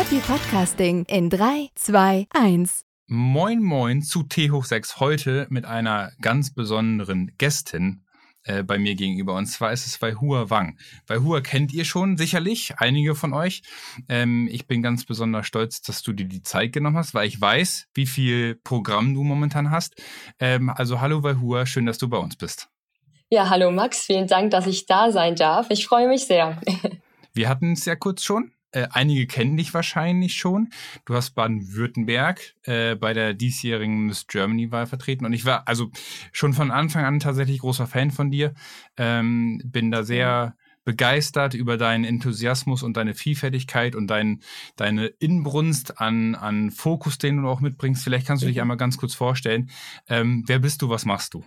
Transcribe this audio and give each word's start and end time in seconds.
Happy 0.00 0.18
Podcasting 0.20 1.04
in 1.10 1.28
3, 1.28 1.68
2, 1.74 2.26
1. 2.32 2.86
Moin 3.06 3.62
Moin 3.62 4.00
zu 4.00 4.22
T 4.22 4.50
hoch 4.50 4.64
6 4.64 4.98
heute 4.98 5.46
mit 5.50 5.66
einer 5.66 6.12
ganz 6.22 6.54
besonderen 6.54 7.32
Gästin 7.36 8.06
äh, 8.44 8.62
bei 8.62 8.78
mir 8.78 8.94
gegenüber. 8.94 9.34
Und 9.34 9.44
zwar 9.44 9.74
ist 9.74 9.84
es 9.84 10.00
Weihua 10.00 10.48
Wang. 10.48 10.78
Weihua 11.06 11.42
kennt 11.42 11.74
ihr 11.74 11.84
schon 11.84 12.16
sicherlich, 12.16 12.72
einige 12.78 13.14
von 13.14 13.34
euch. 13.34 13.60
Ähm, 14.08 14.48
ich 14.50 14.66
bin 14.66 14.82
ganz 14.82 15.04
besonders 15.04 15.46
stolz, 15.46 15.82
dass 15.82 16.02
du 16.02 16.14
dir 16.14 16.24
die 16.26 16.40
Zeit 16.40 16.72
genommen 16.72 16.96
hast, 16.96 17.12
weil 17.12 17.28
ich 17.28 17.38
weiß, 17.38 17.88
wie 17.92 18.06
viel 18.06 18.54
Programm 18.54 19.12
du 19.12 19.22
momentan 19.22 19.70
hast. 19.70 20.00
Ähm, 20.38 20.70
also 20.70 21.02
hallo 21.02 21.22
Weihua, 21.22 21.66
schön, 21.66 21.84
dass 21.84 21.98
du 21.98 22.08
bei 22.08 22.16
uns 22.16 22.36
bist. 22.36 22.70
Ja, 23.28 23.50
hallo 23.50 23.70
Max, 23.70 24.06
vielen 24.06 24.28
Dank, 24.28 24.50
dass 24.52 24.66
ich 24.66 24.86
da 24.86 25.12
sein 25.12 25.36
darf. 25.36 25.66
Ich 25.68 25.86
freue 25.86 26.08
mich 26.08 26.24
sehr. 26.24 26.58
Wir 27.34 27.50
hatten 27.50 27.74
es 27.74 27.84
ja 27.84 27.96
kurz 27.96 28.22
schon. 28.22 28.54
Äh, 28.72 28.88
einige 28.90 29.26
kennen 29.26 29.56
dich 29.56 29.74
wahrscheinlich 29.74 30.34
schon. 30.34 30.70
Du 31.04 31.14
hast 31.14 31.30
Baden-Württemberg 31.30 32.54
äh, 32.62 32.94
bei 32.94 33.12
der 33.12 33.34
diesjährigen 33.34 34.06
Miss 34.06 34.26
Germany-Wahl 34.26 34.86
vertreten. 34.86 35.24
Und 35.24 35.32
ich 35.32 35.44
war 35.44 35.66
also 35.66 35.90
schon 36.32 36.52
von 36.52 36.70
Anfang 36.70 37.04
an 37.04 37.20
tatsächlich 37.20 37.60
großer 37.60 37.86
Fan 37.86 38.10
von 38.10 38.30
dir. 38.30 38.54
Ähm, 38.96 39.60
bin 39.64 39.90
da 39.90 40.04
sehr 40.04 40.56
begeistert 40.84 41.54
über 41.54 41.76
deinen 41.76 42.04
Enthusiasmus 42.04 42.82
und 42.82 42.96
deine 42.96 43.14
Vielfältigkeit 43.14 43.94
und 43.94 44.06
dein, 44.06 44.40
deine 44.76 45.06
Inbrunst 45.06 46.00
an, 46.00 46.34
an 46.34 46.70
Fokus, 46.70 47.18
den 47.18 47.42
du 47.42 47.48
auch 47.48 47.60
mitbringst. 47.60 48.02
Vielleicht 48.02 48.26
kannst 48.26 48.42
du 48.42 48.46
dich 48.46 48.56
mhm. 48.56 48.62
einmal 48.62 48.76
ganz 48.76 48.96
kurz 48.96 49.14
vorstellen. 49.14 49.70
Ähm, 50.08 50.44
wer 50.46 50.58
bist 50.58 50.82
du, 50.82 50.88
was 50.88 51.04
machst 51.04 51.34
du? 51.34 51.44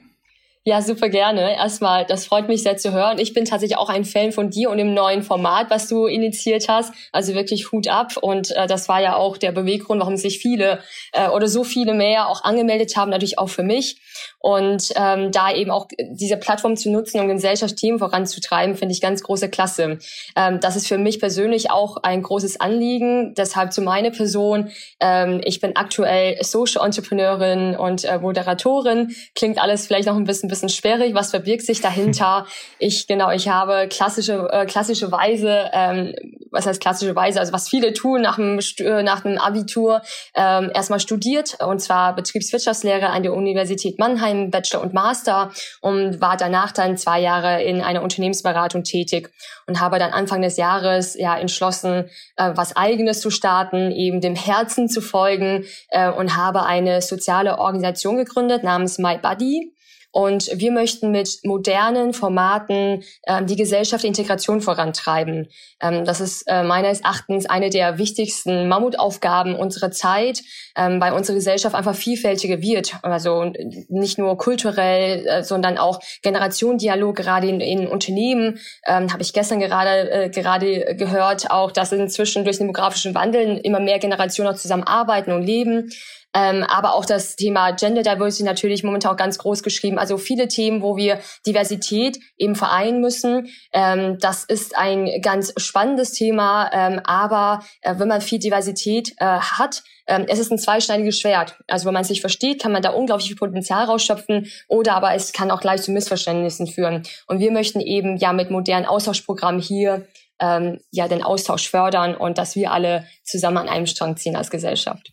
Ja, 0.66 0.82
super 0.82 1.10
gerne. 1.10 1.58
Erstmal, 1.58 2.06
das 2.06 2.26
freut 2.26 2.48
mich 2.48 2.64
sehr 2.64 2.78
zu 2.78 2.94
hören. 2.94 3.20
Ich 3.20 3.34
bin 3.34 3.44
tatsächlich 3.44 3.78
auch 3.78 3.90
ein 3.90 4.06
Fan 4.06 4.32
von 4.32 4.50
dir 4.50 4.70
und 4.70 4.78
dem 4.78 4.94
neuen 4.94 5.22
Format, 5.22 5.70
was 5.70 5.90
du 5.90 6.06
initiiert 6.06 6.70
hast. 6.70 6.94
Also 7.12 7.34
wirklich 7.34 7.74
Hut 7.74 7.90
ab. 7.90 8.16
Und 8.16 8.52
äh, 8.52 8.66
das 8.66 8.88
war 8.88 9.02
ja 9.02 9.18
auch 9.18 9.36
der 9.36 9.52
Beweggrund, 9.52 10.00
warum 10.00 10.16
sich 10.16 10.40
viele 10.40 10.80
äh, 11.12 11.28
oder 11.28 11.50
so 11.50 11.66
viele 11.66 11.94
mehr 11.94 12.30
auch 12.30 12.46
angemeldet 12.46 12.96
haben, 12.96 13.12
natürlich 13.12 13.40
auch 13.40 13.50
für 13.50 13.64
mich. 13.64 13.98
Und 14.40 14.94
ähm, 14.96 15.34
da 15.34 15.54
eben 15.54 15.70
auch 15.70 15.88
diese 16.00 16.38
Plattform 16.38 16.78
zu 16.78 16.90
nutzen, 16.90 17.20
um 17.20 17.28
Gesellschaftsthemen 17.28 18.00
voranzutreiben, 18.00 18.76
finde 18.76 18.94
ich 18.94 19.02
ganz 19.02 19.22
große 19.22 19.50
Klasse. 19.50 20.00
Ähm, 20.38 20.62
das 20.62 20.78
ist 20.78 20.88
für 20.88 20.98
mich 20.98 21.20
persönlich 21.20 21.72
auch 21.72 21.98
ein 21.98 22.22
großes 22.22 22.62
Anliegen. 22.62 23.34
Deshalb 23.36 23.74
zu 23.74 23.82
meiner 23.82 24.12
Person. 24.12 24.70
Ähm, 25.02 25.42
ich 25.44 25.60
bin 25.60 25.76
aktuell 25.76 26.42
Social 26.42 26.86
Entrepreneurin 26.86 27.76
und 27.76 28.06
äh, 28.06 28.18
Moderatorin. 28.18 29.14
Klingt 29.36 29.62
alles 29.62 29.88
vielleicht 29.88 30.08
noch 30.08 30.16
ein 30.16 30.24
bisschen, 30.24 30.53
bisschen 30.54 30.70
sperrig. 30.70 31.14
Was 31.14 31.32
verbirgt 31.32 31.66
sich 31.66 31.82
dahinter? 31.82 32.46
Ich 32.80 33.08
genau, 33.08 33.32
ich 33.32 33.48
habe 33.48 33.88
klassische 33.88 34.50
äh, 34.52 34.66
klassische 34.66 35.12
Weise, 35.12 35.70
ähm, 35.72 36.14
was 36.52 36.66
heißt 36.66 36.82
klassische 36.82 37.16
Weise? 37.16 37.40
Also 37.40 37.54
was 37.54 37.70
viele 37.70 37.94
tun 37.94 38.22
nach 38.22 38.36
dem 38.36 38.60
äh, 38.80 39.04
nach 39.04 39.22
dem 39.22 39.38
Abitur 39.38 40.02
ähm, 40.36 40.70
erstmal 40.74 41.00
studiert 41.00 41.58
und 41.66 41.80
zwar 41.80 42.16
Betriebswirtschaftslehre 42.16 43.10
an 43.10 43.24
der 43.24 43.34
Universität 43.34 44.00
Mannheim 44.00 44.24
Mannheim 44.24 44.52
Bachelor 44.52 44.82
und 44.82 44.94
Master 44.94 45.52
und 45.82 46.22
war 46.22 46.38
danach 46.38 46.72
dann 46.72 46.98
zwei 46.98 47.20
Jahre 47.20 47.64
in 47.64 47.82
einer 47.82 48.02
Unternehmensberatung 48.02 48.84
tätig 48.84 49.32
und 49.68 49.80
habe 49.80 50.00
dann 50.00 50.12
Anfang 50.12 50.42
des 50.42 50.58
Jahres 50.58 51.16
ja 51.16 51.38
entschlossen, 51.38 52.10
äh, 52.38 52.52
was 52.56 52.76
Eigenes 52.76 53.22
zu 53.22 53.30
starten, 53.30 53.92
eben 53.92 54.22
dem 54.22 54.36
Herzen 54.36 54.88
zu 54.88 55.02
folgen 55.02 55.66
äh, 55.90 56.10
und 56.10 56.36
habe 56.36 56.64
eine 56.64 57.02
soziale 57.02 57.60
Organisation 57.60 58.18
gegründet 58.18 58.64
namens 58.64 58.98
My 58.98 59.18
Buddy 59.18 59.74
und 60.14 60.48
wir 60.54 60.72
möchten 60.72 61.10
mit 61.10 61.40
modernen 61.44 62.14
Formaten 62.14 63.04
ähm, 63.26 63.48
die 63.48 63.56
Gesellschaft 63.56 64.04
Integration 64.04 64.62
vorantreiben. 64.62 65.50
Ähm, 65.82 66.06
das 66.06 66.22
ist 66.22 66.44
äh, 66.44 66.64
meines 66.64 67.02
Erachtens 67.02 67.48
eine 67.48 67.72
der 67.72 67.98
wichtigsten 67.98 68.68
Mammutaufgaben 68.68 69.56
unserer 69.56 69.90
Zeit, 69.90 70.44
ähm, 70.78 71.02
weil 71.02 71.14
unsere 71.14 71.36
Gesellschaft 71.36 71.76
einfach 71.76 71.96
vielfältiger 71.96 72.62
wird. 72.62 72.94
Also 73.02 73.52
nicht 73.90 74.20
nur 74.20 74.38
kulturell, 74.38 75.26
äh, 75.26 75.44
sondern 75.44 75.80
auch 75.80 76.00
Generationendialog 76.22 77.16
gerade 77.16 77.48
in, 77.48 77.60
in 77.60 77.88
Unternehmen. 77.88 78.60
Ähm, 78.86 79.12
Habe 79.12 79.24
ich 79.24 79.34
gestern 79.34 79.60
gerade 79.60 80.12
äh, 80.12 80.30
gerade 80.30 80.96
gehört, 80.96 81.50
auch 81.50 81.72
dass 81.72 81.92
inzwischen 81.92 82.44
durch 82.44 82.58
den 82.58 82.68
demografischen 82.68 83.16
Wandel 83.16 83.60
immer 83.64 83.80
mehr 83.80 83.98
Generationen 83.98 84.54
auch 84.54 84.60
zusammenarbeiten 84.60 85.32
und 85.32 85.42
leben. 85.42 85.90
Ähm, 86.34 86.64
aber 86.64 86.96
auch 86.96 87.06
das 87.06 87.36
Thema 87.36 87.72
Gender 87.72 88.02
Diversity 88.02 88.44
natürlich 88.44 88.84
momentan 88.84 89.12
auch 89.12 89.18
ganz 89.18 89.38
groß 89.38 89.64
geschrieben. 89.64 90.00
Also 90.00 90.18
viele 90.18 90.48
Themen, 90.48 90.82
wo 90.82 90.98
wir 90.98 91.20
Diversität 91.46 92.20
eben 92.38 92.56
vereinen 92.56 93.02
müssen. 93.02 93.50
Ähm, 93.72 94.18
das 94.20 94.44
ist 94.44 94.76
ein 94.78 95.22
ganz 95.22 95.54
spannendes 95.58 96.12
Thema. 96.14 96.70
Ähm, 96.74 97.02
aber 97.04 97.64
äh, 97.82 97.96
wenn 97.98 98.08
man 98.08 98.22
viel 98.22 98.40
Diversität 98.40 99.14
äh, 99.18 99.26
hat, 99.26 99.84
ähm, 100.08 100.26
es 100.28 100.40
ist 100.40 100.52
ein 100.52 100.60
zweischneidiges 100.60 101.20
Schwert. 101.20 101.56
Also 101.68 101.86
wenn 101.86 101.94
man 101.94 102.04
sich 102.04 102.22
versteht, 102.22 102.62
kann 102.62 102.72
man 102.72 102.82
da 102.82 102.90
unglaublich 102.90 103.28
viel 103.28 103.38
Potenzial 103.38 103.86
rausschöpfen 103.86 104.48
oder 104.68 104.96
aber 104.96 105.14
es 105.14 105.32
kann 105.32 105.52
auch 105.52 105.62
gleich 105.62 105.82
zu 105.82 105.92
Missverständnissen 105.92 106.68
führen. 106.68 107.04
Und 107.28 107.40
wir 107.40 107.52
möchten 107.52 107.80
eben 107.80 108.18
ja 108.18 108.34
mit 108.34 108.52
modernen 108.52 108.86
Austauschprogrammen 108.86 109.62
hier 109.62 110.08
ähm, 110.40 110.80
ja 110.92 111.08
den 111.08 111.24
Austausch 111.24 111.70
fördern 111.70 112.16
und 112.16 112.38
dass 112.38 112.56
wir 112.56 112.72
alle 112.72 113.08
zusammen 113.24 113.58
an 113.58 113.70
einem 113.70 113.86
Strang 113.86 114.18
ziehen 114.18 114.36
als 114.36 114.50
Gesellschaft. 114.50 115.13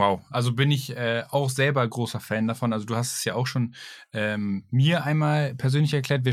Wow, 0.00 0.22
also 0.30 0.54
bin 0.54 0.70
ich 0.70 0.96
äh, 0.96 1.24
auch 1.28 1.50
selber 1.50 1.86
großer 1.86 2.20
Fan 2.20 2.48
davon. 2.48 2.72
Also 2.72 2.86
du 2.86 2.96
hast 2.96 3.16
es 3.16 3.24
ja 3.24 3.34
auch 3.34 3.46
schon 3.46 3.74
ähm, 4.14 4.64
mir 4.70 5.04
einmal 5.04 5.54
persönlich 5.54 5.92
erklärt. 5.92 6.24
Wir 6.24 6.32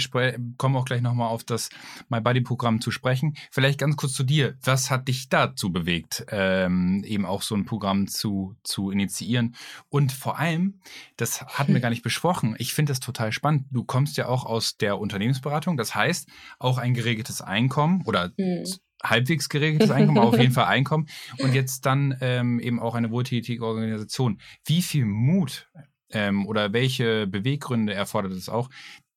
kommen 0.55 0.77
auch 0.77 0.85
gleich 0.85 1.01
nochmal 1.01 1.27
auf 1.27 1.43
das 1.43 1.69
My 2.07 2.21
Body 2.21 2.39
Programm 2.39 2.79
zu 2.79 2.91
sprechen. 2.91 3.35
Vielleicht 3.51 3.77
ganz 3.77 3.97
kurz 3.97 4.13
zu 4.13 4.23
dir. 4.23 4.55
Was 4.63 4.89
hat 4.89 5.09
dich 5.09 5.27
dazu 5.27 5.69
bewegt, 5.69 6.25
ähm, 6.29 7.03
eben 7.03 7.25
auch 7.25 7.41
so 7.41 7.55
ein 7.55 7.65
Programm 7.65 8.07
zu, 8.07 8.55
zu 8.63 8.89
initiieren? 8.89 9.53
Und 9.89 10.13
vor 10.13 10.39
allem, 10.39 10.79
das 11.17 11.41
hatten 11.45 11.73
wir 11.73 11.81
gar 11.81 11.89
nicht 11.89 12.03
besprochen. 12.03 12.55
Ich 12.59 12.73
finde 12.73 12.91
das 12.91 13.01
total 13.01 13.33
spannend. 13.33 13.65
Du 13.71 13.83
kommst 13.83 14.15
ja 14.15 14.29
auch 14.29 14.45
aus 14.45 14.77
der 14.77 14.97
Unternehmensberatung. 14.97 15.75
Das 15.75 15.93
heißt, 15.93 16.29
auch 16.57 16.77
ein 16.77 16.93
geregeltes 16.93 17.41
Einkommen 17.41 18.03
oder 18.05 18.31
mhm 18.37 18.63
halbwegs 19.03 19.49
geregeltes 19.49 19.91
Einkommen, 19.91 20.17
aber 20.17 20.29
auf 20.29 20.39
jeden 20.39 20.53
Fall 20.53 20.65
Einkommen 20.65 21.07
und 21.39 21.53
jetzt 21.53 21.85
dann 21.85 22.17
ähm, 22.21 22.59
eben 22.59 22.79
auch 22.79 22.95
eine 22.95 23.11
wohltätige 23.11 23.65
Organisation. 23.65 24.39
Wie 24.65 24.81
viel 24.81 25.05
Mut 25.05 25.69
ähm, 26.11 26.47
oder 26.47 26.73
welche 26.73 27.27
Beweggründe 27.27 27.93
erfordert 27.93 28.33
es 28.33 28.49
auch, 28.49 28.69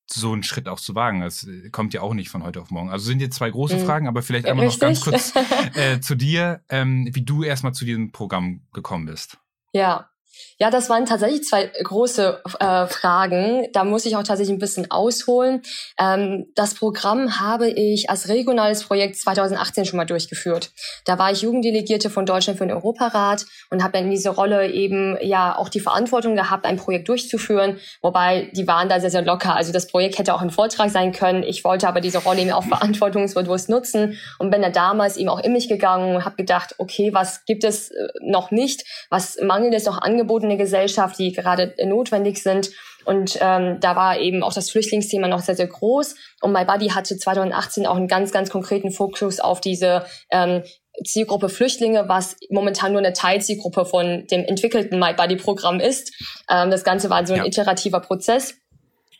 so 0.09 0.33
einen 0.33 0.43
Schritt 0.43 0.67
auch 0.67 0.79
zu 0.79 0.93
wagen? 0.93 1.21
Das 1.21 1.43
äh, 1.47 1.69
kommt 1.69 1.93
ja 1.93 2.01
auch 2.01 2.13
nicht 2.13 2.29
von 2.29 2.43
heute 2.43 2.61
auf 2.61 2.69
morgen. 2.69 2.89
Also 2.89 3.05
sind 3.05 3.21
jetzt 3.21 3.35
zwei 3.37 3.49
große 3.49 3.77
mhm. 3.77 3.85
Fragen, 3.85 4.07
aber 4.07 4.21
vielleicht 4.21 4.45
einmal 4.45 4.67
Richtig. 4.67 4.81
noch 4.81 4.87
ganz 4.87 5.01
kurz 5.01 5.33
äh, 5.75 5.99
zu 5.99 6.15
dir, 6.15 6.63
ähm, 6.69 7.09
wie 7.11 7.23
du 7.23 7.43
erstmal 7.43 7.73
zu 7.73 7.85
diesem 7.85 8.11
Programm 8.11 8.61
gekommen 8.73 9.05
bist. 9.05 9.39
Ja, 9.73 10.10
ja, 10.61 10.69
das 10.69 10.89
waren 10.89 11.05
tatsächlich 11.05 11.43
zwei 11.43 11.71
große 11.83 12.41
äh, 12.59 12.85
Fragen. 12.85 13.67
Da 13.73 13.83
muss 13.83 14.05
ich 14.05 14.15
auch 14.15 14.23
tatsächlich 14.23 14.55
ein 14.55 14.59
bisschen 14.59 14.91
ausholen. 14.91 15.63
Ähm, 15.99 16.51
das 16.55 16.75
Programm 16.75 17.39
habe 17.39 17.67
ich 17.67 18.09
als 18.09 18.29
regionales 18.29 18.83
Projekt 18.83 19.17
2018 19.17 19.85
schon 19.85 19.97
mal 19.97 20.05
durchgeführt. 20.05 20.71
Da 21.05 21.17
war 21.17 21.31
ich 21.31 21.41
Jugenddelegierte 21.41 22.09
von 22.09 22.25
Deutschland 22.25 22.59
für 22.59 22.65
den 22.65 22.75
Europarat 22.75 23.45
und 23.71 23.83
habe 23.83 23.97
in 23.97 24.11
dieser 24.11 24.31
Rolle 24.31 24.69
eben 24.71 25.17
ja 25.21 25.57
auch 25.57 25.67
die 25.67 25.79
Verantwortung 25.79 26.35
gehabt, 26.35 26.65
ein 26.65 26.77
Projekt 26.77 27.09
durchzuführen. 27.09 27.79
Wobei 28.01 28.51
die 28.53 28.67
waren 28.67 28.87
da 28.87 28.99
sehr, 28.99 29.09
sehr 29.09 29.23
locker. 29.23 29.55
Also 29.55 29.71
das 29.71 29.87
Projekt 29.87 30.19
hätte 30.19 30.33
auch 30.33 30.41
ein 30.41 30.51
Vortrag 30.51 30.91
sein 30.91 31.11
können. 31.11 31.43
Ich 31.43 31.63
wollte 31.63 31.87
aber 31.87 32.01
diese 32.01 32.19
Rolle 32.19 32.41
eben 32.41 32.51
auch 32.51 32.65
verantwortungsbewusst 32.65 33.69
nutzen 33.69 34.19
und 34.37 34.51
bin 34.51 34.61
da 34.61 34.69
damals 34.69 35.17
eben 35.17 35.29
auch 35.29 35.39
in 35.39 35.53
mich 35.53 35.69
gegangen 35.69 36.17
und 36.17 36.25
habe 36.25 36.35
gedacht, 36.35 36.75
okay, 36.77 37.11
was 37.13 37.45
gibt 37.45 37.63
es 37.63 37.89
äh, 37.89 38.07
noch 38.21 38.51
nicht? 38.51 38.83
Was 39.09 39.39
mangelt 39.41 39.73
es 39.73 39.85
noch 39.85 39.99
Angebote? 39.99 40.20
Angebote 40.21 40.45
in 40.45 40.49
der 40.49 40.57
Gesellschaft, 40.57 41.17
die 41.17 41.31
gerade 41.31 41.73
notwendig 41.83 42.41
sind. 42.41 42.71
Und 43.03 43.37
ähm, 43.41 43.79
da 43.79 43.95
war 43.95 44.19
eben 44.19 44.43
auch 44.43 44.53
das 44.53 44.69
Flüchtlingsthema 44.69 45.27
noch 45.27 45.41
sehr, 45.41 45.55
sehr 45.55 45.67
groß. 45.67 46.15
Und 46.41 46.53
My 46.53 46.65
Buddy 46.65 46.89
hatte 46.89 47.17
2018 47.17 47.87
auch 47.87 47.95
einen 47.95 48.07
ganz, 48.07 48.31
ganz 48.31 48.51
konkreten 48.51 48.91
Fokus 48.91 49.39
auf 49.39 49.59
diese 49.59 50.05
ähm, 50.29 50.61
Zielgruppe 51.03 51.49
Flüchtlinge, 51.49 52.07
was 52.07 52.35
momentan 52.51 52.91
nur 52.91 52.99
eine 52.99 53.13
Teilzielgruppe 53.13 53.85
von 53.85 54.27
dem 54.27 54.45
entwickelten 54.45 54.99
My 54.99 55.13
Buddy 55.13 55.37
Programm 55.37 55.79
ist. 55.79 56.13
Ähm, 56.47 56.69
das 56.69 56.83
Ganze 56.83 57.09
war 57.09 57.25
so 57.25 57.33
ein 57.33 57.39
ja. 57.39 57.45
iterativer 57.45 58.01
Prozess. 58.01 58.55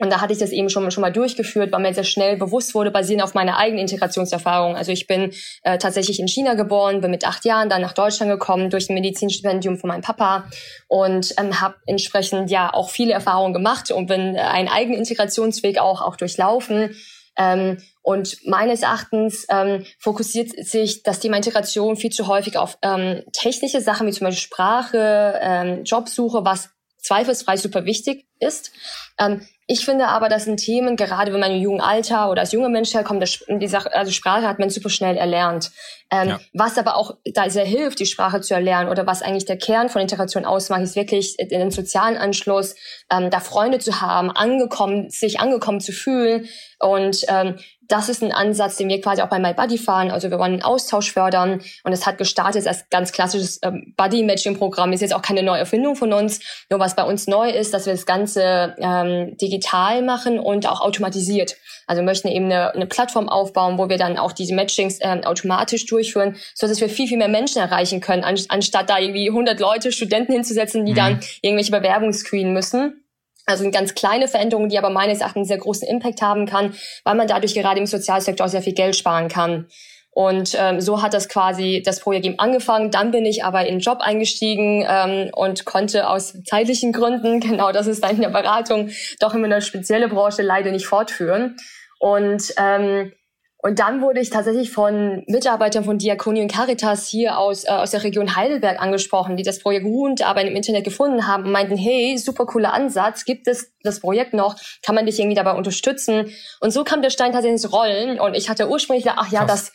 Und 0.01 0.09
da 0.09 0.19
hatte 0.19 0.33
ich 0.33 0.39
das 0.39 0.51
eben 0.51 0.67
schon, 0.69 0.89
schon 0.89 1.01
mal 1.01 1.11
durchgeführt, 1.11 1.71
weil 1.71 1.79
mir 1.79 1.93
sehr 1.93 2.03
schnell 2.03 2.35
bewusst 2.35 2.73
wurde, 2.73 2.89
basierend 2.89 3.23
auf 3.23 3.35
meiner 3.35 3.57
eigenen 3.57 3.81
Integrationserfahrung. 3.81 4.75
Also 4.75 4.91
ich 4.91 5.05
bin 5.05 5.31
äh, 5.61 5.77
tatsächlich 5.77 6.19
in 6.19 6.27
China 6.27 6.55
geboren, 6.55 7.01
bin 7.01 7.11
mit 7.11 7.23
acht 7.23 7.45
Jahren 7.45 7.69
dann 7.69 7.81
nach 7.81 7.93
Deutschland 7.93 8.31
gekommen 8.31 8.71
durch 8.71 8.89
ein 8.89 8.95
Medizinstipendium 8.95 9.77
von 9.77 9.89
meinem 9.89 10.01
Papa 10.01 10.45
und 10.87 11.35
ähm, 11.37 11.61
habe 11.61 11.75
entsprechend 11.85 12.49
ja 12.49 12.73
auch 12.73 12.89
viele 12.89 13.13
Erfahrungen 13.13 13.53
gemacht 13.53 13.91
und 13.91 14.07
bin 14.07 14.35
äh, 14.35 14.39
einen 14.39 14.69
eigenen 14.69 14.97
Integrationsweg 14.97 15.77
auch, 15.77 16.01
auch 16.01 16.15
durchlaufen. 16.15 16.95
Ähm, 17.37 17.77
und 18.01 18.39
meines 18.47 18.81
Erachtens 18.81 19.45
ähm, 19.51 19.85
fokussiert 19.99 20.49
sich 20.65 21.03
das 21.03 21.19
Thema 21.19 21.37
Integration 21.37 21.95
viel 21.95 22.09
zu 22.09 22.25
häufig 22.25 22.57
auf 22.57 22.79
ähm, 22.81 23.21
technische 23.33 23.81
Sachen 23.81 24.07
wie 24.07 24.11
zum 24.11 24.25
Beispiel 24.25 24.41
Sprache, 24.41 25.39
ähm, 25.43 25.83
Jobsuche, 25.83 26.43
was 26.43 26.71
zweifelsfrei 26.97 27.57
super 27.57 27.85
wichtig 27.85 28.25
ist. 28.39 28.71
Ähm, 29.19 29.45
ich 29.71 29.85
finde 29.85 30.09
aber, 30.09 30.27
das 30.27 30.43
sind 30.43 30.57
Themen, 30.57 30.97
gerade 30.97 31.31
wenn 31.31 31.39
man 31.39 31.51
im 31.51 31.61
jungen 31.61 31.79
Alter 31.79 32.29
oder 32.29 32.41
als 32.41 32.51
junger 32.51 32.67
Mensch 32.67 32.93
herkommt, 32.93 33.21
das, 33.21 33.39
die 33.47 33.69
Sache, 33.69 33.95
also 33.95 34.11
Sprache 34.11 34.45
hat 34.45 34.59
man 34.59 34.69
super 34.69 34.89
schnell 34.89 35.15
erlernt. 35.15 35.71
Ähm, 36.11 36.27
ja. 36.27 36.39
Was 36.51 36.77
aber 36.77 36.97
auch 36.97 37.15
da 37.33 37.49
sehr 37.49 37.63
hilft, 37.63 37.99
die 37.99 38.05
Sprache 38.05 38.41
zu 38.41 38.53
erlernen 38.53 38.89
oder 38.89 39.07
was 39.07 39.21
eigentlich 39.21 39.45
der 39.45 39.57
Kern 39.57 39.87
von 39.87 40.01
Integration 40.01 40.43
ausmacht, 40.43 40.81
ist 40.81 40.97
wirklich 40.97 41.37
den 41.37 41.71
sozialen 41.71 42.17
Anschluss, 42.17 42.75
ähm, 43.09 43.29
da 43.29 43.39
Freunde 43.39 43.79
zu 43.79 44.01
haben, 44.01 44.29
angekommen, 44.29 45.09
sich 45.09 45.39
angekommen 45.39 45.79
zu 45.79 45.93
fühlen 45.93 46.49
und 46.79 47.23
ähm, 47.29 47.55
das 47.91 48.07
ist 48.07 48.23
ein 48.23 48.31
Ansatz, 48.31 48.77
den 48.77 48.87
wir 48.87 49.01
quasi 49.01 49.21
auch 49.21 49.27
bei 49.27 49.39
MyBuddy 49.39 49.77
fahren. 49.77 50.11
Also 50.11 50.31
wir 50.31 50.39
wollen 50.39 50.53
einen 50.53 50.61
Austausch 50.61 51.11
fördern 51.11 51.61
und 51.83 51.91
es 51.91 52.05
hat 52.05 52.17
gestartet 52.17 52.65
als 52.65 52.89
ganz 52.89 53.11
klassisches 53.11 53.59
ähm, 53.63 53.93
Buddy-Matching-Programm. 53.97 54.93
Ist 54.93 55.01
jetzt 55.01 55.13
auch 55.13 55.21
keine 55.21 55.43
neue 55.43 55.59
Erfindung 55.59 55.95
von 55.97 56.13
uns. 56.13 56.39
Nur 56.69 56.79
was 56.79 56.95
bei 56.95 57.03
uns 57.03 57.27
neu 57.27 57.49
ist, 57.49 57.73
dass 57.73 57.85
wir 57.85 57.93
das 57.93 58.05
Ganze 58.05 58.75
ähm, 58.77 59.35
digital 59.37 60.01
machen 60.03 60.39
und 60.39 60.67
auch 60.67 60.79
automatisiert. 60.79 61.57
Also 61.85 62.01
wir 62.01 62.05
möchten 62.05 62.29
eben 62.29 62.45
eine, 62.45 62.73
eine 62.73 62.85
Plattform 62.85 63.27
aufbauen, 63.27 63.77
wo 63.77 63.89
wir 63.89 63.97
dann 63.97 64.17
auch 64.17 64.31
diese 64.31 64.55
Matchings 64.55 64.99
ähm, 65.01 65.25
automatisch 65.25 65.85
durchführen, 65.85 66.37
so 66.55 66.67
dass 66.67 66.79
wir 66.79 66.87
viel, 66.87 67.07
viel 67.07 67.17
mehr 67.17 67.27
Menschen 67.27 67.61
erreichen 67.61 67.99
können, 67.99 68.23
an, 68.23 68.39
anstatt 68.47 68.89
da 68.89 68.99
irgendwie 68.99 69.27
100 69.27 69.59
Leute, 69.59 69.91
Studenten 69.91 70.31
hinzusetzen, 70.31 70.85
die 70.85 70.93
mhm. 70.93 70.97
dann 70.97 71.19
irgendwelche 71.41 71.71
Bewerbungen 71.71 72.13
screenen 72.13 72.53
müssen. 72.53 73.03
Also 73.45 73.63
eine 73.63 73.71
ganz 73.71 73.95
kleine 73.95 74.27
Veränderung, 74.27 74.69
die 74.69 74.77
aber 74.77 74.89
meines 74.89 75.19
Erachtens 75.19 75.47
sehr 75.47 75.57
großen 75.57 75.87
Impact 75.87 76.21
haben 76.21 76.45
kann, 76.45 76.75
weil 77.03 77.15
man 77.15 77.27
dadurch 77.27 77.53
gerade 77.53 77.79
im 77.79 77.85
Sozialsektor 77.85 78.47
sehr 78.47 78.61
viel 78.61 78.73
Geld 78.73 78.95
sparen 78.95 79.27
kann. 79.27 79.67
Und 80.13 80.57
ähm, 80.59 80.81
so 80.81 81.01
hat 81.01 81.13
das 81.13 81.29
quasi 81.29 81.81
das 81.85 82.01
Projekt 82.01 82.25
eben 82.25 82.37
angefangen. 82.37 82.91
Dann 82.91 83.11
bin 83.11 83.25
ich 83.25 83.45
aber 83.45 83.61
in 83.61 83.75
den 83.75 83.79
Job 83.79 83.99
eingestiegen 84.01 84.85
ähm, 84.87 85.31
und 85.33 85.63
konnte 85.63 86.09
aus 86.09 86.33
zeitlichen 86.43 86.91
Gründen, 86.91 87.39
genau 87.39 87.71
das 87.71 87.87
ist 87.87 88.03
dann 88.03 88.17
in 88.17 88.21
der 88.21 88.29
Beratung, 88.29 88.89
doch 89.19 89.33
in 89.33 89.45
einer 89.45 89.61
spezielle 89.61 90.09
Branche 90.09 90.41
leider 90.41 90.71
nicht 90.71 90.85
fortführen. 90.85 91.55
Und 91.99 92.53
ähm, 92.57 93.13
und 93.63 93.77
dann 93.79 94.01
wurde 94.01 94.19
ich 94.19 94.31
tatsächlich 94.31 94.71
von 94.71 95.23
Mitarbeitern 95.27 95.83
von 95.83 95.99
Diakonie 95.99 96.41
und 96.41 96.51
Caritas 96.51 97.07
hier 97.07 97.37
aus, 97.37 97.63
äh, 97.63 97.69
aus 97.69 97.91
der 97.91 98.03
Region 98.03 98.35
Heidelberg 98.35 98.81
angesprochen, 98.81 99.37
die 99.37 99.43
das 99.43 99.59
Projekt 99.59 99.85
Ruhend 99.85 100.23
aber 100.23 100.41
im 100.41 100.55
Internet 100.55 100.83
gefunden 100.83 101.27
haben 101.27 101.45
und 101.45 101.51
meinten, 101.51 101.77
hey, 101.77 102.17
super 102.17 102.45
cooler 102.45 102.73
Ansatz, 102.73 103.23
gibt 103.23 103.47
es 103.47 103.71
das 103.83 103.99
Projekt 103.99 104.33
noch? 104.33 104.55
Kann 104.83 104.95
man 104.95 105.05
dich 105.05 105.19
irgendwie 105.19 105.35
dabei 105.35 105.53
unterstützen? 105.53 106.31
Und 106.59 106.71
so 106.71 106.83
kam 106.83 107.03
der 107.03 107.11
Stein 107.11 107.33
tatsächlich 107.33 107.63
ins 107.63 107.71
Rollen 107.71 108.19
und 108.19 108.33
ich 108.33 108.49
hatte 108.49 108.67
ursprünglich 108.67 109.03
gedacht, 109.03 109.19
ach 109.21 109.31
ja, 109.31 109.45
Krass. 109.45 109.65
das, 109.65 109.73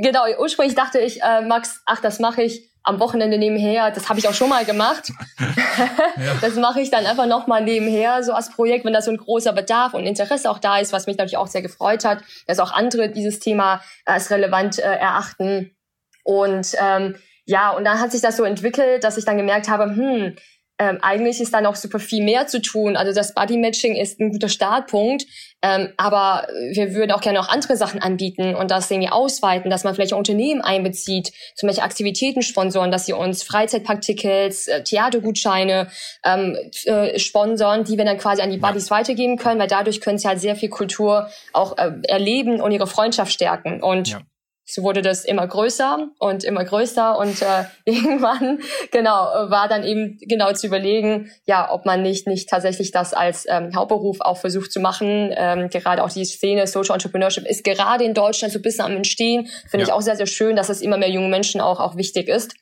genau, 0.00 0.24
ursprünglich 0.38 0.74
dachte 0.74 0.98
ich, 0.98 1.22
äh, 1.22 1.42
Max, 1.42 1.82
ach, 1.86 2.00
das 2.00 2.18
mache 2.18 2.42
ich 2.42 2.70
am 2.84 3.00
Wochenende 3.00 3.38
nebenher. 3.38 3.90
Das 3.90 4.08
habe 4.08 4.18
ich 4.18 4.28
auch 4.28 4.34
schon 4.34 4.50
mal 4.50 4.64
gemacht. 4.64 5.10
ja. 5.38 6.34
Das 6.40 6.54
mache 6.56 6.80
ich 6.80 6.90
dann 6.90 7.06
einfach 7.06 7.26
nochmal 7.26 7.62
nebenher, 7.62 8.22
so 8.22 8.32
als 8.32 8.50
Projekt, 8.50 8.84
wenn 8.84 8.92
da 8.92 9.00
so 9.00 9.10
ein 9.10 9.16
großer 9.16 9.52
Bedarf 9.52 9.94
und 9.94 10.06
Interesse 10.06 10.50
auch 10.50 10.58
da 10.58 10.78
ist, 10.78 10.92
was 10.92 11.06
mich 11.06 11.16
natürlich 11.16 11.38
auch 11.38 11.46
sehr 11.46 11.62
gefreut 11.62 12.04
hat, 12.04 12.22
dass 12.46 12.58
auch 12.58 12.72
andere 12.72 13.08
dieses 13.08 13.40
Thema 13.40 13.82
als 14.04 14.30
relevant 14.30 14.78
äh, 14.78 14.82
erachten. 14.82 15.74
Und 16.22 16.74
ähm, 16.78 17.16
ja, 17.46 17.70
und 17.70 17.84
dann 17.84 18.00
hat 18.00 18.12
sich 18.12 18.20
das 18.20 18.36
so 18.36 18.44
entwickelt, 18.44 19.04
dass 19.04 19.16
ich 19.16 19.24
dann 19.24 19.38
gemerkt 19.38 19.68
habe, 19.68 19.84
hm, 19.84 20.36
ähm, 20.78 20.98
eigentlich 21.02 21.40
ist 21.40 21.54
da 21.54 21.60
noch 21.60 21.76
super 21.76 22.00
viel 22.00 22.24
mehr 22.24 22.46
zu 22.46 22.60
tun. 22.60 22.96
Also 22.96 23.12
das 23.12 23.34
Body 23.34 23.56
Matching 23.56 23.94
ist 23.94 24.18
ein 24.20 24.30
guter 24.30 24.48
Startpunkt, 24.48 25.24
ähm, 25.64 25.88
aber 25.96 26.46
wir 26.72 26.92
würden 26.92 27.10
auch 27.12 27.22
gerne 27.22 27.38
noch 27.38 27.48
andere 27.48 27.78
Sachen 27.78 28.02
anbieten 28.02 28.54
und 28.54 28.70
das 28.70 28.90
irgendwie 28.90 29.08
ausweiten, 29.08 29.70
dass 29.70 29.82
man 29.82 29.94
vielleicht 29.94 30.12
auch 30.12 30.18
Unternehmen 30.18 30.60
einbezieht, 30.60 31.32
zum 31.54 31.68
Beispiel 31.68 31.82
Aktivitäten 31.82 32.42
sponsoren, 32.42 32.90
dass 32.90 33.06
sie 33.06 33.14
uns 33.14 33.42
Freizeitpartikels, 33.42 34.68
äh, 34.68 34.84
Theatergutscheine 34.84 35.88
ähm, 36.22 36.58
äh, 36.84 37.18
sponsoren, 37.18 37.84
die 37.84 37.96
wir 37.96 38.04
dann 38.04 38.18
quasi 38.18 38.42
an 38.42 38.50
die 38.50 38.58
Buddies 38.58 38.90
weitergeben 38.90 39.38
können, 39.38 39.58
weil 39.58 39.68
dadurch 39.68 40.02
können 40.02 40.18
sie 40.18 40.28
halt 40.28 40.38
sehr 40.38 40.54
viel 40.54 40.68
Kultur 40.68 41.30
auch 41.54 41.78
äh, 41.78 41.92
erleben 42.08 42.60
und 42.60 42.70
ihre 42.70 42.86
Freundschaft 42.86 43.32
stärken. 43.32 43.82
Und 43.82 44.08
ja 44.08 44.20
so 44.66 44.82
wurde 44.82 45.02
das 45.02 45.24
immer 45.24 45.46
größer 45.46 46.08
und 46.18 46.42
immer 46.42 46.64
größer 46.64 47.18
und 47.18 47.42
äh, 47.42 47.64
irgendwann 47.84 48.60
genau 48.90 49.12
war 49.50 49.68
dann 49.68 49.84
eben 49.84 50.18
genau 50.22 50.52
zu 50.52 50.66
überlegen, 50.66 51.30
ja, 51.44 51.70
ob 51.70 51.84
man 51.84 52.02
nicht 52.02 52.26
nicht 52.26 52.48
tatsächlich 52.48 52.90
das 52.90 53.12
als 53.12 53.46
ähm, 53.48 53.74
Hauptberuf 53.74 54.20
auch 54.20 54.38
versucht 54.38 54.72
zu 54.72 54.80
machen. 54.80 55.32
Ähm, 55.36 55.68
gerade 55.68 56.02
auch 56.02 56.10
die 56.10 56.24
Szene 56.24 56.66
Social 56.66 56.94
Entrepreneurship 56.94 57.46
ist 57.46 57.62
gerade 57.64 58.04
in 58.04 58.14
Deutschland 58.14 58.52
so 58.52 58.58
ein 58.58 58.62
bisschen 58.62 58.84
am 58.86 58.96
entstehen. 58.96 59.48
Finde 59.68 59.84
ja. 59.84 59.88
ich 59.88 59.92
auch 59.92 60.02
sehr 60.02 60.16
sehr 60.16 60.26
schön, 60.26 60.56
dass 60.56 60.70
es 60.70 60.80
immer 60.80 60.96
mehr 60.96 61.10
jungen 61.10 61.30
Menschen 61.30 61.60
auch 61.60 61.80
auch 61.80 61.96
wichtig 61.96 62.28
ist. 62.28 62.54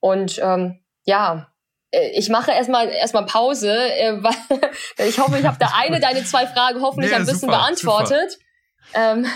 Und 0.00 0.40
ähm, 0.42 0.80
ja, 1.04 1.52
äh, 1.90 2.18
ich 2.18 2.28
mache 2.28 2.50
erstmal 2.50 2.88
erstmal 2.88 3.26
Pause, 3.26 3.72
äh, 3.72 4.22
weil 4.22 5.08
ich 5.08 5.18
hoffe, 5.18 5.38
ich 5.38 5.44
habe 5.44 5.58
da 5.60 5.72
eine 5.76 6.00
deine 6.00 6.24
zwei 6.24 6.46
Fragen 6.46 6.80
hoffentlich 6.80 7.10
nee, 7.10 7.16
ein 7.16 7.26
bisschen 7.26 7.40
super, 7.40 7.58
beantwortet. 7.58 8.38
Ähm, 8.94 9.26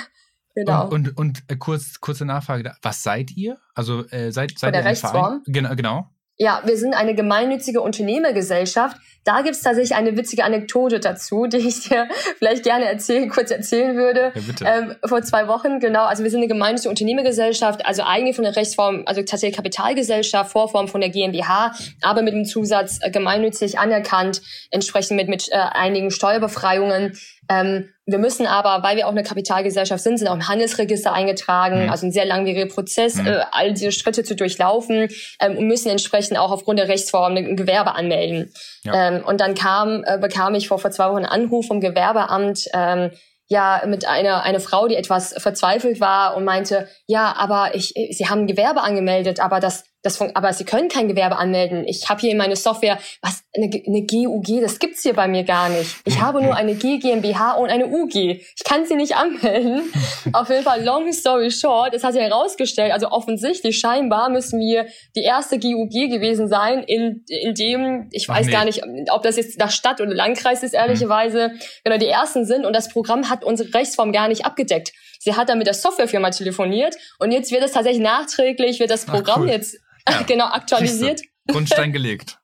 Genau. 0.56 0.88
Und, 0.88 1.08
und, 1.08 1.18
und 1.18 1.42
äh, 1.48 1.56
kurz, 1.56 2.00
kurze 2.00 2.24
Nachfrage, 2.24 2.74
was 2.80 3.02
seid 3.02 3.30
ihr? 3.36 3.58
Also 3.74 4.06
äh, 4.08 4.32
seid, 4.32 4.58
seid 4.58 4.74
ihr 4.74 4.84
ein 4.84 4.96
Verein? 4.96 5.42
Genau, 5.46 5.76
genau. 5.76 6.10
Ja, 6.38 6.60
wir 6.64 6.76
sind 6.76 6.94
eine 6.94 7.14
gemeinnützige 7.14 7.80
Unternehmergesellschaft. 7.80 8.98
Da 9.24 9.40
gibt's 9.40 9.62
tatsächlich 9.62 9.96
eine 9.96 10.16
witzige 10.18 10.44
Anekdote 10.44 11.00
dazu, 11.00 11.46
die 11.46 11.56
ich 11.56 11.88
dir 11.88 12.08
vielleicht 12.38 12.62
gerne 12.62 12.84
erzählen, 12.84 13.28
kurz 13.30 13.50
erzählen 13.50 13.96
würde. 13.96 14.32
Ja, 14.34 14.40
bitte. 14.46 14.64
Ähm, 14.64 14.94
vor 15.06 15.22
zwei 15.22 15.48
Wochen, 15.48 15.80
genau. 15.80 16.04
Also 16.04 16.22
wir 16.22 16.30
sind 16.30 16.40
eine 16.40 16.48
gemeinnützige 16.48 16.90
Unternehmergesellschaft, 16.90 17.86
also 17.86 18.02
eigentlich 18.02 18.36
von 18.36 18.44
der 18.44 18.54
Rechtsform, 18.54 19.02
also 19.06 19.22
tatsächlich 19.22 19.56
Kapitalgesellschaft, 19.56 20.52
Vorform 20.52 20.88
von 20.88 21.00
der 21.00 21.10
GmbH, 21.10 21.74
aber 22.02 22.20
mit 22.20 22.34
dem 22.34 22.44
Zusatz 22.44 22.98
äh, 23.00 23.10
gemeinnützig 23.10 23.78
anerkannt, 23.78 24.42
entsprechend 24.70 25.16
mit, 25.16 25.28
mit 25.28 25.48
äh, 25.50 25.56
einigen 25.56 26.10
Steuerbefreiungen. 26.10 27.18
Ähm, 27.48 27.90
wir 28.06 28.18
müssen 28.18 28.46
aber, 28.46 28.82
weil 28.86 28.96
wir 28.96 29.06
auch 29.06 29.12
eine 29.12 29.22
Kapitalgesellschaft 29.22 30.02
sind, 30.02 30.18
sind 30.18 30.28
auch 30.28 30.34
im 30.34 30.48
Handelsregister 30.48 31.12
eingetragen, 31.12 31.84
mhm. 31.84 31.90
also 31.90 32.06
ein 32.06 32.12
sehr 32.12 32.24
langwieriger 32.24 32.66
Prozess, 32.66 33.16
mhm. 33.16 33.26
äh, 33.26 33.40
all 33.50 33.72
diese 33.72 33.92
Schritte 33.92 34.22
zu 34.24 34.36
durchlaufen 34.36 35.08
ähm, 35.40 35.56
und 35.56 35.66
müssen 35.66 35.88
entsprechend 35.88 36.38
auch 36.38 36.52
aufgrund 36.52 36.78
der 36.78 36.88
Rechtsform 36.88 37.36
ein 37.36 37.56
Gewerbe 37.56 37.94
anmelden. 37.94 38.52
Ja. 38.84 39.08
Ähm, 39.08 39.24
und 39.24 39.40
dann 39.40 39.54
kam, 39.54 40.04
äh, 40.06 40.18
bekam 40.18 40.54
ich 40.54 40.68
vor, 40.68 40.78
vor 40.78 40.90
zwei 40.90 41.08
Wochen 41.08 41.18
einen 41.18 41.26
Anruf 41.26 41.66
vom 41.66 41.80
Gewerbeamt, 41.80 42.68
ähm, 42.72 43.10
ja 43.48 43.82
mit 43.86 44.06
einer 44.06 44.42
eine 44.42 44.60
Frau, 44.60 44.88
die 44.88 44.96
etwas 44.96 45.34
verzweifelt 45.38 46.00
war 46.00 46.36
und 46.36 46.44
meinte, 46.44 46.88
ja, 47.06 47.34
aber 47.36 47.74
ich, 47.74 47.94
sie 48.10 48.26
haben 48.28 48.40
ein 48.40 48.46
Gewerbe 48.46 48.82
angemeldet, 48.82 49.40
aber 49.40 49.60
das 49.60 49.84
das 50.06 50.20
aber 50.20 50.52
Sie 50.52 50.64
können 50.64 50.88
kein 50.88 51.08
Gewerbe 51.08 51.36
anmelden. 51.36 51.84
Ich 51.86 52.08
habe 52.08 52.20
hier 52.20 52.30
in 52.30 52.38
meine 52.38 52.56
Software, 52.56 52.98
was, 53.20 53.42
eine, 53.54 53.70
eine 53.86 54.06
GUG, 54.06 54.60
das 54.60 54.78
gibt's 54.78 55.02
hier 55.02 55.14
bei 55.14 55.28
mir 55.28 55.44
gar 55.44 55.68
nicht. 55.68 55.96
Ich 56.04 56.20
habe 56.20 56.42
nur 56.42 56.54
eine 56.54 56.74
G 56.74 56.98
GmbH 56.98 57.52
und 57.52 57.70
eine 57.70 57.88
UG. 57.88 58.14
Ich 58.14 58.64
kann 58.64 58.86
sie 58.86 58.94
nicht 58.94 59.16
anmelden. 59.16 59.82
Auf 60.32 60.48
jeden 60.48 60.62
Fall, 60.62 60.84
long 60.84 61.12
story 61.12 61.50
short, 61.50 61.92
es 61.94 62.04
hat 62.04 62.12
sich 62.12 62.22
herausgestellt, 62.22 62.92
also 62.92 63.10
offensichtlich, 63.10 63.78
scheinbar 63.78 64.30
müssen 64.30 64.60
wir 64.60 64.86
die 65.14 65.22
erste 65.22 65.58
GUG 65.58 65.90
gewesen 65.90 66.48
sein, 66.48 66.82
in, 66.84 67.24
in 67.28 67.54
dem, 67.54 68.08
ich 68.12 68.28
weiß 68.28 68.46
nee. 68.46 68.52
gar 68.52 68.64
nicht, 68.64 68.82
ob 69.10 69.22
das 69.22 69.36
jetzt 69.36 69.58
nach 69.58 69.70
Stadt 69.70 70.00
oder 70.00 70.14
Landkreis 70.14 70.62
ist, 70.62 70.74
ehrlicherweise, 70.74 71.48
mhm. 71.48 71.58
genau, 71.84 71.98
die 71.98 72.06
ersten 72.06 72.44
sind 72.44 72.64
und 72.64 72.74
das 72.74 72.88
Programm 72.88 73.28
hat 73.28 73.44
unsere 73.44 73.74
Rechtsform 73.74 74.12
gar 74.12 74.28
nicht 74.28 74.44
abgedeckt. 74.44 74.92
Sie 75.18 75.34
hat 75.34 75.48
dann 75.48 75.58
mit 75.58 75.66
der 75.66 75.74
Softwarefirma 75.74 76.30
telefoniert 76.30 76.94
und 77.18 77.32
jetzt 77.32 77.50
wird 77.50 77.64
es 77.64 77.72
tatsächlich 77.72 78.02
nachträglich, 78.02 78.78
wird 78.78 78.90
das 78.90 79.06
Programm 79.06 79.42
Ach, 79.42 79.46
cool. 79.46 79.50
jetzt 79.50 79.78
ja. 80.08 80.22
genau, 80.26 80.46
aktualisiert. 80.46 81.22
Grundstein 81.48 81.92
gelegt. 81.92 82.38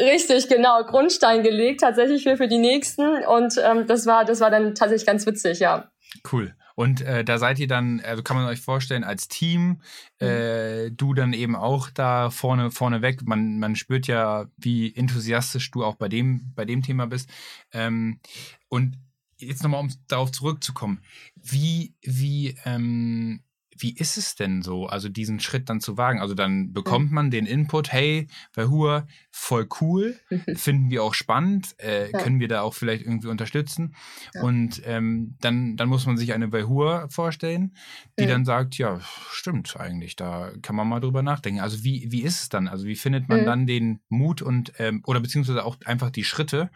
Richtig, 0.00 0.48
genau, 0.48 0.84
Grundstein 0.84 1.42
gelegt 1.42 1.80
tatsächlich 1.80 2.22
für, 2.22 2.38
für 2.38 2.48
die 2.48 2.58
nächsten 2.58 3.24
und 3.26 3.60
ähm, 3.62 3.86
das 3.86 4.06
war 4.06 4.24
das 4.24 4.40
war 4.40 4.50
dann 4.50 4.74
tatsächlich 4.74 5.06
ganz 5.06 5.26
witzig, 5.26 5.58
ja. 5.58 5.90
Cool. 6.30 6.54
Und 6.76 7.02
äh, 7.02 7.24
da 7.24 7.38
seid 7.38 7.58
ihr 7.58 7.68
dann, 7.68 8.00
also 8.00 8.22
kann 8.22 8.36
man 8.36 8.46
euch 8.46 8.60
vorstellen, 8.60 9.04
als 9.04 9.28
Team, 9.28 9.80
mhm. 10.20 10.26
äh, 10.26 10.90
du 10.90 11.14
dann 11.14 11.32
eben 11.32 11.54
auch 11.54 11.90
da 11.90 12.30
vorne, 12.30 12.70
vorne 12.70 13.02
weg. 13.02 13.22
Man, 13.24 13.58
man 13.58 13.76
spürt 13.76 14.06
ja, 14.06 14.46
wie 14.56 14.94
enthusiastisch 14.94 15.70
du 15.70 15.84
auch 15.84 15.96
bei 15.96 16.08
dem, 16.08 16.52
bei 16.54 16.64
dem 16.64 16.82
Thema 16.82 17.06
bist. 17.06 17.30
Ähm, 17.72 18.20
und 18.68 18.98
jetzt 19.38 19.62
nochmal, 19.62 19.80
um 19.80 19.90
darauf 20.08 20.32
zurückzukommen. 20.32 21.00
Wie, 21.36 21.94
wie, 22.02 22.56
ähm, 22.64 23.42
wie 23.78 23.94
ist 23.94 24.16
es 24.16 24.34
denn 24.34 24.62
so, 24.62 24.86
also 24.86 25.08
diesen 25.08 25.40
Schritt 25.40 25.68
dann 25.68 25.80
zu 25.80 25.96
wagen? 25.96 26.20
Also 26.20 26.34
dann 26.34 26.72
bekommt 26.72 27.12
man 27.12 27.30
den 27.30 27.46
Input, 27.46 27.92
hey, 27.92 28.28
Verhur, 28.52 29.06
voll 29.30 29.68
cool, 29.80 30.16
finden 30.54 30.90
wir 30.90 31.02
auch 31.02 31.14
spannend, 31.14 31.74
äh, 31.78 32.10
ja. 32.10 32.18
können 32.18 32.40
wir 32.40 32.48
da 32.48 32.62
auch 32.62 32.74
vielleicht 32.74 33.04
irgendwie 33.04 33.28
unterstützen. 33.28 33.94
Ja. 34.34 34.42
Und 34.42 34.82
ähm, 34.84 35.36
dann, 35.40 35.76
dann 35.76 35.88
muss 35.88 36.06
man 36.06 36.16
sich 36.16 36.32
eine 36.32 36.50
Verhur 36.50 37.08
vorstellen, 37.10 37.76
die 38.18 38.24
ja. 38.24 38.30
dann 38.30 38.44
sagt, 38.44 38.78
ja, 38.78 39.00
stimmt 39.30 39.76
eigentlich, 39.78 40.16
da 40.16 40.52
kann 40.62 40.76
man 40.76 40.88
mal 40.88 41.00
drüber 41.00 41.22
nachdenken. 41.22 41.60
Also 41.60 41.84
wie, 41.84 42.10
wie 42.10 42.22
ist 42.22 42.42
es 42.42 42.48
dann? 42.48 42.68
Also 42.68 42.86
wie 42.86 42.96
findet 42.96 43.28
man 43.28 43.42
mhm. 43.42 43.46
dann 43.46 43.66
den 43.66 44.00
Mut 44.08 44.42
und 44.42 44.72
ähm, 44.78 45.02
oder 45.06 45.20
beziehungsweise 45.20 45.64
auch 45.64 45.76
einfach 45.84 46.10
die 46.10 46.24
Schritte, 46.24 46.70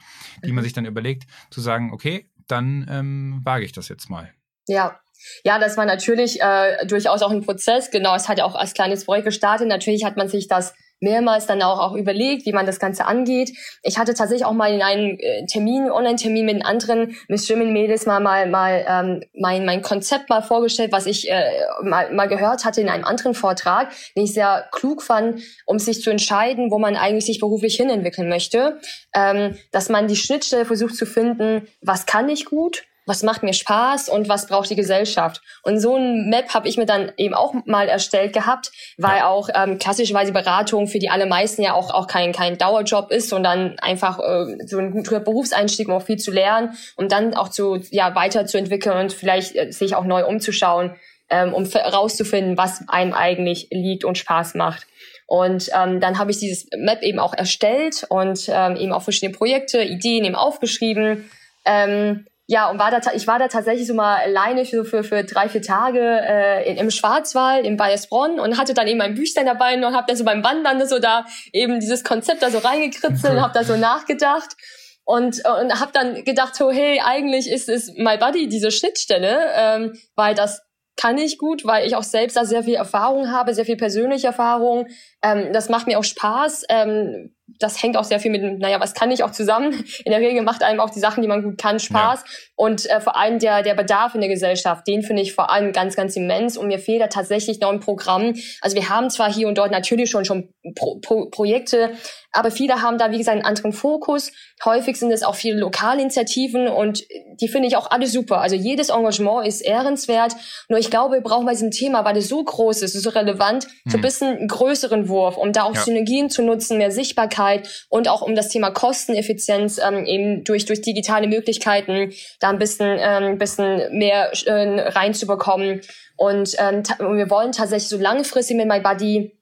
die 0.45 0.49
mhm. 0.49 0.57
man 0.57 0.64
sich 0.64 0.73
dann 0.73 0.87
überlegt, 0.87 1.26
zu 1.50 1.61
sagen, 1.61 1.93
okay, 1.93 2.28
dann 2.47 2.87
ähm, 2.88 3.40
wage 3.45 3.64
ich 3.64 3.73
das 3.73 3.88
jetzt 3.88 4.11
mal. 4.11 4.33
Ja, 4.67 5.00
ja, 5.45 5.59
das 5.59 5.77
war 5.77 5.87
natürlich 5.87 6.41
äh, 6.41 6.87
durchaus 6.87 7.23
auch 7.23 7.31
ein 7.31 7.45
Prozess. 7.45 7.91
Genau, 7.91 8.15
es 8.15 8.29
hat 8.29 8.39
ja 8.39 8.45
auch 8.45 8.55
als 8.55 8.75
kleines 8.75 9.05
Projekt 9.05 9.27
gestartet. 9.27 9.69
Natürlich 9.69 10.05
hat 10.05 10.17
man 10.17 10.29
sich 10.29 10.49
das 10.49 10.75
mehrmals 11.01 11.47
dann 11.47 11.63
auch, 11.63 11.79
auch 11.79 11.95
überlegt, 11.95 12.47
wie 12.47 12.53
man 12.53 12.67
das 12.67 12.81
Ganze 12.81 13.07
angeht. 13.07 13.53
Ich 13.83 13.99
hatte 13.99 14.15
tatsächlich 14.15 14.45
auch 14.45 14.53
mal 14.53 14.73
in 14.73 14.83
einem 14.83 15.17
äh, 15.19 15.47
Termin, 15.47 15.91
Online-Termin 15.91 16.47
mit 16.47 16.65
anderen 16.65 17.17
Miss 17.29 17.47
German 17.47 17.73
Mädels 17.73 18.07
mal, 18.07 18.21
mal, 18.21 18.49
mal 18.49 18.85
ähm, 18.89 19.23
mein, 19.35 19.65
mein 19.65 19.83
Konzept 19.83 20.29
mal 20.29 20.43
vorgestellt, 20.43 20.93
was 20.93 21.07
ich 21.07 21.31
äh, 21.31 21.43
mal, 21.83 22.13
mal 22.13 22.27
gehört 22.27 22.65
hatte 22.65 22.81
in 22.81 22.89
einem 22.89 23.05
anderen 23.05 23.35
Vortrag, 23.35 23.93
den 24.17 24.25
ich 24.25 24.35
sehr 24.35 24.69
klug 24.73 25.03
fand, 25.03 25.43
um 25.67 25.79
sich 25.79 26.03
zu 26.03 26.11
entscheiden, 26.11 26.71
wo 26.71 26.79
man 26.79 26.97
eigentlich 26.97 27.27
sich 27.27 27.41
beruflich 27.41 27.77
hinentwickeln 27.77 28.29
möchte. 28.29 28.81
Ähm, 29.15 29.57
dass 29.71 29.89
man 29.89 30.09
die 30.09 30.17
Schnittstelle 30.17 30.65
versucht 30.65 30.97
zu 30.97 31.07
finden, 31.07 31.69
was 31.81 32.07
kann 32.07 32.29
ich 32.29 32.45
gut, 32.45 32.85
was 33.09 33.23
macht 33.23 33.43
mir 33.43 33.55
Spaß 33.55 34.09
und 34.11 34.29
was 34.29 34.47
braucht 34.47 34.69
die 34.71 34.77
Gesellschaft. 34.77 35.41
Und 35.62 35.81
so 35.81 35.97
ein 35.97 36.29
Map 36.29 36.53
habe 36.55 36.69
ich 36.69 36.77
mir 36.77 36.87
dann 36.87 37.11
eben 37.17 37.35
auch 37.35 37.55
mal 37.65 37.88
erstellt 37.88 38.35
gehabt, 38.35 38.71
weil 38.99 39.23
auch 39.23 39.49
ähm, 39.55 39.79
klassischerweise 39.79 40.33
Beratung 40.33 40.87
für 40.87 40.99
die 40.99 41.09
allermeisten 41.09 41.62
ja 41.62 41.73
auch, 41.73 41.93
auch 41.93 42.07
kein, 42.07 42.33
kein 42.33 42.59
Dauerjob 42.59 43.11
ist, 43.11 43.31
sondern 43.31 43.79
einfach 43.79 44.19
äh, 44.19 44.67
so 44.67 44.79
ein 44.79 44.91
guter 44.91 45.21
Berufseinstieg, 45.21 45.88
um 45.88 45.95
auch 45.95 46.03
viel 46.03 46.19
zu 46.19 46.31
lernen, 46.31 46.77
um 46.97 47.09
dann 47.09 47.35
auch 47.35 47.49
zu, 47.49 47.81
ja, 47.91 48.15
weiterzuentwickeln 48.15 48.99
und 48.99 49.12
vielleicht 49.12 49.57
äh, 49.57 49.73
sich 49.73 49.95
auch 49.97 50.05
neu 50.05 50.27
umzuschauen, 50.27 50.95
ähm, 51.31 51.55
um 51.55 51.65
herauszufinden, 51.65 52.59
was 52.59 52.87
einem 52.88 53.15
eigentlich 53.15 53.69
liegt 53.71 54.05
und 54.05 54.19
Spaß 54.19 54.55
macht. 54.55 54.87
Und 55.27 55.71
ähm, 55.75 56.00
dann 56.00 56.19
habe 56.19 56.31
ich 56.31 56.38
dieses 56.38 56.69
Map 56.77 57.03
eben 57.03 57.19
auch 57.19 57.35
erstellt 57.35 58.07
und 58.09 58.49
ähm, 58.49 58.77
eben 58.77 58.93
auch 58.93 59.03
verschiedene 59.03 59.37
Projekte, 59.37 59.83
Ideen 59.83 60.25
eben 60.25 60.35
aufgeschrieben. 60.35 61.31
Ähm, 61.67 62.27
ja, 62.50 62.71
und 62.71 62.78
war 62.78 62.90
da, 62.90 63.12
ich 63.12 63.26
war 63.26 63.38
da 63.38 63.49
tatsächlich 63.49 63.87
so 63.87 63.93
mal 63.93 64.17
alleine 64.17 64.64
für, 64.64 64.87
für, 64.87 65.05
für 65.05 65.23
drei, 65.23 65.50
vier 65.50 65.61
Tage 65.61 66.00
äh, 66.00 66.78
im 66.78 66.90
Schwarzwald, 66.90 67.67
im 67.67 67.76
Bayersbronn 67.76 68.40
und 68.40 68.57
hatte 68.57 68.73
dann 68.73 68.88
eben 68.88 68.97
mein 68.97 69.14
Büchlein 69.14 69.45
dabei 69.45 69.75
und 69.75 69.95
hab 69.95 70.07
da 70.07 70.17
so 70.17 70.25
beim 70.25 70.43
Wandern 70.43 70.87
so 70.88 70.99
da 70.99 71.26
eben 71.52 71.78
dieses 71.78 72.05
Konzept 72.05 72.43
da 72.43 72.49
so 72.49 72.57
reingekritzelt 72.57 73.35
und 73.35 73.43
hab 73.43 73.52
da 73.52 73.64
so 73.64 73.76
nachgedacht 73.76 74.57
und, 75.05 75.43
und 75.47 75.78
hab 75.78 75.93
dann 75.93 76.25
gedacht, 76.25 76.57
so, 76.57 76.71
hey, 76.71 77.02
eigentlich 77.05 77.50
ist 77.50 77.69
es 77.69 77.93
My 77.99 78.17
Buddy 78.17 78.49
diese 78.49 78.71
Schnittstelle, 78.71 79.38
ähm, 79.55 79.99
weil 80.17 80.35
das 80.35 80.62
kann 80.97 81.19
ich 81.19 81.37
gut, 81.37 81.67
weil 81.67 81.87
ich 81.87 81.97
auch 81.97 82.02
selbst 82.02 82.37
da 82.37 82.47
sehr 82.47 82.64
viel 82.64 82.75
Erfahrung 82.75 83.31
habe, 83.31 83.55
sehr 83.55 83.67
viel 83.67 83.76
persönliche 83.76 84.28
Erfahrung. 84.28 84.88
Ähm, 85.23 85.53
das 85.53 85.69
macht 85.69 85.87
mir 85.87 85.99
auch 85.99 86.05
Spaß. 86.05 86.65
Ähm, 86.69 87.35
das 87.59 87.83
hängt 87.83 87.97
auch 87.97 88.05
sehr 88.05 88.21
viel 88.21 88.31
mit, 88.31 88.43
naja, 88.61 88.79
was 88.79 88.95
kann 88.95 89.11
ich 89.11 89.25
auch 89.25 89.33
zusammen? 89.33 89.73
In 90.05 90.13
der 90.13 90.21
Regel 90.21 90.43
macht 90.43 90.63
einem 90.63 90.81
auch 90.81 90.91
die 90.91 91.01
Sachen, 91.01 91.23
die 91.23 91.29
man 91.29 91.43
gut 91.43 91.59
kann, 91.59 91.81
Spaß. 91.81 92.21
Ja. 92.21 92.27
Und 92.57 92.89
äh, 92.89 93.01
vor 93.01 93.17
allem 93.17 93.39
der, 93.39 93.63
der 93.63 93.75
Bedarf 93.75 94.15
in 94.15 94.21
der 94.21 94.29
Gesellschaft, 94.29 94.87
den 94.87 95.03
finde 95.03 95.23
ich 95.23 95.33
vor 95.33 95.51
allem 95.51 95.73
ganz, 95.73 95.97
ganz 95.97 96.17
immens. 96.17 96.57
Und 96.57 96.69
mir 96.69 96.79
fehlt 96.79 97.01
da 97.01 97.07
tatsächlich 97.07 97.61
noch 97.61 97.71
ein 97.71 97.81
Programm. 97.81 98.35
Also 98.61 98.77
wir 98.77 98.89
haben 98.89 99.11
zwar 99.11 99.33
hier 99.33 99.49
und 99.49 99.57
dort 99.57 99.71
natürlich 99.71 100.11
schon 100.11 100.25
schon 100.25 100.53
Pro 100.75 100.99
Pro 101.01 101.27
Projekte, 101.31 101.93
aber 102.33 102.51
viele 102.51 102.83
haben 102.83 102.99
da, 102.99 103.11
wie 103.11 103.19
gesagt, 103.19 103.37
einen 103.37 103.47
anderen 103.47 103.73
Fokus. 103.73 104.33
Häufig 104.65 104.97
sind 104.97 105.11
es 105.13 105.23
auch 105.23 105.35
viele 105.35 105.59
Lokalinitiativen 105.59 106.69
und 106.69 107.05
die 107.41 107.49
finde 107.49 107.69
ich 107.69 107.77
auch 107.77 107.91
alle 107.91 108.07
super. 108.07 108.41
Also 108.41 108.55
jedes 108.57 108.91
Engagement 108.91 109.47
ist 109.47 109.63
ehrenswert. 109.63 110.35
Nur 110.69 110.79
ich 110.79 110.91
glaube, 110.91 111.15
wir 111.15 111.23
brauchen 111.23 111.47
bei 111.47 111.53
diesem 111.53 111.71
Thema, 111.71 112.05
weil 112.05 112.17
es 112.17 112.29
so 112.29 112.43
groß 112.43 112.83
ist, 112.83 112.93
so 112.93 113.11
relevant, 113.11 113.65
hm. 113.65 113.73
so 113.87 113.99
ein 113.99 114.03
bisschen 114.03 114.37
einen 114.37 114.49
größeren 114.49 115.08
Wurf, 115.09 115.37
um 115.37 115.53
da 115.53 115.65
auch 115.65 115.75
ja. 115.75 115.81
Synergien 115.81 116.31
zu 116.31 116.43
nutzen, 116.43 116.79
mehr 116.79 116.91
Sichtbarkeit 116.91 117.87
und 117.88 118.09
auch 118.09 118.23
um 118.23 118.35
das 118.35 118.49
Thema 118.49 118.71
Kosteneffizienz 118.71 119.79
ähm, 119.79 120.05
eben 120.05 120.45
durch, 120.45 120.65
durch 120.65 120.83
digitale 120.83 121.27
Möglichkeiten 121.29 122.12
da 122.41 122.50
ein 122.50 122.59
bisschen, 122.59 122.99
ähm, 123.00 123.38
bisschen 123.38 123.97
mehr 123.97 124.31
äh, 124.47 124.88
reinzubekommen. 124.88 125.81
Und 126.17 126.55
ähm, 126.59 126.83
wir 126.99 127.31
wollen 127.31 127.53
tatsächlich 127.53 127.88
so 127.88 127.99
langfristig 127.99 128.57
mit 128.57 128.67
MyBuddy 128.67 129.38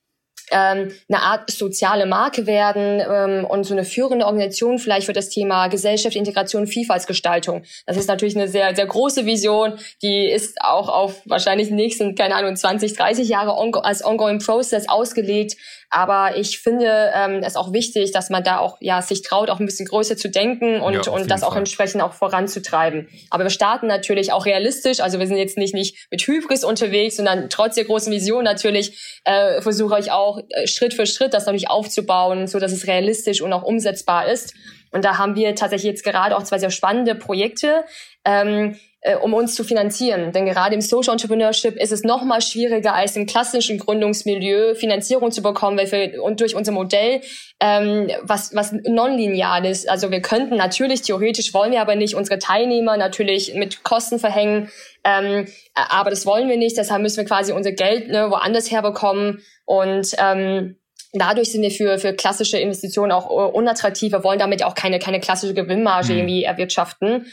ähm, 0.50 0.92
eine 1.08 1.22
Art 1.22 1.50
soziale 1.50 2.06
Marke 2.06 2.46
werden 2.46 3.00
ähm, 3.00 3.44
und 3.44 3.64
so 3.64 3.74
eine 3.74 3.84
führende 3.84 4.26
Organisation 4.26 4.78
vielleicht 4.78 5.06
für 5.06 5.12
das 5.12 5.28
Thema 5.28 5.68
Gesellschaft, 5.68 6.16
Integration, 6.16 6.66
Vielfaltsgestaltung. 6.66 7.64
Das 7.86 7.96
ist 7.96 8.08
natürlich 8.08 8.36
eine 8.36 8.48
sehr, 8.48 8.74
sehr 8.74 8.86
große 8.86 9.26
Vision, 9.26 9.78
die 10.02 10.28
ist 10.28 10.58
auch 10.60 10.88
auf 10.88 11.22
wahrscheinlich 11.24 11.70
nächsten, 11.70 12.14
keine 12.14 12.36
Ahnung, 12.36 12.56
20, 12.56 12.94
30 12.94 13.28
Jahre 13.28 13.56
als 13.82 14.04
ongoing 14.04 14.38
process 14.38 14.88
ausgelegt. 14.88 15.56
Aber 15.90 16.36
ich 16.36 16.58
finde 16.58 17.12
ähm, 17.14 17.42
es 17.42 17.56
auch 17.56 17.72
wichtig, 17.72 18.12
dass 18.12 18.30
man 18.30 18.42
da 18.42 18.58
auch 18.58 18.76
ja 18.80 19.02
sich 19.02 19.22
traut, 19.22 19.50
auch 19.50 19.60
ein 19.60 19.66
bisschen 19.66 19.86
größer 19.86 20.16
zu 20.16 20.28
denken 20.28 20.80
und, 20.80 21.06
ja, 21.06 21.12
und 21.12 21.30
das 21.30 21.40
Fall. 21.40 21.50
auch 21.50 21.56
entsprechend 21.56 22.02
auch 22.02 22.12
voranzutreiben. 22.12 23.08
Aber 23.30 23.44
wir 23.44 23.50
starten 23.50 23.86
natürlich 23.86 24.32
auch 24.32 24.46
realistisch. 24.46 25.00
Also 25.00 25.18
wir 25.18 25.26
sind 25.26 25.36
jetzt 25.36 25.56
nicht, 25.56 25.74
nicht 25.74 26.08
mit 26.10 26.22
Hybris 26.22 26.64
unterwegs, 26.64 27.16
sondern 27.16 27.48
trotz 27.50 27.76
der 27.76 27.84
großen 27.84 28.12
Vision 28.12 28.44
natürlich 28.44 29.20
äh, 29.24 29.60
versuche 29.60 29.98
ich 30.00 30.10
auch 30.10 30.40
äh, 30.50 30.66
Schritt 30.66 30.94
für 30.94 31.06
Schritt 31.06 31.34
das 31.34 31.46
natürlich 31.46 31.70
aufzubauen, 31.70 32.46
so 32.46 32.58
dass 32.58 32.72
es 32.72 32.86
realistisch 32.86 33.40
und 33.40 33.52
auch 33.52 33.62
umsetzbar 33.62 34.28
ist. 34.28 34.54
Und 34.90 35.04
da 35.04 35.18
haben 35.18 35.36
wir 35.36 35.54
tatsächlich 35.54 35.90
jetzt 35.90 36.04
gerade 36.04 36.36
auch 36.36 36.42
zwei 36.42 36.58
sehr 36.58 36.70
spannende 36.70 37.14
Projekte. 37.14 37.84
Ähm, 38.24 38.76
äh, 39.06 39.14
um 39.14 39.34
uns 39.34 39.54
zu 39.54 39.62
finanzieren. 39.62 40.32
Denn 40.32 40.46
gerade 40.46 40.74
im 40.74 40.80
Social 40.80 41.12
Entrepreneurship 41.12 41.76
ist 41.76 41.92
es 41.92 42.02
noch 42.02 42.24
mal 42.24 42.40
schwieriger 42.40 42.92
als 42.92 43.14
im 43.14 43.26
klassischen 43.26 43.78
Gründungsmilieu 43.78 44.74
Finanzierung 44.74 45.30
zu 45.30 45.42
bekommen, 45.42 45.78
weil 45.78 45.92
wir 45.92 46.22
und 46.22 46.40
durch 46.40 46.56
unser 46.56 46.72
Modell 46.72 47.20
ähm, 47.60 48.10
was 48.22 48.52
was 48.54 48.72
nonlinear 48.72 49.64
ist. 49.64 49.88
Also 49.88 50.10
wir 50.10 50.20
könnten 50.22 50.56
natürlich 50.56 51.02
theoretisch 51.02 51.54
wollen 51.54 51.70
wir 51.70 51.82
aber 51.82 51.94
nicht 51.94 52.16
unsere 52.16 52.40
Teilnehmer 52.40 52.96
natürlich 52.96 53.54
mit 53.54 53.84
Kosten 53.84 54.18
verhängen. 54.18 54.70
Ähm, 55.04 55.46
aber 55.74 56.10
das 56.10 56.26
wollen 56.26 56.48
wir 56.48 56.56
nicht. 56.56 56.76
Deshalb 56.76 57.00
müssen 57.00 57.18
wir 57.18 57.26
quasi 57.26 57.52
unser 57.52 57.72
Geld 57.72 58.08
ne, 58.08 58.30
woanders 58.30 58.72
herbekommen 58.72 59.40
und 59.66 60.16
ähm, 60.18 60.78
Dadurch 61.18 61.52
sind 61.52 61.62
wir 61.62 61.70
für, 61.70 61.99
für 61.99 62.12
klassische 62.12 62.58
Investitionen 62.58 63.12
auch 63.12 63.28
unattraktiv. 63.28 64.12
Wir 64.12 64.25
wollen 64.25 64.38
damit 64.38 64.62
auch 64.64 64.75
keine, 64.75 64.99
keine 64.99 65.20
klassische 65.20 65.54
Gewinnmarge 65.54 66.12
mhm. 66.12 66.18
irgendwie 66.18 66.44
erwirtschaften. 66.44 67.26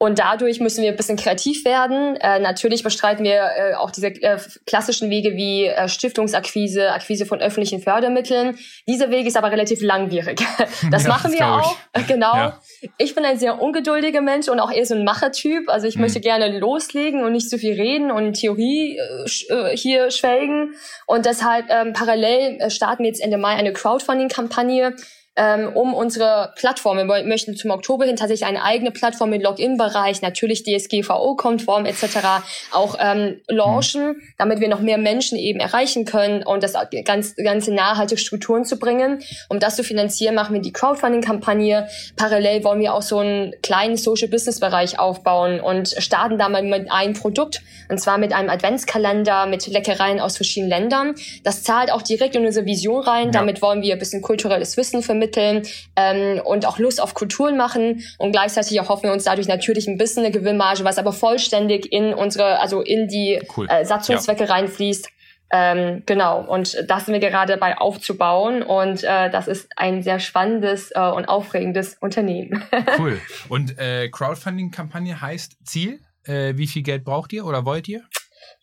Und 0.00 0.20
dadurch 0.20 0.60
müssen 0.60 0.82
wir 0.82 0.90
ein 0.90 0.96
bisschen 0.96 1.16
kreativ 1.16 1.64
werden. 1.64 2.14
Äh, 2.16 2.38
natürlich 2.38 2.84
bestreiten 2.84 3.24
wir 3.24 3.50
äh, 3.56 3.74
auch 3.74 3.90
diese 3.90 4.06
äh, 4.06 4.38
klassischen 4.64 5.10
Wege 5.10 5.32
wie 5.34 5.66
äh, 5.66 5.88
Stiftungsakquise, 5.88 6.92
Akquise 6.92 7.26
von 7.26 7.40
öffentlichen 7.40 7.82
Fördermitteln. 7.82 8.56
Dieser 8.86 9.10
Weg 9.10 9.26
ist 9.26 9.36
aber 9.36 9.50
relativ 9.50 9.82
langwierig. 9.82 10.40
Das 10.90 11.04
ja, 11.04 11.08
machen 11.08 11.32
das 11.32 11.40
wir 11.40 11.46
auch. 11.46 11.76
Ich. 11.96 12.06
Genau. 12.06 12.34
Ja. 12.34 12.60
Ich 12.98 13.14
bin 13.14 13.24
ein 13.24 13.38
sehr 13.38 13.60
ungeduldiger 13.60 14.20
Mensch 14.20 14.48
und 14.48 14.60
auch 14.60 14.70
eher 14.70 14.86
so 14.86 14.94
ein 14.94 15.04
Machertyp. 15.04 15.68
Also 15.68 15.86
ich 15.86 15.94
hm. 15.94 16.02
möchte 16.02 16.20
gerne 16.20 16.58
loslegen 16.58 17.24
und 17.24 17.32
nicht 17.32 17.50
so 17.50 17.58
viel 17.58 17.74
reden 17.74 18.10
und 18.10 18.34
Theorie 18.34 18.96
äh, 18.98 19.52
äh, 19.52 19.76
hier 19.76 20.10
schwelgen. 20.10 20.74
Und 21.06 21.26
deshalb 21.26 21.66
ähm, 21.68 21.92
parallel 21.92 22.70
starten 22.70 23.02
wir 23.02 23.08
jetzt 23.08 23.20
Ende 23.20 23.38
Mai 23.38 23.54
eine 23.54 23.72
Crowdfunding-Kampagne 23.72 24.94
ähm, 25.38 25.70
um 25.72 25.94
unsere 25.94 26.52
Plattform. 26.56 26.98
Wir 26.98 27.04
möchten 27.24 27.56
zum 27.56 27.70
Oktober 27.70 28.04
hin 28.04 28.16
tatsächlich 28.16 28.46
eine 28.46 28.64
eigene 28.64 28.90
Plattform 28.90 29.30
mit 29.30 29.42
Login-Bereich, 29.42 30.20
natürlich 30.20 30.64
DSGVO-konform 30.64 31.86
etc. 31.86 32.42
auch 32.72 32.96
ähm, 33.00 33.40
launchen, 33.46 34.08
mhm. 34.08 34.22
damit 34.36 34.58
wir 34.60 34.68
noch 34.68 34.80
mehr 34.80 34.98
Menschen 34.98 35.38
eben 35.38 35.60
erreichen 35.60 36.04
können 36.04 36.42
und 36.42 36.64
das 36.64 36.74
ganz, 37.04 37.36
ganze 37.36 37.72
nachhaltige 37.72 38.20
Strukturen 38.20 38.64
zu 38.64 38.78
bringen. 38.78 39.20
Um 39.48 39.60
das 39.60 39.76
zu 39.76 39.84
finanzieren, 39.84 40.34
machen 40.34 40.54
wir 40.54 40.60
die 40.60 40.72
Crowdfunding-Kampagne. 40.72 41.88
Parallel 42.16 42.64
wollen 42.64 42.80
wir 42.80 42.94
auch 42.94 43.02
so 43.02 43.18
einen 43.18 43.54
kleinen 43.62 43.96
Social-Business-Bereich 43.96 44.98
aufbauen 44.98 45.60
und 45.60 45.88
starten 45.98 46.38
damit 46.38 46.64
mit 46.64 46.90
einem 46.90 47.14
Produkt, 47.14 47.62
und 47.88 48.00
zwar 48.00 48.18
mit 48.18 48.32
einem 48.32 48.50
Adventskalender 48.50 49.46
mit 49.46 49.68
Leckereien 49.68 50.18
aus 50.18 50.36
verschiedenen 50.36 50.70
Ländern. 50.70 51.14
Das 51.44 51.62
zahlt 51.62 51.92
auch 51.92 52.02
direkt 52.02 52.34
in 52.34 52.44
unsere 52.44 52.66
Vision 52.66 53.02
rein. 53.02 53.26
Ja. 53.26 53.30
Damit 53.30 53.62
wollen 53.62 53.82
wir 53.82 53.92
ein 53.92 53.98
bisschen 54.00 54.20
kulturelles 54.20 54.76
Wissen 54.76 55.00
vermitteln 55.00 55.27
vermitteln 55.28 55.66
ähm, 55.96 56.40
und 56.44 56.66
auch 56.66 56.78
Lust 56.78 57.00
auf 57.00 57.14
Kulturen 57.14 57.56
machen 57.56 58.02
und 58.18 58.32
gleichzeitig 58.32 58.80
auch 58.80 58.88
hoffen 58.88 59.04
wir 59.04 59.12
uns 59.12 59.24
dadurch 59.24 59.48
natürlich 59.48 59.86
ein 59.88 59.98
bisschen 59.98 60.24
eine 60.24 60.32
Gewinnmarge, 60.32 60.84
was 60.84 60.98
aber 60.98 61.12
vollständig 61.12 61.92
in 61.92 62.14
unsere, 62.14 62.58
also 62.60 62.80
in 62.80 63.08
die 63.08 63.40
cool. 63.56 63.66
äh, 63.68 63.84
Satzungszwecke 63.84 64.44
ja. 64.44 64.52
reinfließt. 64.52 65.08
Ähm, 65.50 66.02
genau, 66.04 66.42
und 66.42 66.76
das 66.88 67.06
sind 67.06 67.14
wir 67.14 67.20
gerade 67.20 67.54
dabei 67.54 67.78
aufzubauen 67.78 68.62
und 68.62 69.02
äh, 69.02 69.30
das 69.30 69.48
ist 69.48 69.70
ein 69.76 70.02
sehr 70.02 70.20
spannendes 70.20 70.90
äh, 70.94 71.00
und 71.00 71.24
aufregendes 71.24 71.96
Unternehmen. 72.00 72.62
cool. 72.98 73.18
Und 73.48 73.78
äh, 73.78 74.10
Crowdfunding-Kampagne 74.10 75.20
heißt 75.20 75.56
Ziel? 75.64 76.00
Äh, 76.24 76.58
wie 76.58 76.66
viel 76.66 76.82
Geld 76.82 77.04
braucht 77.04 77.32
ihr 77.32 77.46
oder 77.46 77.64
wollt 77.64 77.88
ihr? 77.88 78.02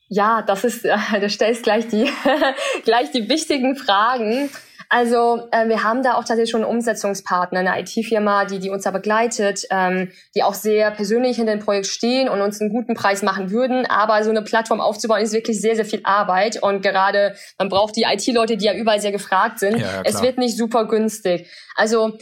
Ja, 0.09 0.43
das 0.43 0.63
ist, 0.63 0.85
äh, 0.85 0.97
du 1.19 1.27
stellst 1.27 1.63
gleich 1.63 1.87
die, 1.87 2.07
gleich 2.83 3.11
die 3.11 3.27
wichtigen 3.29 3.75
Fragen. 3.75 4.51
Also 4.95 5.49
äh, 5.51 5.67
wir 5.67 5.83
haben 5.83 6.03
da 6.03 6.13
auch 6.13 6.23
tatsächlich 6.23 6.51
schon 6.51 6.63
einen 6.63 6.73
Umsetzungspartner, 6.73 7.59
eine 7.59 7.81
IT-Firma, 7.81 8.45
die, 8.45 8.59
die 8.59 8.69
uns 8.69 8.83
da 8.83 8.91
begleitet, 8.91 9.67
ähm, 9.69 10.09
die 10.35 10.41
auch 10.41 10.53
sehr 10.53 10.89
persönlich 10.89 11.37
in 11.37 11.47
dem 11.47 11.59
Projekt 11.59 11.87
stehen 11.87 12.29
und 12.29 12.39
uns 12.39 12.61
einen 12.61 12.69
guten 12.69 12.93
Preis 12.93 13.21
machen 13.21 13.51
würden. 13.51 13.85
Aber 13.87 14.23
so 14.23 14.29
eine 14.29 14.41
Plattform 14.41 14.79
aufzubauen 14.79 15.19
ist 15.19 15.33
wirklich 15.33 15.59
sehr, 15.59 15.75
sehr 15.75 15.83
viel 15.83 15.99
Arbeit. 16.05 16.63
Und 16.63 16.81
gerade 16.81 17.35
man 17.59 17.67
braucht 17.67 17.97
die 17.97 18.03
IT-Leute, 18.03 18.55
die 18.55 18.63
ja 18.63 18.73
überall 18.73 19.01
sehr 19.01 19.11
gefragt 19.11 19.59
sind. 19.59 19.79
Ja, 19.79 19.95
ja, 19.95 20.01
es 20.05 20.21
wird 20.21 20.37
nicht 20.37 20.55
super 20.55 20.87
günstig. 20.87 21.49
Also 21.75 22.17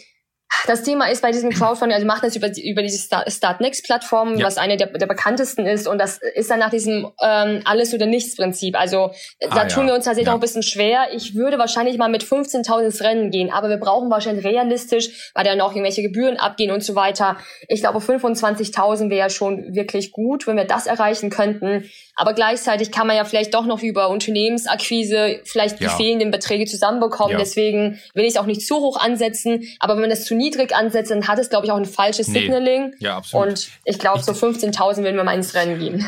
das 0.65 0.83
Thema 0.83 1.09
ist 1.09 1.21
bei 1.21 1.31
diesem 1.31 1.49
Crowdfunding, 1.49 1.93
also 1.93 2.05
wir 2.05 2.11
machen 2.11 2.21
das 2.23 2.35
über, 2.35 2.49
über 2.57 2.81
diese 2.81 2.97
Start, 2.99 3.61
Next 3.61 3.83
Plattform, 3.85 4.37
ja. 4.37 4.45
was 4.45 4.57
eine 4.57 4.77
der, 4.77 4.87
der 4.87 5.07
bekanntesten 5.07 5.65
ist 5.65 5.87
und 5.87 5.97
das 5.97 6.19
ist 6.35 6.49
dann 6.49 6.59
nach 6.59 6.69
diesem 6.69 7.11
ähm, 7.21 7.61
Alles- 7.65 7.93
oder 7.93 8.05
Nichts-Prinzip. 8.05 8.79
Also 8.79 9.11
ah, 9.49 9.55
da 9.55 9.65
tun 9.65 9.83
ja. 9.83 9.89
wir 9.89 9.95
uns 9.95 10.05
tatsächlich 10.05 10.27
ja. 10.27 10.33
auch 10.33 10.37
ein 10.37 10.41
bisschen 10.41 10.63
schwer. 10.63 11.07
Ich 11.13 11.35
würde 11.35 11.57
wahrscheinlich 11.57 11.97
mal 11.97 12.09
mit 12.09 12.23
15.000 12.23 12.85
ins 12.85 13.01
Rennen 13.01 13.31
gehen, 13.31 13.51
aber 13.51 13.69
wir 13.69 13.77
brauchen 13.77 14.09
wahrscheinlich 14.09 14.45
realistisch, 14.45 15.31
weil 15.33 15.43
da 15.43 15.55
noch 15.55 15.71
irgendwelche 15.71 16.01
Gebühren 16.01 16.37
abgehen 16.37 16.71
und 16.71 16.83
so 16.83 16.95
weiter. 16.95 17.37
Ich 17.67 17.81
glaube, 17.81 17.99
25.000 17.99 19.09
wäre 19.09 19.29
schon 19.29 19.75
wirklich 19.75 20.11
gut, 20.11 20.47
wenn 20.47 20.57
wir 20.57 20.65
das 20.65 20.87
erreichen 20.87 21.29
könnten. 21.29 21.89
Aber 22.15 22.33
gleichzeitig 22.33 22.91
kann 22.91 23.07
man 23.07 23.15
ja 23.15 23.25
vielleicht 23.25 23.53
doch 23.53 23.65
noch 23.65 23.81
über 23.81 24.09
Unternehmensakquise 24.09 25.39
vielleicht 25.45 25.79
die 25.79 25.87
fehlenden 25.87 26.29
Beträge 26.31 26.65
zusammenbekommen. 26.65 27.37
Deswegen 27.37 27.99
will 28.13 28.23
ich 28.23 28.31
es 28.31 28.37
auch 28.37 28.45
nicht 28.45 28.65
zu 28.65 28.75
hoch 28.75 28.99
ansetzen, 28.99 29.63
aber 29.79 29.95
wenn 29.95 30.01
man 30.01 30.09
das 30.09 30.25
zu 30.25 30.35
niedrig 30.35 30.75
ansetzt, 30.75 31.09
dann 31.11 31.27
hat 31.27 31.39
es, 31.39 31.49
glaube 31.49 31.65
ich, 31.65 31.71
auch 31.71 31.77
ein 31.77 31.85
falsches 31.85 32.27
nee. 32.27 32.41
Signaling. 32.41 32.93
Ja, 32.99 33.17
absolut. 33.17 33.47
Und 33.47 33.69
ich 33.85 33.97
glaube, 33.97 34.21
so 34.21 34.31
15.000 34.31 35.03
werden 35.03 35.15
wir 35.15 35.23
mal 35.23 35.33
ins 35.33 35.55
Rennen 35.55 35.79
gehen. 35.79 36.05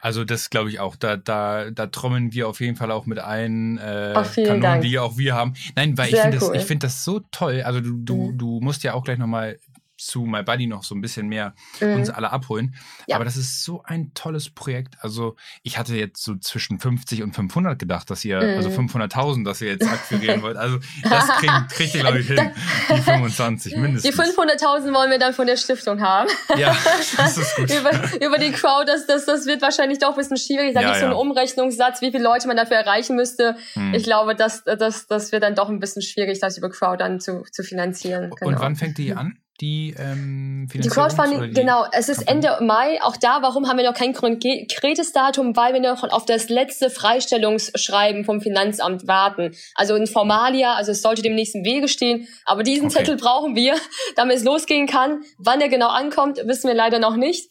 also 0.00 0.24
das 0.24 0.50
glaube 0.50 0.70
ich 0.70 0.80
auch. 0.80 0.96
Da, 0.96 1.16
da, 1.16 1.70
da 1.70 1.86
trommeln 1.86 2.32
wir 2.32 2.48
auf 2.48 2.60
jeden 2.60 2.76
Fall 2.76 2.90
auch 2.90 3.06
mit 3.06 3.18
allen 3.18 3.78
äh, 3.78 4.12
Kanonen, 4.14 4.60
Dank. 4.60 4.82
die 4.82 4.98
auch 4.98 5.16
wir 5.16 5.34
haben. 5.34 5.54
Nein, 5.76 5.96
weil 5.96 6.10
Sehr 6.10 6.18
ich 6.18 6.22
finde 6.22 6.44
cool. 6.44 6.54
das, 6.54 6.64
find 6.64 6.82
das 6.82 7.04
so 7.04 7.20
toll. 7.30 7.62
Also 7.64 7.80
du, 7.80 7.98
du, 7.98 8.16
mhm. 8.16 8.38
du 8.38 8.60
musst 8.60 8.82
ja 8.82 8.94
auch 8.94 9.04
gleich 9.04 9.18
nochmal 9.18 9.58
zu 10.00 10.22
My 10.22 10.42
Buddy 10.42 10.66
noch 10.66 10.82
so 10.82 10.94
ein 10.94 11.00
bisschen 11.00 11.28
mehr 11.28 11.54
mhm. 11.80 11.94
uns 11.94 12.10
alle 12.10 12.30
abholen. 12.30 12.74
Ja. 13.06 13.16
Aber 13.16 13.24
das 13.24 13.36
ist 13.36 13.64
so 13.64 13.82
ein 13.84 14.12
tolles 14.14 14.50
Projekt. 14.50 14.96
Also 15.00 15.36
ich 15.62 15.78
hatte 15.78 15.94
jetzt 15.94 16.22
so 16.22 16.36
zwischen 16.36 16.78
50 16.78 17.22
und 17.22 17.34
500 17.34 17.78
gedacht, 17.78 18.10
dass 18.10 18.24
ihr, 18.24 18.38
also 18.38 18.70
mhm. 18.70 18.88
also 18.88 18.98
500.000, 18.98 19.44
dass 19.44 19.60
ihr 19.60 19.68
jetzt 19.68 19.86
akquirieren 19.86 20.42
wollt. 20.42 20.56
Also 20.56 20.78
das 21.02 21.28
kriegt, 21.28 21.68
kriegt 21.70 21.94
ihr, 21.94 22.00
glaube 22.00 22.20
ich, 22.20 22.26
hin. 22.26 22.50
Die 22.88 23.00
25 23.02 23.76
mindestens. 23.76 24.14
Die 24.14 24.22
500.000 24.22 24.92
wollen 24.94 25.10
wir 25.10 25.18
dann 25.18 25.34
von 25.34 25.46
der 25.46 25.56
Stiftung 25.56 26.00
haben. 26.00 26.30
Ja, 26.56 26.76
das 27.16 27.36
ist 27.36 27.56
gut. 27.56 27.70
über, 27.70 27.90
über 28.24 28.38
die 28.38 28.52
Crowd, 28.52 28.86
das, 28.86 29.06
das, 29.06 29.26
das 29.26 29.46
wird 29.46 29.62
wahrscheinlich 29.62 29.98
doch 29.98 30.10
ein 30.10 30.16
bisschen 30.16 30.36
schwierig. 30.36 30.74
Da 30.74 30.80
ja, 30.80 30.88
gibt 30.88 30.96
ja. 30.96 31.00
so 31.00 31.06
einen 31.06 31.14
Umrechnungssatz, 31.14 32.00
wie 32.00 32.10
viele 32.10 32.24
Leute 32.24 32.48
man 32.48 32.56
dafür 32.56 32.76
erreichen 32.76 33.16
müsste. 33.16 33.56
Mhm. 33.74 33.94
Ich 33.94 34.04
glaube, 34.04 34.34
das, 34.34 34.64
das, 34.64 35.06
das 35.06 35.32
wird 35.32 35.42
dann 35.42 35.54
doch 35.54 35.68
ein 35.68 35.80
bisschen 35.80 36.02
schwierig, 36.02 36.40
das 36.40 36.56
über 36.56 36.70
Crowd 36.70 36.98
dann 36.98 37.20
zu, 37.20 37.44
zu 37.50 37.62
finanzieren. 37.62 38.30
Genau. 38.30 38.50
Und 38.50 38.60
wann 38.60 38.76
fängt 38.76 38.98
die 38.98 39.12
an? 39.14 39.39
Die 39.60 39.94
ähm, 39.98 40.68
Die 40.72 40.88
Crowdfunding, 40.88 41.42
die 41.42 41.52
genau, 41.52 41.84
es 41.92 42.08
ist 42.08 42.26
Kampagne? 42.26 42.48
Ende 42.50 42.64
Mai. 42.64 43.02
Auch 43.02 43.16
da, 43.16 43.42
warum 43.42 43.68
haben 43.68 43.76
wir 43.76 43.84
noch 43.84 43.94
kein 43.94 44.14
konkretes 44.14 45.12
Datum? 45.12 45.56
Weil 45.56 45.74
wir 45.74 45.80
noch 45.80 46.02
auf 46.04 46.24
das 46.24 46.48
letzte 46.48 46.90
Freistellungsschreiben 46.90 48.24
vom 48.24 48.40
Finanzamt 48.40 49.06
warten. 49.06 49.54
Also 49.74 49.94
in 49.94 50.06
Formalia, 50.06 50.74
also 50.74 50.92
es 50.92 51.02
sollte 51.02 51.22
dem 51.22 51.34
nächsten 51.34 51.64
Wege 51.64 51.88
stehen. 51.88 52.26
Aber 52.44 52.62
diesen 52.62 52.86
okay. 52.86 52.98
Zettel 52.98 53.16
brauchen 53.16 53.54
wir, 53.54 53.74
damit 54.16 54.36
es 54.36 54.44
losgehen 54.44 54.86
kann. 54.86 55.22
Wann 55.38 55.60
er 55.60 55.68
genau 55.68 55.88
ankommt, 55.88 56.38
wissen 56.44 56.68
wir 56.68 56.74
leider 56.74 56.98
noch 56.98 57.16
nicht. 57.16 57.50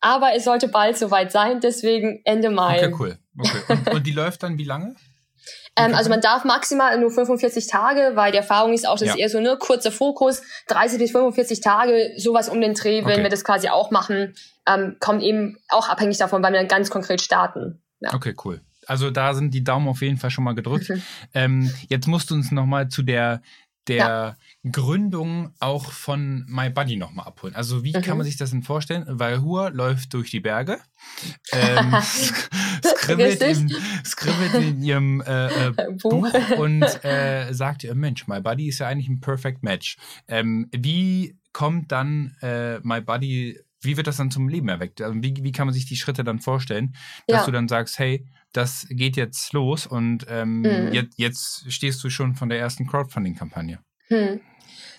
Aber 0.00 0.34
es 0.34 0.44
sollte 0.44 0.68
bald 0.68 0.96
soweit 0.96 1.30
sein, 1.30 1.60
deswegen 1.60 2.22
Ende 2.24 2.48
Mai. 2.48 2.78
Okay, 2.78 2.94
cool. 2.98 3.18
Okay. 3.38 3.58
Und, 3.68 3.94
und 3.94 4.06
die 4.06 4.12
läuft 4.12 4.42
dann 4.42 4.56
wie 4.56 4.64
lange? 4.64 4.96
Ähm, 5.76 5.94
also 5.94 6.10
man 6.10 6.20
darf 6.20 6.44
maximal 6.44 6.98
nur 6.98 7.10
45 7.10 7.66
Tage, 7.66 8.12
weil 8.14 8.32
die 8.32 8.38
Erfahrung 8.38 8.72
ist 8.72 8.86
auch, 8.86 8.98
dass 8.98 9.08
ja. 9.08 9.16
eher 9.16 9.28
so 9.28 9.40
ne 9.40 9.56
kurzer 9.58 9.92
Fokus, 9.92 10.42
30 10.68 10.98
bis 10.98 11.12
45 11.12 11.60
Tage, 11.60 12.12
sowas 12.16 12.48
um 12.48 12.60
den 12.60 12.74
Dreh, 12.74 13.04
wenn 13.04 13.12
okay. 13.12 13.22
wir 13.22 13.30
das 13.30 13.44
quasi 13.44 13.68
auch 13.68 13.90
machen, 13.90 14.34
ähm, 14.66 14.96
kommt 15.00 15.22
eben 15.22 15.58
auch 15.68 15.88
abhängig 15.88 16.18
davon, 16.18 16.42
weil 16.42 16.52
wir 16.52 16.58
dann 16.58 16.68
ganz 16.68 16.90
konkret 16.90 17.20
starten. 17.20 17.80
Ja. 18.00 18.14
Okay, 18.14 18.34
cool. 18.44 18.60
Also 18.86 19.10
da 19.10 19.34
sind 19.34 19.54
die 19.54 19.62
Daumen 19.62 19.88
auf 19.88 20.02
jeden 20.02 20.16
Fall 20.16 20.30
schon 20.30 20.44
mal 20.44 20.54
gedrückt. 20.54 20.88
Mhm. 20.88 21.02
Ähm, 21.34 21.74
jetzt 21.88 22.08
musst 22.08 22.30
du 22.30 22.34
uns 22.34 22.50
noch 22.50 22.66
mal 22.66 22.88
zu 22.88 23.02
der 23.02 23.42
der 23.90 24.36
ja. 24.64 24.70
Gründung 24.70 25.52
auch 25.58 25.90
von 25.90 26.44
My 26.48 26.70
Buddy 26.70 26.96
nochmal 26.96 27.26
abholen. 27.26 27.54
Also 27.54 27.82
wie 27.84 27.96
mhm. 27.96 28.02
kann 28.02 28.16
man 28.16 28.24
sich 28.24 28.36
das 28.36 28.50
denn 28.50 28.62
vorstellen? 28.62 29.04
Weil 29.08 29.42
Hur 29.42 29.70
läuft 29.70 30.14
durch 30.14 30.30
die 30.30 30.40
Berge, 30.40 30.78
ähm, 31.52 31.94
skribbelt, 32.84 33.42
in, 33.42 33.74
skribbelt 34.04 34.54
in 34.54 34.82
ihrem 34.82 35.20
äh, 35.22 35.66
äh, 35.66 35.72
Buch 36.00 36.28
und 36.58 36.82
äh, 37.04 37.52
sagt, 37.52 37.82
Mensch, 37.94 38.28
My 38.28 38.40
Buddy 38.40 38.68
ist 38.68 38.78
ja 38.78 38.86
eigentlich 38.86 39.08
ein 39.08 39.20
Perfect 39.20 39.62
Match. 39.62 39.96
Ähm, 40.28 40.68
wie 40.72 41.36
kommt 41.52 41.90
dann 41.90 42.36
äh, 42.42 42.78
My 42.80 43.00
Buddy, 43.00 43.58
wie 43.82 43.96
wird 43.96 44.06
das 44.06 44.18
dann 44.18 44.30
zum 44.30 44.48
Leben 44.48 44.68
erweckt? 44.68 45.02
Also 45.02 45.20
wie, 45.20 45.34
wie 45.42 45.52
kann 45.52 45.66
man 45.66 45.74
sich 45.74 45.86
die 45.86 45.96
Schritte 45.96 46.22
dann 46.22 46.38
vorstellen, 46.38 46.94
dass 47.26 47.40
ja. 47.40 47.46
du 47.46 47.52
dann 47.52 47.66
sagst, 47.66 47.98
hey, 47.98 48.26
das 48.52 48.86
geht 48.90 49.16
jetzt 49.16 49.52
los 49.52 49.86
und 49.86 50.26
ähm, 50.28 50.62
mhm. 50.62 50.92
jetzt, 50.92 51.18
jetzt 51.18 51.72
stehst 51.72 52.02
du 52.02 52.10
schon 52.10 52.34
von 52.34 52.48
der 52.48 52.58
ersten 52.58 52.86
Crowdfunding-Kampagne. 52.86 53.78
Hm. 54.08 54.40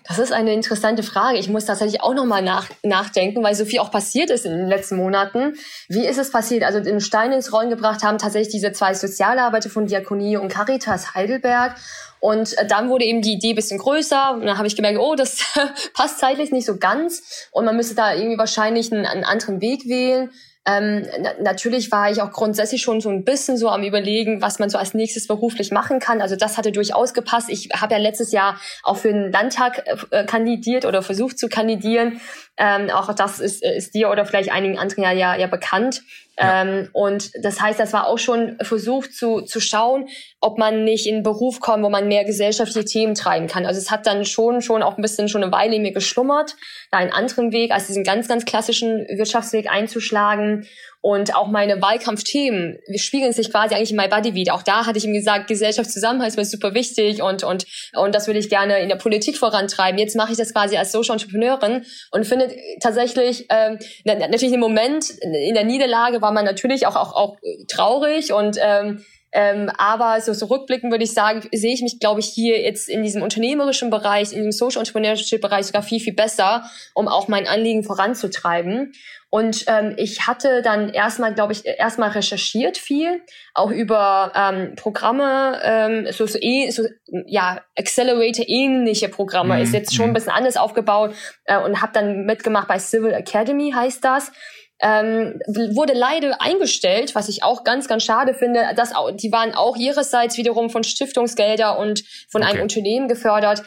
Das 0.07 0.17
ist 0.17 0.31
eine 0.31 0.53
interessante 0.53 1.03
Frage. 1.03 1.37
Ich 1.37 1.47
muss 1.47 1.65
tatsächlich 1.65 2.01
auch 2.01 2.15
nochmal 2.15 2.41
nach, 2.41 2.67
nachdenken, 2.81 3.43
weil 3.43 3.53
so 3.53 3.65
viel 3.65 3.79
auch 3.79 3.91
passiert 3.91 4.31
ist 4.31 4.45
in 4.45 4.51
den 4.51 4.67
letzten 4.67 4.95
Monaten. 4.95 5.53
Wie 5.89 6.05
ist 6.05 6.17
es 6.17 6.31
passiert? 6.31 6.63
Also 6.63 6.79
den 6.79 6.99
Stein 7.01 7.31
ins 7.31 7.53
Rollen 7.53 7.69
gebracht 7.69 8.03
haben 8.03 8.17
tatsächlich 8.17 8.51
diese 8.51 8.71
zwei 8.71 8.93
Sozialarbeiter 8.95 9.69
von 9.69 9.85
Diakonie 9.85 10.37
und 10.37 10.49
Caritas 10.49 11.13
Heidelberg. 11.13 11.75
Und 12.19 12.57
äh, 12.57 12.67
dann 12.67 12.89
wurde 12.89 13.05
eben 13.05 13.21
die 13.21 13.33
Idee 13.33 13.53
bisschen 13.53 13.77
größer. 13.77 14.33
Und 14.33 14.45
dann 14.45 14.57
habe 14.57 14.67
ich 14.67 14.75
gemerkt, 14.75 14.97
oh, 14.99 15.15
das 15.15 15.39
passt 15.93 16.19
zeitlich 16.19 16.51
nicht 16.51 16.65
so 16.65 16.77
ganz. 16.77 17.49
Und 17.51 17.65
man 17.65 17.75
müsste 17.75 17.93
da 17.93 18.13
irgendwie 18.13 18.39
wahrscheinlich 18.39 18.91
einen, 18.91 19.05
einen 19.05 19.23
anderen 19.23 19.61
Weg 19.61 19.87
wählen. 19.87 20.31
Ähm, 20.67 21.07
na 21.19 21.31
natürlich 21.41 21.91
war 21.91 22.11
ich 22.11 22.21
auch 22.21 22.31
grundsätzlich 22.31 22.83
schon 22.83 23.01
so 23.01 23.09
ein 23.09 23.23
bisschen 23.23 23.57
so 23.57 23.69
am 23.69 23.83
überlegen, 23.83 24.43
was 24.43 24.59
man 24.59 24.69
so 24.69 24.77
als 24.77 24.93
nächstes 24.93 25.25
beruflich 25.25 25.71
machen 25.71 25.99
kann. 25.99 26.21
Also 26.21 26.35
das 26.35 26.57
hatte 26.57 26.71
durchaus 26.71 27.15
gepasst. 27.15 27.49
Ich 27.49 27.69
habe 27.75 27.93
ja 27.93 27.99
letztes 27.99 28.31
Jahr 28.31 28.59
auch 28.83 28.97
für 28.97 29.11
den 29.11 29.31
Landtag 29.31 29.83
äh, 30.11 30.23
kandidiert 30.25 30.85
oder 30.85 31.01
versucht 31.01 31.39
zu 31.39 31.49
kandidieren. 31.49 32.21
Ähm, 32.57 32.91
auch 32.91 33.11
das 33.15 33.39
ist, 33.39 33.63
ist 33.63 33.95
dir 33.95 34.11
oder 34.11 34.25
vielleicht 34.25 34.51
einigen 34.51 34.77
anderen 34.77 35.03
ja, 35.03 35.11
ja, 35.11 35.35
ja 35.35 35.47
bekannt. 35.47 36.03
Ja. 36.37 36.61
Ähm, 36.61 36.89
und 36.93 37.31
das 37.43 37.61
heißt, 37.61 37.79
das 37.79 37.93
war 37.93 38.07
auch 38.07 38.17
schon 38.17 38.57
versucht 38.61 39.13
zu, 39.13 39.41
zu 39.41 39.59
schauen, 39.59 40.07
ob 40.39 40.57
man 40.57 40.83
nicht 40.83 41.05
in 41.05 41.15
einen 41.15 41.23
Beruf 41.23 41.59
kommt, 41.59 41.83
wo 41.83 41.89
man 41.89 42.07
mehr 42.07 42.23
gesellschaftliche 42.23 42.85
Themen 42.85 43.15
treiben 43.15 43.47
kann. 43.47 43.65
Also 43.65 43.79
es 43.79 43.91
hat 43.91 44.07
dann 44.07 44.25
schon, 44.25 44.61
schon 44.61 44.81
auch 44.81 44.97
ein 44.97 45.01
bisschen 45.01 45.27
schon 45.27 45.43
eine 45.43 45.51
Weile 45.51 45.75
in 45.75 45.81
mir 45.81 45.91
geschlummert, 45.91 46.55
da 46.89 46.99
einen 46.99 47.11
anderen 47.11 47.51
Weg 47.51 47.71
als 47.71 47.87
diesen 47.87 48.03
ganz, 48.03 48.27
ganz 48.27 48.45
klassischen 48.45 49.05
Wirtschaftsweg 49.09 49.69
einzuschlagen. 49.69 50.67
Und 51.01 51.35
auch 51.35 51.47
meine 51.47 51.81
Wahlkampfthemen 51.81 52.77
spiegeln 52.95 53.33
sich 53.33 53.51
quasi 53.51 53.73
eigentlich 53.73 53.89
in 53.89 53.97
My 53.97 54.07
Body 54.07 54.35
wieder. 54.35 54.53
Auch 54.53 54.61
da 54.61 54.85
hatte 54.85 54.99
ich 54.99 55.05
ihm 55.05 55.13
gesagt, 55.13 55.47
Gesellschaftszusammenhalt 55.47 56.29
ist 56.29 56.37
mir 56.37 56.45
super 56.45 56.75
wichtig 56.75 57.23
und, 57.23 57.43
und, 57.43 57.65
und 57.95 58.13
das 58.13 58.27
will 58.27 58.37
ich 58.37 58.49
gerne 58.49 58.79
in 58.79 58.89
der 58.89 58.97
Politik 58.97 59.37
vorantreiben. 59.37 59.97
Jetzt 59.97 60.15
mache 60.15 60.31
ich 60.31 60.37
das 60.37 60.53
quasi 60.53 60.77
als 60.77 60.91
Social 60.91 61.13
Entrepreneurin 61.13 61.85
und 62.11 62.27
finde 62.27 62.55
tatsächlich, 62.81 63.47
ähm, 63.49 63.79
natürlich 64.05 64.53
im 64.53 64.59
Moment 64.59 65.09
in 65.09 65.55
der 65.55 65.65
Niederlage 65.65 66.21
war 66.21 66.31
man 66.31 66.45
natürlich 66.45 66.85
auch, 66.85 66.95
auch, 66.95 67.13
auch 67.13 67.37
traurig 67.67 68.31
und 68.31 68.57
ähm, 68.61 69.03
ähm, 69.33 69.71
aber 69.77 70.19
so, 70.21 70.33
so 70.33 70.47
rückblicken 70.47 70.91
würde 70.91 71.03
ich 71.03 71.13
sagen, 71.13 71.47
sehe 71.53 71.73
ich 71.73 71.81
mich, 71.81 71.99
glaube 71.99 72.19
ich, 72.19 72.27
hier 72.27 72.61
jetzt 72.61 72.89
in 72.89 73.01
diesem 73.01 73.21
unternehmerischen 73.21 73.89
Bereich, 73.89 74.33
in 74.33 74.39
diesem 74.39 74.51
Social 74.51 74.79
Entrepreneurship 74.79 75.41
Bereich 75.41 75.67
sogar 75.67 75.83
viel, 75.83 75.99
viel 75.99 76.13
besser, 76.13 76.65
um 76.93 77.07
auch 77.07 77.27
mein 77.27 77.47
Anliegen 77.47 77.83
voranzutreiben. 77.83 78.93
Und 79.29 79.63
ähm, 79.67 79.93
ich 79.95 80.27
hatte 80.27 80.61
dann 80.61 80.89
erstmal, 80.89 81.33
glaube 81.33 81.53
ich, 81.53 81.65
erstmal 81.65 82.09
recherchiert 82.09 82.77
viel, 82.77 83.21
auch 83.53 83.71
über 83.71 84.33
ähm, 84.35 84.75
Programme, 84.75 85.57
ähm, 85.63 86.07
so, 86.11 86.25
so, 86.25 86.37
eh, 86.41 86.69
so 86.69 86.83
ja, 87.27 87.61
Accelerator-ähnliche 87.77 89.07
Programme, 89.07 89.55
mhm. 89.55 89.61
ist 89.61 89.73
jetzt 89.73 89.95
schon 89.95 90.07
ein 90.07 90.09
mhm. 90.09 90.15
bisschen 90.15 90.33
anders 90.33 90.57
aufgebaut 90.57 91.15
äh, 91.45 91.57
und 91.57 91.81
habe 91.81 91.93
dann 91.93 92.25
mitgemacht 92.25 92.67
bei 92.67 92.77
Civil 92.77 93.13
Academy, 93.13 93.71
heißt 93.71 94.03
das 94.03 94.33
ähm, 94.81 95.39
wurde 95.75 95.93
leider 95.93 96.41
eingestellt, 96.41 97.13
was 97.13 97.29
ich 97.29 97.43
auch 97.43 97.63
ganz, 97.63 97.87
ganz 97.87 98.03
schade 98.03 98.33
finde. 98.33 98.61
Das, 98.75 98.93
die 99.15 99.31
waren 99.31 99.53
auch 99.53 99.77
ihrerseits 99.77 100.37
wiederum 100.37 100.69
von 100.69 100.83
Stiftungsgelder 100.83 101.77
und 101.77 102.03
von 102.29 102.41
okay. 102.41 102.51
einem 102.51 102.63
Unternehmen 102.63 103.07
gefördert. 103.07 103.63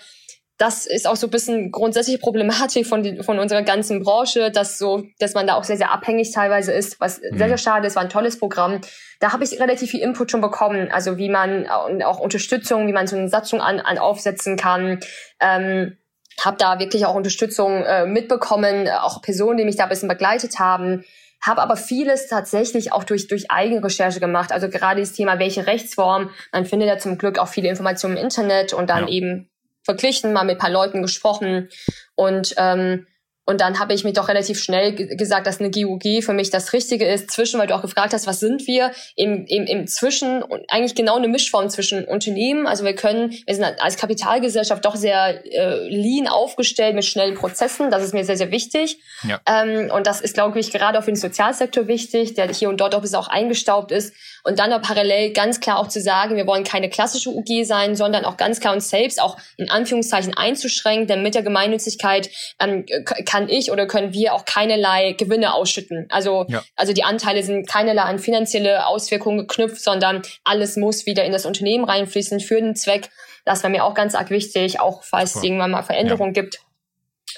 Das 0.57 0.87
ist 0.87 1.09
auch 1.09 1.17
so 1.17 1.27
ein 1.27 1.31
bisschen 1.31 1.73
grundsätzliche 1.73 2.19
Problematik 2.19 2.87
von, 2.87 3.23
von 3.25 3.41
unserer 3.41 3.63
ganzen 3.63 4.03
Branche, 4.03 4.53
dass 4.53 4.79
so, 4.79 5.03
dass 5.19 5.35
man 5.35 5.49
da 5.49 5.55
auch 5.55 5.65
sehr, 5.65 5.77
sehr 5.77 5.91
abhängig 5.91 6.31
teilweise 6.31 6.73
ist, 6.73 7.01
was 7.01 7.21
mhm. 7.21 7.39
sehr, 7.39 7.49
sehr 7.49 7.59
schade 7.59 7.87
ist, 7.89 7.97
war 7.97 8.05
ein 8.05 8.09
tolles 8.09 8.39
Programm. 8.39 8.81
Da 9.19 9.33
habe 9.33 9.43
ich 9.43 9.59
relativ 9.61 9.91
viel 9.91 10.01
Input 10.01 10.31
schon 10.31 10.41
bekommen, 10.41 10.91
also 10.93 11.19
wie 11.19 11.29
man 11.29 11.67
auch 11.69 12.21
Unterstützung, 12.21 12.87
wie 12.87 12.93
man 12.93 13.09
so 13.09 13.17
eine 13.17 13.29
Satzung 13.29 13.61
an, 13.61 13.81
an 13.81 13.99
aufsetzen 13.99 14.57
kann. 14.57 15.01
Ähm, 15.41 15.97
habe 16.43 16.57
da 16.59 16.79
wirklich 16.79 17.07
auch 17.07 17.15
Unterstützung 17.15 17.85
äh, 17.85 18.07
mitbekommen, 18.07 18.89
auch 18.89 19.23
Personen, 19.23 19.59
die 19.59 19.65
mich 19.65 19.77
da 19.77 19.85
ein 19.85 19.89
bisschen 19.89 20.09
begleitet 20.09 20.59
haben. 20.59 21.05
habe 21.41 21.61
aber 21.61 21.77
vieles 21.77 22.29
tatsächlich 22.29 22.93
auch 22.93 23.05
durch, 23.05 23.29
durch 23.29 23.51
Eigenrecherche 23.51 24.21
gemacht. 24.21 24.51
Also 24.51 24.69
gerade 24.69 25.01
das 25.01 25.13
Thema, 25.13 25.39
welche 25.39 25.67
Rechtsform, 25.67 26.31
man 26.53 26.65
findet 26.65 26.89
ja 26.89 26.99
zum 26.99 27.19
Glück 27.19 27.39
auch 27.39 27.49
viele 27.49 27.69
Informationen 27.69 28.17
im 28.17 28.25
Internet 28.25 28.73
und 28.73 28.89
dann 28.89 29.09
ja. 29.09 29.15
eben 29.15 29.51
verglichen, 29.83 30.33
mal 30.33 30.45
mit 30.45 30.57
ein 30.57 30.59
paar 30.59 30.71
Leuten 30.71 31.03
gesprochen 31.03 31.69
und 32.15 32.55
ähm, 32.57 33.07
und 33.47 33.61
dann 33.61 33.79
habe 33.79 33.93
ich 33.93 34.05
mir 34.05 34.13
doch 34.13 34.29
relativ 34.29 34.63
schnell 34.63 34.95
gesagt, 34.95 35.47
dass 35.47 35.61
eine 35.61 35.71
GUG 35.71 36.23
für 36.23 36.33
mich 36.33 36.51
das 36.51 36.73
Richtige 36.73 37.07
ist. 37.07 37.31
Zwischen, 37.31 37.61
weil 37.61 37.67
du 37.67 37.75
auch 37.75 37.83
gefragt 37.83 38.15
hast, 38.15 38.27
was 38.27 38.41
sind 38.41 38.67
wir? 38.67 38.93
Im, 39.17 39.45
im, 39.47 39.67
im 39.67 39.87
Zwischen 39.87 40.43
und 40.43 40.65
eigentlich 40.71 40.95
genau 40.95 41.17
eine 41.17 41.29
Mischform 41.29 41.69
zwischen 41.69 42.05
Unternehmen. 42.05 42.67
Also 42.67 42.85
wir 42.85 42.95
können, 42.95 43.33
wir 43.47 43.55
sind 43.55 43.65
als 43.65 43.97
Kapitalgesellschaft 43.97 44.85
doch 44.85 44.97
sehr 44.97 45.45
äh, 45.53 45.89
lean 45.89 46.27
aufgestellt 46.27 46.95
mit 46.95 47.05
schnellen 47.05 47.35
Prozessen. 47.35 47.91
Das 47.91 48.03
ist 48.03 48.15
mir 48.15 48.25
sehr, 48.25 48.39
sehr 48.39 48.51
wichtig. 48.51 48.99
Ja. 49.29 49.41
Ähm, 49.47 49.91
und 49.91 50.07
das 50.07 50.23
ist, 50.23 50.35
glaube 50.35 50.59
ich, 50.59 50.71
gerade 50.71 50.99
auch 50.99 51.05
für 51.05 51.13
den 51.13 51.17
Sozialsektor 51.17 51.87
wichtig, 51.87 52.35
der 52.35 52.49
hier 52.49 52.71
und 52.71 52.81
dort 52.81 52.95
auch 52.95 53.03
bis 53.03 53.15
auch 53.15 53.29
eingestaubt 53.29 53.93
ist. 53.93 54.15
Und 54.47 54.59
dann 54.59 54.73
auch 54.75 54.83
parallel 54.83 55.33
ganz 55.33 55.61
klar 55.61 55.79
auch 55.79 55.89
zu 55.89 56.03
sagen, 56.03 56.37
wir 56.37 56.47
wollen 56.47 56.65
keine 56.65 56.91
klassische 56.91 57.31
UG 57.31 57.65
sein, 57.65 57.97
sondern 57.97 58.27
auch 58.27 58.37
ganz 58.37 58.61
klar 58.61 58.75
uns 58.75 58.91
selbst 58.91 59.21
auch 59.21 59.39
in 59.57 59.71
Anführungszeichen 59.71 60.37
einzuschränken, 60.37 61.07
denn 61.07 61.23
mit 61.23 61.35
der 61.35 61.43
Gemeinnützigkeit 61.43 62.29
ähm, 62.61 62.85
kann 63.25 63.49
ich 63.49 63.73
oder 63.73 63.87
können 63.87 64.13
wir 64.13 64.35
auch 64.35 64.45
keinerlei 64.45 65.13
Gewinne 65.13 65.55
ausschütten. 65.55 66.07
Also, 66.11 66.45
ja. 66.49 66.63
also 66.77 66.93
die 66.93 67.05
Anteile 67.05 67.43
sind 67.43 67.67
keinerlei 67.67 68.03
an 68.03 68.19
finanzielle 68.19 68.87
Auswirkungen 68.87 69.39
geknüpft, 69.39 69.81
sondern 69.81 70.21
alles 70.45 70.77
muss 70.77 71.07
wieder 71.07 71.25
in 71.25 71.33
das 71.33 71.47
Unternehmen 71.47 71.85
reinfließen 71.85 72.39
für 72.41 72.61
den 72.61 72.77
Zweck. 72.77 73.09
Das 73.47 73.63
war 73.63 73.71
mir 73.71 73.83
auch 73.83 73.95
ganz 73.95 74.15
arg 74.15 74.29
wichtig, 74.29 74.79
auch 74.79 75.05
falls 75.05 75.37
es 75.37 75.43
irgendwann 75.43 75.71
mal 75.71 75.83
Veränderungen 75.83 76.35
ja. 76.35 76.43
gibt. 76.43 76.61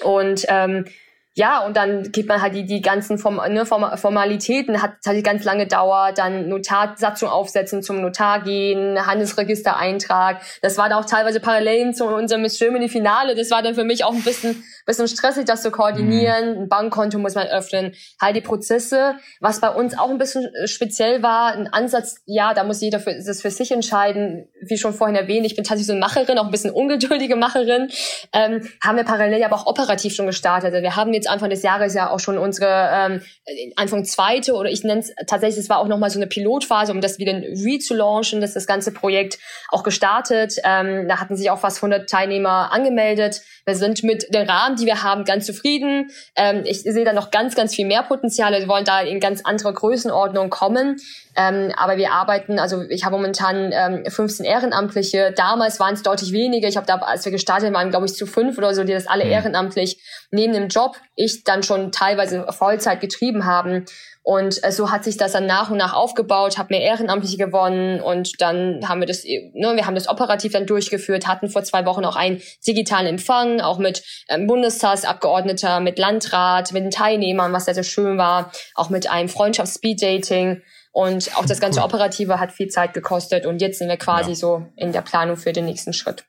Und 0.03 0.45
ähm, 0.49 0.85
ja, 1.37 1.63
und 1.63 1.77
dann 1.77 2.11
gibt 2.11 2.29
man 2.29 2.41
halt 2.41 2.55
die, 2.55 2.65
die 2.65 2.81
ganzen 2.81 3.19
Form, 3.19 3.35
ne, 3.35 3.63
Formalitäten, 3.63 4.81
hat 4.81 4.93
halt 5.05 5.23
ganz 5.23 5.43
lange 5.43 5.67
dauert, 5.67 6.17
dann 6.17 6.49
Notarsatzung 6.49 7.29
aufsetzen, 7.29 7.83
zum 7.83 8.01
Notar 8.01 8.41
gehen, 8.41 9.05
Handelsregistereintrag. 9.05 10.41
Das 10.63 10.79
war 10.79 10.89
da 10.89 10.97
auch 10.97 11.05
teilweise 11.05 11.39
parallel 11.39 11.93
zu 11.93 12.05
unserem 12.05 12.41
Miss 12.41 12.57
Germany 12.57 12.89
Finale. 12.89 13.35
Das 13.35 13.51
war 13.51 13.61
dann 13.61 13.75
für 13.75 13.83
mich 13.83 14.03
auch 14.03 14.15
ein 14.15 14.23
bisschen, 14.23 14.63
bisschen 14.87 15.07
stressig, 15.07 15.45
das 15.45 15.61
zu 15.61 15.69
koordinieren. 15.69 16.53
Mhm. 16.53 16.61
Ein 16.61 16.69
Bankkonto 16.69 17.19
muss 17.19 17.35
man 17.35 17.45
öffnen. 17.47 17.93
Halt 18.19 18.35
die 18.35 18.41
Prozesse. 18.41 19.15
Was 19.41 19.59
bei 19.59 19.69
uns 19.69 19.97
auch 19.97 20.09
ein 20.09 20.17
bisschen 20.17 20.45
äh, 20.55 20.67
speziell 20.67 21.21
war, 21.21 21.53
ein 21.53 21.67
Ansatz, 21.67 22.21
ja, 22.25 22.53
da 22.53 22.63
muss 22.63 22.81
jeder 22.81 22.99
für, 22.99 23.13
das 23.13 23.41
für 23.41 23.51
sich 23.51 23.71
entscheiden. 23.71 24.47
Wie 24.61 24.77
schon 24.77 24.93
vorhin 24.93 25.15
erwähnt, 25.15 25.45
ich 25.45 25.55
bin 25.55 25.63
tatsächlich 25.63 25.87
so 25.87 25.93
eine 25.93 25.99
Macherin, 25.99 26.39
auch 26.39 26.45
ein 26.45 26.51
bisschen 26.51 26.71
ungeduldige 26.71 27.35
Macherin. 27.35 27.89
Ähm, 28.33 28.67
haben 28.83 28.97
wir 28.97 29.03
parallel 29.03 29.43
aber 29.43 29.57
auch 29.57 29.67
operativ 29.67 30.15
schon 30.15 30.25
gestartet. 30.25 30.73
Also 30.73 30.81
wir 30.81 30.95
haben 30.95 31.13
jetzt 31.13 31.29
Anfang 31.29 31.49
des 31.49 31.63
Jahres 31.63 31.93
ja 31.93 32.09
auch 32.09 32.19
schon 32.19 32.37
unsere 32.37 32.89
ähm, 32.93 33.21
Anfang 33.75 34.05
zweite 34.05 34.53
oder 34.53 34.69
ich 34.69 34.83
nenne 34.85 35.01
es 35.01 35.13
tatsächlich, 35.27 35.59
es 35.59 35.69
war 35.69 35.79
auch 35.79 35.87
nochmal 35.87 36.09
so 36.09 36.17
eine 36.17 36.27
Pilotphase, 36.27 36.93
um 36.93 37.01
das 37.01 37.19
wieder 37.19 37.33
re-zu-launchen, 37.33 38.39
dass 38.39 38.53
das 38.53 38.65
ganze 38.65 38.93
Projekt 38.93 39.37
auch 39.69 39.83
gestartet. 39.83 40.55
Ähm, 40.63 41.09
da 41.09 41.19
hatten 41.19 41.35
sich 41.35 41.51
auch 41.51 41.59
fast 41.59 41.79
100 41.79 42.09
Teilnehmer 42.09 42.71
angemeldet. 42.71 43.41
Wir 43.65 43.75
sind 43.75 44.01
mit 44.03 44.33
den 44.33 44.49
Rahmen, 44.49 44.76
die 44.79 44.85
wir 44.85 45.03
haben, 45.03 45.23
ganz 45.25 45.45
zufrieden. 45.45 46.11
Ähm, 46.35 46.63
ich 46.65 46.81
sehe 46.81 47.05
da 47.05 47.13
noch 47.13 47.31
ganz, 47.31 47.55
ganz 47.55 47.75
viel 47.75 47.85
mehr 47.85 48.03
Potenziale. 48.03 48.59
Wir 48.59 48.67
wollen 48.67 48.85
da 48.85 49.01
in 49.01 49.19
ganz 49.19 49.41
andere 49.43 49.73
Größenordnung 49.73 50.49
kommen. 50.49 50.97
Ähm, 51.35 51.71
aber 51.77 51.97
wir 51.97 52.11
arbeiten, 52.11 52.57
also 52.57 52.83
ich 52.89 53.05
habe 53.05 53.15
momentan 53.15 53.71
ähm, 53.71 54.03
15 54.07 54.45
Ehrenamtliche. 54.45 55.33
Damals 55.35 55.79
waren 55.79 55.93
es 55.93 56.01
deutlich 56.01 56.31
weniger. 56.31 56.67
Ich 56.67 56.77
habe 56.77 56.87
da, 56.87 56.95
als 56.95 57.25
wir 57.25 57.31
gestartet 57.31 57.73
waren, 57.73 57.89
glaube 57.89 58.05
ich, 58.07 58.15
zu 58.15 58.25
fünf 58.25 58.57
oder 58.57 58.73
so, 58.73 58.83
die 58.83 58.93
das 58.93 59.07
alle 59.07 59.25
mhm. 59.25 59.31
ehrenamtlich 59.31 59.99
neben 60.31 60.53
dem 60.53 60.67
Job, 60.67 60.97
ich 61.15 61.43
dann 61.43 61.63
schon 61.63 61.91
teilweise 61.91 62.45
Vollzeit 62.51 63.01
getrieben 63.01 63.45
haben. 63.45 63.85
Und 64.27 64.61
äh, 64.61 64.73
so 64.73 64.91
hat 64.91 65.05
sich 65.05 65.15
das 65.15 65.31
dann 65.31 65.45
nach 65.45 65.69
und 65.69 65.77
nach 65.77 65.93
aufgebaut, 65.93 66.57
habe 66.57 66.73
mehr 66.73 66.81
Ehrenamtliche 66.81 67.37
gewonnen 67.37 68.01
und 68.01 68.41
dann 68.41 68.85
haben 68.85 68.99
wir 68.99 69.07
das, 69.07 69.23
ne, 69.23 69.53
wir 69.53 69.85
haben 69.85 69.95
das 69.95 70.09
operativ 70.09 70.51
dann 70.51 70.65
durchgeführt, 70.65 71.27
hatten 71.27 71.47
vor 71.47 71.63
zwei 71.63 71.85
Wochen 71.85 72.03
auch 72.03 72.17
einen 72.17 72.41
digitalen 72.67 73.07
Empfang, 73.07 73.61
auch 73.61 73.77
mit 73.77 74.03
ähm, 74.27 74.45
Bundestagsabgeordneter, 74.45 75.79
mit 75.79 75.97
Landrat, 75.97 76.73
mit 76.73 76.83
den 76.83 76.91
Teilnehmern, 76.91 77.53
was 77.53 77.63
sehr, 77.63 77.73
sehr 77.73 77.83
schön 77.83 78.17
war, 78.17 78.51
auch 78.75 78.89
mit 78.89 79.09
einem 79.09 79.29
Freundschafts-Speed-Dating. 79.29 80.61
Und 80.91 81.37
auch 81.37 81.45
das 81.45 81.61
ganze 81.61 81.79
cool. 81.79 81.85
Operative 81.85 82.37
hat 82.37 82.51
viel 82.51 82.67
Zeit 82.67 82.93
gekostet 82.93 83.45
und 83.45 83.61
jetzt 83.61 83.79
sind 83.79 83.87
wir 83.87 83.95
quasi 83.95 84.31
ja. 84.31 84.35
so 84.35 84.65
in 84.75 84.91
der 84.91 85.03
Planung 85.03 85.37
für 85.37 85.53
den 85.53 85.63
nächsten 85.63 85.93
Schritt. 85.93 86.25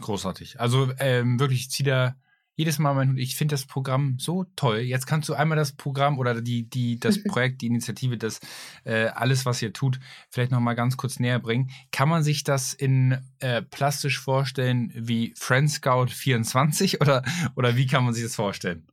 Großartig. 0.00 0.58
Also 0.58 0.88
ähm, 1.00 1.38
wirklich, 1.38 1.60
ich 1.60 1.70
ziehe 1.70 1.86
da 1.86 2.14
jedes 2.56 2.78
Mal 2.78 2.94
mein 2.94 3.10
Hund, 3.10 3.18
ich 3.18 3.36
finde 3.36 3.52
das 3.52 3.66
Programm 3.66 4.16
so 4.18 4.44
toll. 4.56 4.78
Jetzt 4.78 5.06
kannst 5.06 5.28
du 5.28 5.34
einmal 5.34 5.56
das 5.56 5.72
Programm 5.72 6.18
oder 6.18 6.40
die, 6.40 6.68
die, 6.68 6.98
das 6.98 7.22
Projekt, 7.28 7.60
die 7.60 7.66
Initiative, 7.66 8.16
das 8.16 8.40
äh, 8.84 9.06
alles, 9.08 9.46
was 9.46 9.60
ihr 9.62 9.72
tut, 9.72 10.00
vielleicht 10.30 10.50
nochmal 10.50 10.74
ganz 10.74 10.96
kurz 10.96 11.20
näher 11.20 11.38
bringen. 11.38 11.70
Kann 11.92 12.08
man 12.08 12.22
sich 12.22 12.44
das 12.44 12.72
in 12.72 13.18
äh, 13.40 13.62
plastisch 13.62 14.18
vorstellen 14.18 14.90
wie 14.94 15.34
Friend 15.36 15.70
Scout 15.70 16.06
24 16.08 17.00
oder, 17.02 17.22
oder 17.54 17.76
wie 17.76 17.86
kann 17.86 18.04
man 18.04 18.14
sich 18.14 18.24
das 18.24 18.34
vorstellen? 18.34 18.86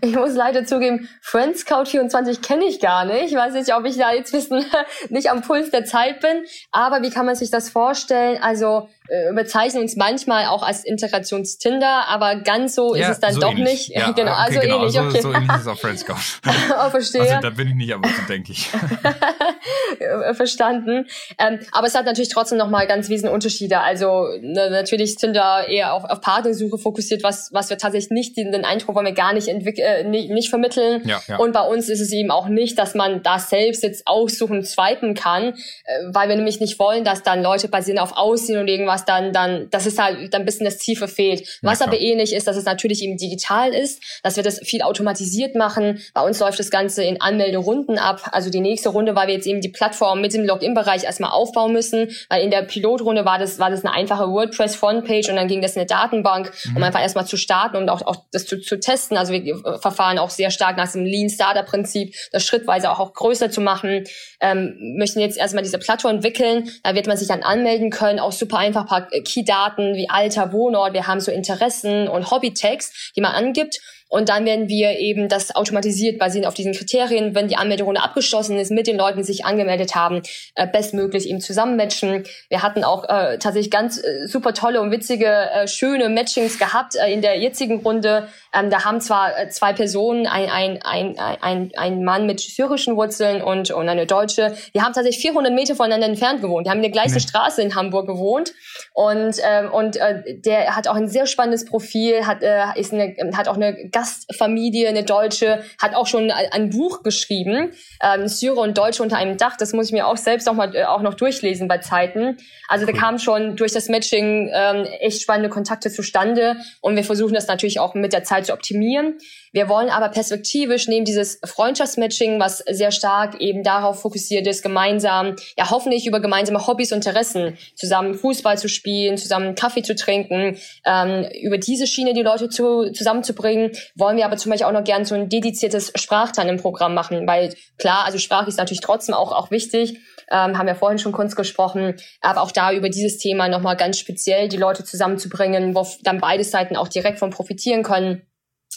Ich 0.00 0.14
muss 0.14 0.34
leider 0.34 0.64
zugeben, 0.64 1.08
Friends 1.20 1.60
Scout 1.60 1.84
24 1.86 2.40
kenne 2.40 2.64
ich 2.64 2.80
gar 2.80 3.04
nicht. 3.04 3.26
Ich 3.26 3.34
weiß 3.34 3.52
nicht, 3.52 3.74
ob 3.74 3.84
ich 3.84 3.98
da 3.98 4.12
jetzt 4.12 4.32
wissen 4.32 4.64
nicht 5.10 5.30
am 5.30 5.42
Puls 5.42 5.70
der 5.70 5.84
Zeit 5.84 6.20
bin. 6.20 6.44
Aber 6.70 7.02
wie 7.02 7.10
kann 7.10 7.26
man 7.26 7.34
sich 7.34 7.50
das 7.50 7.68
vorstellen? 7.68 8.38
Also 8.42 8.88
äh, 9.08 9.32
bezeichnen 9.34 9.82
uns 9.82 9.96
manchmal 9.96 10.46
auch 10.46 10.62
als 10.62 10.84
Integrationstinder, 10.84 12.08
aber 12.08 12.36
ganz 12.36 12.74
so 12.74 12.94
ja, 12.94 13.08
ist 13.08 13.14
es 13.14 13.20
dann 13.20 13.34
so 13.34 13.40
doch 13.40 13.50
ähnlich. 13.52 13.88
nicht. 13.88 13.92
Ja, 14.02 14.10
genau, 14.10 14.32
also 14.32 14.58
okay, 14.58 14.66
genau. 14.66 14.80
ähnlich. 14.80 14.98
Okay. 14.98 15.20
So, 15.20 15.30
so 15.30 15.34
ähnlich 15.34 15.52
ist 15.52 15.60
es 15.60 15.66
auf 15.66 15.80
Friends 15.80 16.00
Scout. 16.00 16.14
oh, 16.70 16.90
verstehe. 16.90 17.20
Also 17.20 17.40
da 17.40 17.50
bin 17.50 17.68
ich 17.68 17.74
nicht, 17.74 17.94
aber 17.94 18.08
so 18.08 18.22
denke 18.28 18.52
ich. 18.52 18.68
Verstanden. 20.32 21.06
Ähm, 21.38 21.60
aber 21.72 21.86
es 21.86 21.94
hat 21.94 22.06
natürlich 22.06 22.30
trotzdem 22.30 22.58
nochmal 22.58 22.86
ganz 22.86 23.08
wesentliche 23.08 23.34
Unterschiede. 23.34 23.80
Also 23.80 24.28
ne, 24.40 24.70
natürlich 24.70 25.10
ist 25.10 25.20
Tinder 25.20 25.68
eher 25.68 25.94
auf, 25.94 26.04
auf 26.04 26.20
Partnersuche 26.20 26.78
fokussiert, 26.78 27.22
was, 27.22 27.50
was 27.52 27.70
wir 27.70 27.78
tatsächlich 27.78 28.10
nicht, 28.10 28.36
den, 28.36 28.50
den 28.50 28.64
Eindruck 28.64 28.96
wollen 28.96 29.06
wir 29.06 29.12
gar 29.12 29.32
nicht 29.32 29.48
entwickeln 29.48 29.82
äh, 29.82 30.04
nicht, 30.04 30.30
nicht 30.30 30.50
vermitteln. 30.50 31.02
Ja, 31.04 31.20
ja. 31.26 31.36
Und 31.36 31.52
bei 31.52 31.62
uns 31.62 31.88
ist 31.88 32.00
es 32.00 32.12
eben 32.12 32.30
auch 32.30 32.48
nicht, 32.48 32.78
dass 32.78 32.94
man 32.94 33.22
das 33.22 33.50
selbst 33.50 33.82
jetzt 33.82 34.06
aussuchen, 34.06 34.64
swipen 34.64 35.14
kann, 35.14 35.54
äh, 35.84 36.04
weil 36.12 36.28
wir 36.28 36.36
nämlich 36.36 36.60
nicht 36.60 36.78
wollen, 36.78 37.04
dass 37.04 37.22
dann 37.22 37.42
Leute 37.42 37.68
basieren 37.68 37.98
auf 37.98 38.16
Aussehen 38.16 38.58
und 38.58 38.68
irgendwas 38.68 38.91
dann, 39.04 39.32
dann, 39.32 39.68
das 39.70 39.86
ist 39.86 39.98
halt 39.98 40.32
dann 40.32 40.42
ein 40.42 40.44
bisschen 40.44 40.64
das 40.64 40.78
Tiefe 40.78 41.08
fehlt. 41.08 41.58
Was 41.62 41.80
ja, 41.80 41.86
aber 41.86 42.00
ähnlich 42.00 42.32
ist, 42.32 42.46
dass 42.46 42.56
es 42.56 42.64
natürlich 42.64 43.02
eben 43.02 43.16
digital 43.16 43.74
ist, 43.74 44.02
dass 44.22 44.36
wir 44.36 44.42
das 44.42 44.60
viel 44.60 44.82
automatisiert 44.82 45.54
machen. 45.54 46.00
Bei 46.14 46.22
uns 46.22 46.38
läuft 46.40 46.58
das 46.58 46.70
Ganze 46.70 47.04
in 47.04 47.20
Anmelderunden 47.20 47.98
ab. 47.98 48.30
Also 48.32 48.50
die 48.50 48.60
nächste 48.60 48.90
Runde, 48.90 49.14
weil 49.14 49.28
wir 49.28 49.34
jetzt 49.34 49.46
eben 49.46 49.60
die 49.60 49.68
Plattform 49.68 50.20
mit 50.20 50.34
dem 50.34 50.44
Login-Bereich 50.44 51.04
erstmal 51.04 51.30
aufbauen 51.30 51.72
müssen, 51.72 52.10
weil 52.28 52.42
in 52.42 52.50
der 52.50 52.62
Pilotrunde 52.62 53.24
war 53.24 53.38
das, 53.38 53.58
war 53.58 53.70
das 53.70 53.84
eine 53.84 53.94
einfache 53.94 54.28
WordPress-Frontpage 54.28 55.28
und 55.28 55.36
dann 55.36 55.48
ging 55.48 55.62
das 55.62 55.74
in 55.74 55.80
eine 55.80 55.86
Datenbank, 55.86 56.52
mhm. 56.66 56.76
um 56.76 56.82
einfach 56.82 57.00
erstmal 57.00 57.26
zu 57.26 57.36
starten 57.36 57.76
und 57.76 57.88
auch, 57.88 58.02
auch 58.02 58.24
das 58.32 58.46
zu, 58.46 58.60
zu 58.60 58.78
testen. 58.78 59.16
Also 59.16 59.32
wir 59.32 59.56
Verfahren 59.80 60.18
auch 60.18 60.30
sehr 60.30 60.50
stark 60.50 60.76
nach 60.76 60.90
dem 60.90 61.04
Lean 61.04 61.28
Startup 61.28 61.66
Prinzip, 61.66 62.14
das 62.32 62.44
schrittweise 62.44 62.90
auch, 62.90 63.00
auch 63.00 63.12
größer 63.12 63.50
zu 63.50 63.60
machen. 63.60 64.04
Ähm, 64.40 64.96
möchten 64.98 65.20
jetzt 65.20 65.38
erstmal 65.38 65.62
diese 65.62 65.78
Plattform 65.78 66.16
entwickeln. 66.16 66.70
Da 66.82 66.94
wird 66.94 67.06
man 67.06 67.16
sich 67.16 67.28
dann 67.28 67.42
anmelden 67.42 67.90
können, 67.90 68.18
auch 68.18 68.32
super 68.32 68.58
einfach 68.58 68.81
ein 68.82 68.86
paar 68.86 69.06
Key-Daten 69.06 69.94
wie 69.94 70.08
Alter, 70.08 70.52
Wohnort. 70.52 70.92
Wir 70.92 71.06
haben 71.06 71.20
so 71.20 71.32
Interessen 71.32 72.08
und 72.08 72.30
Hobby-Tags, 72.30 73.12
die 73.16 73.20
man 73.20 73.32
angibt. 73.32 73.80
Und 74.12 74.28
dann 74.28 74.44
werden 74.44 74.68
wir 74.68 74.98
eben 74.98 75.30
das 75.30 75.56
automatisiert 75.56 76.18
basierend 76.18 76.46
auf 76.46 76.52
diesen 76.52 76.74
Kriterien, 76.74 77.34
wenn 77.34 77.48
die 77.48 77.56
Anmelderunde 77.56 78.02
abgeschlossen 78.02 78.58
ist, 78.58 78.70
mit 78.70 78.86
den 78.86 78.98
Leuten, 78.98 79.16
die 79.16 79.24
sich 79.24 79.46
angemeldet 79.46 79.94
haben, 79.94 80.20
äh, 80.54 80.66
bestmöglich 80.66 81.30
eben 81.30 81.40
zusammenmatchen. 81.40 82.24
Wir 82.50 82.62
hatten 82.62 82.84
auch 82.84 83.04
äh, 83.04 83.38
tatsächlich 83.38 83.70
ganz 83.70 83.96
äh, 83.96 84.26
super 84.26 84.52
tolle 84.52 84.82
und 84.82 84.90
witzige, 84.90 85.28
äh, 85.28 85.66
schöne 85.66 86.10
Matchings 86.10 86.58
gehabt 86.58 86.94
äh, 86.94 87.10
in 87.10 87.22
der 87.22 87.38
jetzigen 87.38 87.80
Runde. 87.80 88.28
Ähm, 88.54 88.68
da 88.68 88.84
haben 88.84 89.00
zwar 89.00 89.38
äh, 89.38 89.48
zwei 89.48 89.72
Personen, 89.72 90.26
ein, 90.26 90.50
ein, 90.50 90.82
ein, 90.82 91.18
ein, 91.18 91.70
ein 91.74 92.04
Mann 92.04 92.26
mit 92.26 92.40
syrischen 92.40 92.96
Wurzeln 92.96 93.40
und, 93.40 93.70
und 93.70 93.88
eine 93.88 94.04
Deutsche, 94.04 94.54
die 94.74 94.82
haben 94.82 94.92
tatsächlich 94.92 95.22
400 95.22 95.54
Meter 95.54 95.74
voneinander 95.74 96.08
entfernt 96.08 96.42
gewohnt. 96.42 96.66
Die 96.66 96.70
haben 96.70 96.78
in 96.78 96.82
der 96.82 96.92
gleichen 96.92 97.14
nee. 97.14 97.20
Straße 97.20 97.62
in 97.62 97.74
Hamburg 97.74 98.06
gewohnt. 98.06 98.52
Und, 98.92 99.36
ähm, 99.42 99.72
und 99.72 99.96
äh, 99.96 100.38
der 100.38 100.76
hat 100.76 100.86
auch 100.86 100.96
ein 100.96 101.08
sehr 101.08 101.24
spannendes 101.24 101.64
Profil, 101.64 102.26
hat, 102.26 102.42
äh, 102.42 102.64
ist 102.76 102.92
eine, 102.92 103.16
hat 103.34 103.48
auch 103.48 103.56
eine 103.56 103.88
Gastfamilie, 104.02 104.88
eine 104.88 105.04
Deutsche, 105.04 105.62
hat 105.80 105.94
auch 105.94 106.06
schon 106.06 106.30
ein 106.30 106.70
Buch 106.70 107.02
geschrieben, 107.02 107.72
ähm, 108.02 108.26
Syrer 108.26 108.58
und 108.58 108.76
Deutsche 108.76 109.02
unter 109.02 109.16
einem 109.16 109.36
Dach. 109.36 109.56
Das 109.56 109.72
muss 109.72 109.86
ich 109.86 109.92
mir 109.92 110.06
auch 110.06 110.16
selbst 110.16 110.46
noch 110.46 110.54
mal 110.54 110.74
äh, 110.74 110.84
auch 110.84 111.02
noch 111.02 111.14
durchlesen 111.14 111.68
bei 111.68 111.78
Zeiten. 111.78 112.38
Also 112.68 112.84
da 112.84 112.92
kam 112.92 113.18
schon 113.18 113.56
durch 113.56 113.72
das 113.72 113.88
Matching 113.88 114.50
ähm, 114.52 114.86
echt 115.00 115.22
spannende 115.22 115.48
Kontakte 115.48 115.90
zustande 115.90 116.56
und 116.80 116.96
wir 116.96 117.04
versuchen 117.04 117.34
das 117.34 117.46
natürlich 117.46 117.78
auch 117.78 117.94
mit 117.94 118.12
der 118.12 118.24
Zeit 118.24 118.46
zu 118.46 118.52
optimieren. 118.52 119.18
Wir 119.52 119.68
wollen 119.68 119.90
aber 119.90 120.08
perspektivisch 120.08 120.88
neben 120.88 121.04
dieses 121.04 121.38
Freundschaftsmatching, 121.44 122.40
was 122.40 122.58
sehr 122.58 122.90
stark 122.90 123.38
eben 123.38 123.62
darauf 123.62 124.00
fokussiert 124.00 124.46
ist, 124.46 124.62
gemeinsam, 124.62 125.36
ja 125.58 125.70
hoffentlich 125.70 126.06
über 126.06 126.20
gemeinsame 126.20 126.66
Hobbys 126.66 126.90
und 126.92 127.02
Interessen, 127.02 127.58
zusammen 127.74 128.14
Fußball 128.14 128.56
zu 128.56 128.68
spielen, 128.68 129.18
zusammen 129.18 129.54
Kaffee 129.54 129.82
zu 129.82 129.94
trinken, 129.94 130.56
ähm, 130.86 131.26
über 131.42 131.58
diese 131.58 131.86
Schiene 131.86 132.14
die 132.14 132.22
Leute 132.22 132.48
zu, 132.48 132.92
zusammenzubringen, 132.92 133.72
wollen 133.94 134.16
wir 134.16 134.24
aber 134.24 134.36
zum 134.36 134.50
Beispiel 134.50 134.66
auch 134.66 134.72
noch 134.72 134.84
gern 134.84 135.04
so 135.04 135.14
ein 135.14 135.28
dediziertes 135.28 135.92
Sprachtandem-Programm 135.96 136.94
machen, 136.94 137.26
weil 137.26 137.54
klar, 137.76 138.06
also 138.06 138.18
Sprache 138.18 138.48
ist 138.48 138.58
natürlich 138.58 138.80
trotzdem 138.80 139.14
auch, 139.14 139.32
auch 139.32 139.50
wichtig, 139.50 139.98
ähm, 140.30 140.56
haben 140.56 140.68
ja 140.68 140.74
vorhin 140.74 140.98
schon 140.98 141.12
Kunst 141.12 141.36
gesprochen, 141.36 141.96
aber 142.20 142.40
auch 142.40 142.52
da 142.52 142.72
über 142.72 142.88
dieses 142.88 143.18
Thema 143.18 143.48
nochmal 143.48 143.76
ganz 143.76 143.98
speziell 143.98 144.48
die 144.48 144.56
Leute 144.56 144.84
zusammenzubringen, 144.84 145.74
wo 145.74 145.86
dann 146.02 146.20
beide 146.20 146.44
Seiten 146.44 146.76
auch 146.76 146.88
direkt 146.88 147.18
von 147.18 147.30
profitieren 147.30 147.82
können. 147.82 148.22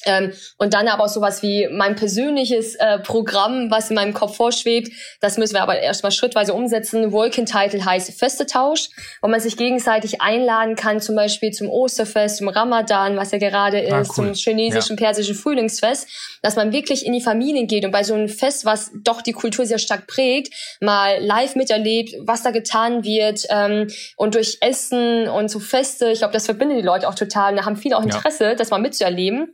Ähm, 0.05 0.33
und 0.57 0.73
dann 0.73 0.87
aber 0.87 1.05
auch 1.05 1.09
sowas 1.09 1.41
wie 1.41 1.67
mein 1.71 1.95
persönliches 1.95 2.75
äh, 2.75 2.99
Programm, 2.99 3.71
was 3.71 3.89
in 3.89 3.95
meinem 3.95 4.13
Kopf 4.13 4.35
vorschwebt. 4.35 4.91
Das 5.21 5.37
müssen 5.37 5.53
wir 5.53 5.63
aber 5.63 5.79
erstmal 5.79 6.11
schrittweise 6.11 6.53
umsetzen. 6.53 7.11
Vulcan 7.11 7.45
Title 7.45 7.83
heißt 7.83 8.17
Festetausch, 8.17 8.89
wo 9.21 9.27
man 9.27 9.39
sich 9.39 9.57
gegenseitig 9.57 10.21
einladen 10.21 10.75
kann, 10.75 10.99
zum 10.99 11.15
Beispiel 11.15 11.51
zum 11.51 11.69
Osterfest, 11.69 12.37
zum 12.37 12.47
Ramadan, 12.49 13.17
was 13.17 13.31
ja 13.31 13.37
gerade 13.37 13.77
ah, 13.91 14.01
ist, 14.01 14.09
cool. 14.09 14.15
zum 14.15 14.33
chinesischen, 14.33 14.97
ja. 14.97 15.05
persischen 15.05 15.35
Frühlingsfest, 15.35 16.07
dass 16.41 16.55
man 16.55 16.71
wirklich 16.71 17.05
in 17.05 17.13
die 17.13 17.21
Familien 17.21 17.67
geht 17.67 17.85
und 17.85 17.91
bei 17.91 18.03
so 18.03 18.13
einem 18.13 18.29
Fest, 18.29 18.65
was 18.65 18.91
doch 18.93 19.21
die 19.21 19.33
Kultur 19.33 19.65
sehr 19.65 19.79
stark 19.79 20.07
prägt, 20.07 20.53
mal 20.81 21.23
live 21.23 21.55
miterlebt, 21.55 22.15
was 22.19 22.43
da 22.43 22.51
getan 22.51 23.03
wird 23.03 23.45
ähm, 23.49 23.87
und 24.15 24.35
durch 24.35 24.57
Essen 24.61 25.27
und 25.27 25.49
so 25.49 25.59
Feste, 25.59 26.11
ich 26.11 26.19
glaube, 26.19 26.33
das 26.33 26.45
verbindet 26.45 26.77
die 26.77 26.83
Leute 26.85 27.07
auch 27.07 27.15
total 27.15 27.51
und 27.51 27.57
da 27.57 27.65
haben 27.65 27.77
viele 27.77 27.97
auch 27.97 28.03
Interesse, 28.03 28.43
ja. 28.43 28.55
das 28.55 28.69
mal 28.69 28.79
mitzuerleben. 28.79 29.53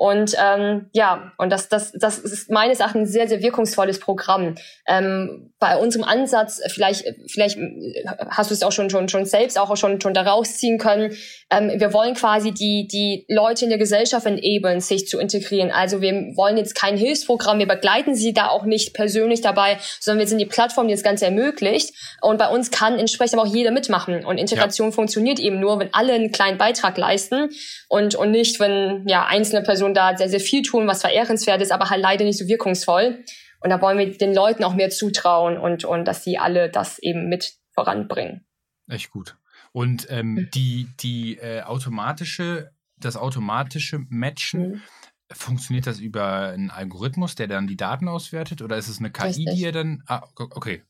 Und 0.00 0.34
ähm, 0.42 0.86
ja, 0.94 1.30
und 1.36 1.50
das, 1.50 1.68
das, 1.68 1.92
das 1.92 2.16
ist 2.20 2.50
meines 2.50 2.80
Erachtens 2.80 3.10
ein 3.10 3.12
sehr, 3.12 3.28
sehr 3.28 3.42
wirkungsvolles 3.42 4.00
Programm. 4.00 4.54
Ähm, 4.88 5.52
bei 5.58 5.76
unserem 5.76 6.06
Ansatz, 6.06 6.58
vielleicht, 6.68 7.04
vielleicht 7.26 7.58
hast 8.30 8.50
du 8.50 8.54
es 8.54 8.62
auch 8.62 8.72
schon, 8.72 8.88
schon, 8.88 9.10
schon 9.10 9.26
selbst 9.26 9.58
auch 9.58 9.76
schon, 9.76 10.00
schon 10.00 10.14
daraus 10.14 10.56
ziehen 10.56 10.78
können. 10.78 11.14
Ähm, 11.50 11.72
wir 11.78 11.92
wollen 11.92 12.14
quasi 12.14 12.52
die, 12.52 12.88
die 12.90 13.26
Leute 13.28 13.64
in 13.64 13.68
der 13.68 13.78
Gesellschaft 13.78 14.24
enablen, 14.24 14.80
sich 14.80 15.06
zu 15.06 15.18
integrieren. 15.18 15.70
Also 15.70 16.00
wir 16.00 16.14
wollen 16.34 16.56
jetzt 16.56 16.74
kein 16.74 16.96
Hilfsprogramm, 16.96 17.58
wir 17.58 17.68
begleiten 17.68 18.14
sie 18.14 18.32
da 18.32 18.48
auch 18.48 18.64
nicht 18.64 18.94
persönlich 18.94 19.42
dabei, 19.42 19.76
sondern 20.00 20.20
wir 20.20 20.28
sind 20.28 20.38
die 20.38 20.46
Plattform, 20.46 20.88
die 20.88 20.94
das 20.94 21.02
Ganze 21.02 21.26
ermöglicht. 21.26 21.92
Und 22.22 22.38
bei 22.38 22.48
uns 22.48 22.70
kann 22.70 22.98
entsprechend 22.98 23.38
auch 23.38 23.44
jeder 23.44 23.70
mitmachen. 23.70 24.24
Und 24.24 24.38
Integration 24.38 24.88
ja. 24.88 24.92
funktioniert 24.92 25.38
eben 25.38 25.60
nur, 25.60 25.78
wenn 25.78 25.92
alle 25.92 26.14
einen 26.14 26.32
kleinen 26.32 26.56
Beitrag 26.56 26.96
leisten 26.96 27.50
und, 27.88 28.14
und 28.14 28.30
nicht, 28.30 28.60
wenn 28.60 29.04
ja 29.06 29.26
einzelne 29.26 29.62
Personen 29.62 29.89
da 29.94 30.16
sehr, 30.16 30.28
sehr 30.28 30.40
viel 30.40 30.62
tun, 30.62 30.86
was 30.86 31.00
verehrenswert 31.00 31.62
ist, 31.62 31.72
aber 31.72 31.90
halt 31.90 32.00
leider 32.00 32.24
nicht 32.24 32.38
so 32.38 32.46
wirkungsvoll. 32.46 33.24
Und 33.60 33.70
da 33.70 33.80
wollen 33.80 33.98
wir 33.98 34.16
den 34.16 34.34
Leuten 34.34 34.64
auch 34.64 34.74
mehr 34.74 34.90
zutrauen 34.90 35.58
und, 35.58 35.84
und 35.84 36.06
dass 36.06 36.24
sie 36.24 36.38
alle 36.38 36.70
das 36.70 36.98
eben 36.98 37.28
mit 37.28 37.54
voranbringen. 37.74 38.46
Echt 38.88 39.10
gut. 39.10 39.36
Und 39.72 40.06
ähm, 40.10 40.34
mhm. 40.34 40.50
die, 40.54 40.88
die 41.00 41.36
äh, 41.36 41.62
automatische, 41.62 42.70
das 42.96 43.16
automatische 43.16 44.00
Matchen, 44.08 44.68
mhm. 44.68 44.82
funktioniert 45.30 45.86
das 45.86 46.00
über 46.00 46.48
einen 46.48 46.70
Algorithmus, 46.70 47.34
der 47.34 47.46
dann 47.46 47.66
die 47.66 47.76
Daten 47.76 48.08
auswertet? 48.08 48.62
Oder 48.62 48.76
ist 48.76 48.88
es 48.88 48.98
eine 48.98 49.10
KI, 49.10 49.26
Richtig. 49.26 49.46
die 49.52 49.60
ihr 49.60 49.72
dann. 49.72 50.02
Ah, 50.06 50.22
okay. 50.34 50.82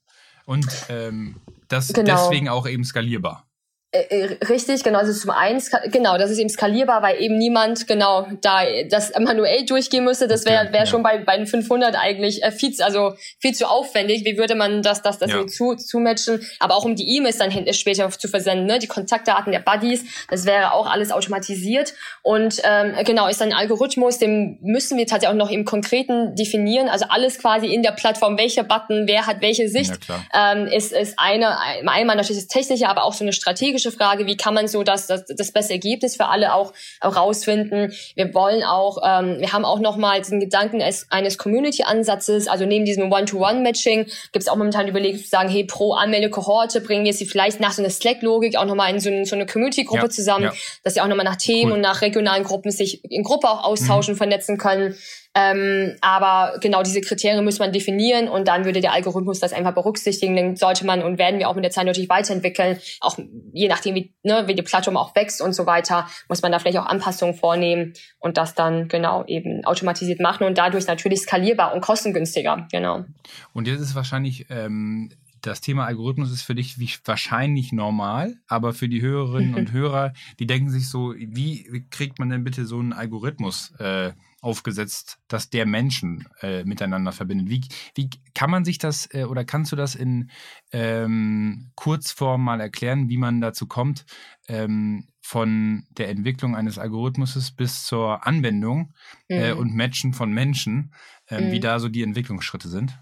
Und 0.47 0.67
ähm, 0.89 1.37
das 1.69 1.93
genau. 1.93 2.17
deswegen 2.17 2.49
auch 2.49 2.67
eben 2.67 2.85
skalierbar. 2.85 3.50
Äh, 3.93 4.03
äh, 4.03 4.45
richtig, 4.45 4.85
genau, 4.85 5.01
das 5.01 5.09
ist 5.09 5.23
zum 5.23 5.31
einen, 5.31 5.61
genau, 5.91 6.17
das 6.17 6.31
ist 6.31 6.39
eben 6.39 6.49
skalierbar, 6.49 7.03
weil 7.03 7.21
eben 7.21 7.37
niemand 7.39 7.89
genau 7.89 8.25
da 8.41 8.61
das 8.89 9.11
manuell 9.19 9.67
durchgehen 9.67 10.05
müsste. 10.05 10.29
Das 10.29 10.45
wäre 10.45 10.73
wär 10.73 10.81
ja. 10.81 10.87
schon 10.87 11.03
bei, 11.03 11.19
bei 11.19 11.37
den 11.37 11.49
500 11.49 11.97
eigentlich 11.97 12.41
äh, 12.45 12.53
viel, 12.53 12.73
also 12.83 13.15
viel 13.41 13.53
zu 13.53 13.69
aufwendig. 13.69 14.25
Wie 14.25 14.39
würde 14.39 14.55
man 14.55 14.83
das, 14.83 15.03
das, 15.03 15.19
das 15.19 15.33
ja. 15.33 15.45
zu, 15.49 15.75
zu 15.75 15.99
matchen? 15.99 16.41
Aber 16.61 16.77
auch 16.77 16.85
um 16.85 16.95
die 16.95 17.17
E-Mails 17.17 17.39
dann 17.39 17.51
hinten 17.51 17.75
später 17.75 18.09
zu 18.11 18.29
versenden, 18.29 18.67
ne? 18.67 18.79
die 18.79 18.87
Kontaktdaten 18.87 19.51
der 19.51 19.59
Buddies, 19.59 20.05
das 20.29 20.47
wäre 20.47 20.73
auch 20.73 20.87
alles 20.87 21.11
automatisiert. 21.11 21.95
Und 22.23 22.63
ähm, 22.63 22.95
genau, 23.05 23.27
ist 23.27 23.41
dann 23.41 23.49
ein 23.49 23.59
Algorithmus, 23.59 24.19
den 24.19 24.59
müssen 24.63 24.99
wir 24.99 25.07
tatsächlich 25.09 25.35
auch 25.35 25.45
noch 25.47 25.51
im 25.51 25.65
Konkreten 25.65 26.37
definieren. 26.37 26.89
Also 26.89 27.07
alles 27.09 27.41
quasi 27.41 27.67
in 27.75 27.83
der 27.83 27.91
Plattform, 27.91 28.39
welcher 28.39 28.63
Button, 28.63 29.09
wer 29.09 29.27
hat 29.27 29.41
welche 29.41 29.69
Sicht, 29.69 29.99
ja, 30.09 30.53
ähm, 30.53 30.69
ist, 30.69 30.93
ist 30.93 31.19
eine, 31.19 31.59
einmal 31.59 32.15
natürlich 32.15 32.41
das 32.41 32.47
Technische, 32.47 32.89
aber 32.89 33.03
auch 33.03 33.15
so 33.15 33.25
eine 33.25 33.33
strategische 33.33 33.80
strategische 33.81 33.93
Frage, 33.93 34.27
wie 34.27 34.37
kann 34.37 34.55
man 34.55 34.69
so 34.69 34.83
das, 34.83 35.07
das, 35.07 35.25
das 35.27 35.53
beste 35.53 35.73
Ergebnis 35.73 36.17
für 36.17 36.27
alle 36.27 36.55
auch, 36.55 36.73
auch 37.01 37.17
rausfinden. 37.17 37.93
Wir 38.15 38.33
wollen 38.35 38.63
auch, 38.63 38.99
ähm, 39.05 39.41
wir 39.41 39.53
haben 39.53 39.65
auch 39.65 39.81
nochmal 39.81 40.21
diesen 40.21 40.41
Gedanken 40.41 40.83
eines 40.83 41.39
Community-Ansatzes, 41.39 42.49
also 42.49 42.67
neben 42.67 42.85
diesem 42.85 43.11
One-to-One-Matching 43.11 44.05
gibt 44.05 44.43
es 44.43 44.49
auch 44.49 44.57
momentan 44.57 44.89
überlegt 44.89 45.21
zu 45.21 45.29
sagen, 45.29 45.49
hey, 45.49 45.65
pro 45.65 45.95
Anmeldekohorte 45.95 46.81
bringen 46.81 47.05
wir 47.05 47.15
sie 47.15 47.27
vielleicht 47.27 47.61
nach 47.61 47.73
so 47.73 47.83
einer 47.83 47.91
Slack-Logik 47.91 48.57
auch 48.57 48.67
nochmal 48.67 48.93
in 48.93 49.01
so, 49.01 49.11
eine, 49.11 49.25
so 49.25 49.35
eine 49.35 49.47
Community-Gruppe 49.47 50.03
ja, 50.03 50.11
zusammen, 50.11 50.45
ja. 50.45 50.53
dass 50.85 50.95
sie 50.95 51.01
auch 51.01 51.09
nochmal 51.09 51.25
nach 51.25 51.37
Themen 51.37 51.71
cool. 51.71 51.77
und 51.77 51.81
nach 51.81 52.03
regionalen 52.03 52.45
Gruppen 52.45 52.71
sich 52.71 53.05
in 53.05 53.23
Gruppe 53.23 53.49
auch 53.49 53.65
austauschen, 53.65 54.15
mhm. 54.15 54.19
vernetzen 54.19 54.59
können. 54.59 54.97
Ähm, 55.35 55.97
aber 56.01 56.59
genau 56.61 56.83
diese 56.83 57.01
Kriterien 57.01 57.45
muss 57.45 57.61
man 57.61 57.73
definieren 57.73 58.29
und 58.29 58.49
dann 58.49 58.65
würde 58.65 58.81
der 58.81 58.93
Algorithmus 58.93 59.39
das 59.39 59.53
einfach 59.53 59.75
berücksichtigen. 59.75 60.35
Dann 60.35 60.57
sollte 60.57 60.85
man 60.85 61.03
und 61.03 61.19
werden 61.19 61.39
wir 61.39 61.49
auch 61.49 61.55
mit 61.55 61.65
der 61.65 61.71
Zeit 61.71 61.87
natürlich 61.87 62.11
weiterentwickeln. 62.11 62.79
Auch 63.01 63.17
je 63.53 63.69
nachdem, 63.69 63.95
wie, 63.95 64.13
ne, 64.25 64.45
wie 64.47 64.55
die 64.57 64.63
Plattform 64.63 64.97
auch 64.97 65.15
wächst 65.15 65.41
und 65.41 65.53
so 65.53 65.67
weiter, 65.67 66.09
muss 66.29 66.43
man 66.43 66.51
da 66.51 66.59
vielleicht 66.59 66.79
auch 66.79 66.87
Anpassungen 66.87 67.35
vornehmen 67.35 67.93
und 68.19 68.39
das 68.39 68.55
dann 68.55 68.89
genau 68.89 69.25
eben 69.27 69.65
automatisiert 69.65 70.21
machen 70.21 70.45
und 70.45 70.59
dadurch 70.59 70.87
natürlich 70.89 71.21
skalierbar 71.21 71.75
und 71.75 71.81
kostengünstiger. 71.81 72.67
Genau. 72.73 73.05
Und 73.53 73.69
jetzt 73.69 73.81
ist 73.81 73.95
wahrscheinlich 73.95 74.47
ähm, 74.51 75.11
das 75.43 75.61
Thema 75.61 75.87
Algorithmus 75.87 76.33
ist 76.33 76.43
für 76.43 76.55
dich 76.55 76.79
wie 76.79 76.91
wahrscheinlich 77.05 77.73
normal, 77.73 78.37
aber 78.49 78.73
für 78.73 78.89
die 78.89 79.01
Hörerinnen 79.01 79.55
und 79.55 79.73
Hörer, 79.73 80.13
die 80.39 80.47
denken 80.47 80.71
sich 80.71 80.89
so, 80.89 81.15
wie 81.17 81.85
kriegt 81.91 82.19
man 82.19 82.31
denn 82.31 82.45
bitte 82.45 82.67
so 82.67 82.79
einen 82.79 82.93
Algorithmus 82.93 83.73
äh, 83.79 84.13
aufgesetzt, 84.41 85.19
dass 85.29 85.51
der 85.51 85.67
Menschen 85.67 86.27
äh, 86.41 86.65
miteinander 86.65 87.13
verbindet? 87.13 87.49
Wie, 87.49 87.63
wie 87.95 88.11
kann 88.35 88.51
man 88.51 88.65
sich 88.65 88.79
das 88.79 89.13
äh, 89.13 89.25
oder 89.25 89.45
kannst 89.45 89.73
du 89.73 89.77
das 89.77 89.95
in 89.95 90.31
ähm, 90.73 91.71
Kurzform 91.75 92.43
mal 92.43 92.61
erklären, 92.61 93.09
wie 93.09 93.19
man 93.19 93.41
dazu 93.41 93.67
kommt, 93.67 94.07
ähm, 94.49 95.07
von 95.21 95.85
der 95.91 96.09
Entwicklung 96.09 96.57
eines 96.57 96.79
Algorithmuses 96.79 97.53
bis 97.53 97.85
zur 97.85 98.27
Anwendung 98.27 98.95
äh, 99.29 99.53
mhm. 99.53 99.61
und 99.61 99.75
Matchen 99.75 100.13
von 100.13 100.33
Menschen, 100.33 100.95
ähm, 101.29 101.49
mhm. 101.49 101.53
wie 101.53 101.61
da 101.61 101.79
so 101.79 101.89
die 101.89 102.03
Entwicklungsschritte 102.03 102.69
sind? 102.69 102.99